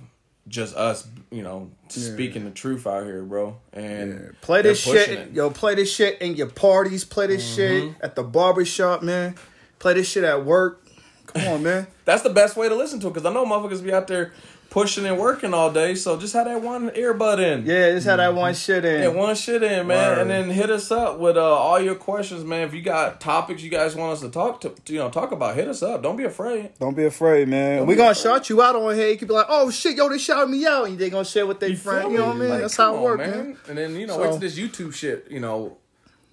[0.47, 3.57] just us, you know, speaking the truth out here, bro.
[3.73, 5.31] And Play this shit, it.
[5.31, 5.49] yo.
[5.49, 7.03] Play this shit in your parties.
[7.03, 7.87] Play this mm-hmm.
[7.89, 9.35] shit at the barbershop, man.
[9.79, 10.85] Play this shit at work.
[11.27, 11.87] Come on, man.
[12.05, 14.33] That's the best way to listen to it because I know motherfuckers be out there
[14.69, 15.95] pushing and working all day.
[15.95, 17.65] So just have that one earbud in.
[17.65, 19.01] Yeah, just had that one shit in.
[19.03, 20.17] Yeah, one shit in, man, Word.
[20.19, 22.67] and then hit us up with uh, all your questions, man.
[22.67, 25.55] If you got topics you guys want us to talk to, you know, talk about,
[25.55, 26.03] hit us up.
[26.03, 26.71] Don't be afraid.
[26.79, 27.77] Don't be afraid, man.
[27.77, 28.23] Don't we be gonna afraid.
[28.23, 29.09] shout you out on here.
[29.09, 31.45] You could be like, "Oh shit, yo, they shouted me out," and they gonna share
[31.45, 32.11] with their You friend.
[32.11, 32.27] You know me?
[32.27, 32.49] what I mean?
[32.49, 33.57] Like, That's how it on, works, man.
[33.69, 35.77] And then you know, So- wait till this YouTube shit, you know,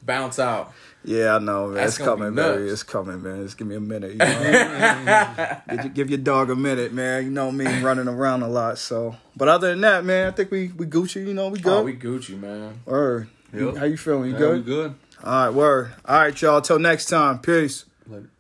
[0.03, 0.73] bounce out.
[1.05, 1.75] Yeah, I know, man.
[1.75, 2.69] That's it's coming, man.
[2.69, 3.43] It's coming, man.
[3.43, 4.13] Just give me a minute.
[4.13, 5.61] You know?
[5.83, 7.25] give, give your dog a minute, man.
[7.25, 9.17] You know me running around a lot, so.
[9.37, 11.27] But other than that, man, I think we we Gucci.
[11.27, 11.73] You know, we oh, good.
[11.73, 12.81] Oh, we Gucci, man.
[12.85, 13.29] Word.
[13.53, 13.77] Yep.
[13.77, 14.31] How you feeling?
[14.31, 14.65] You good?
[14.65, 14.95] good.
[15.25, 15.93] All right, word.
[16.05, 16.61] All right, y'all.
[16.61, 17.39] Till next time.
[17.41, 17.85] Peace.
[18.07, 18.31] Later.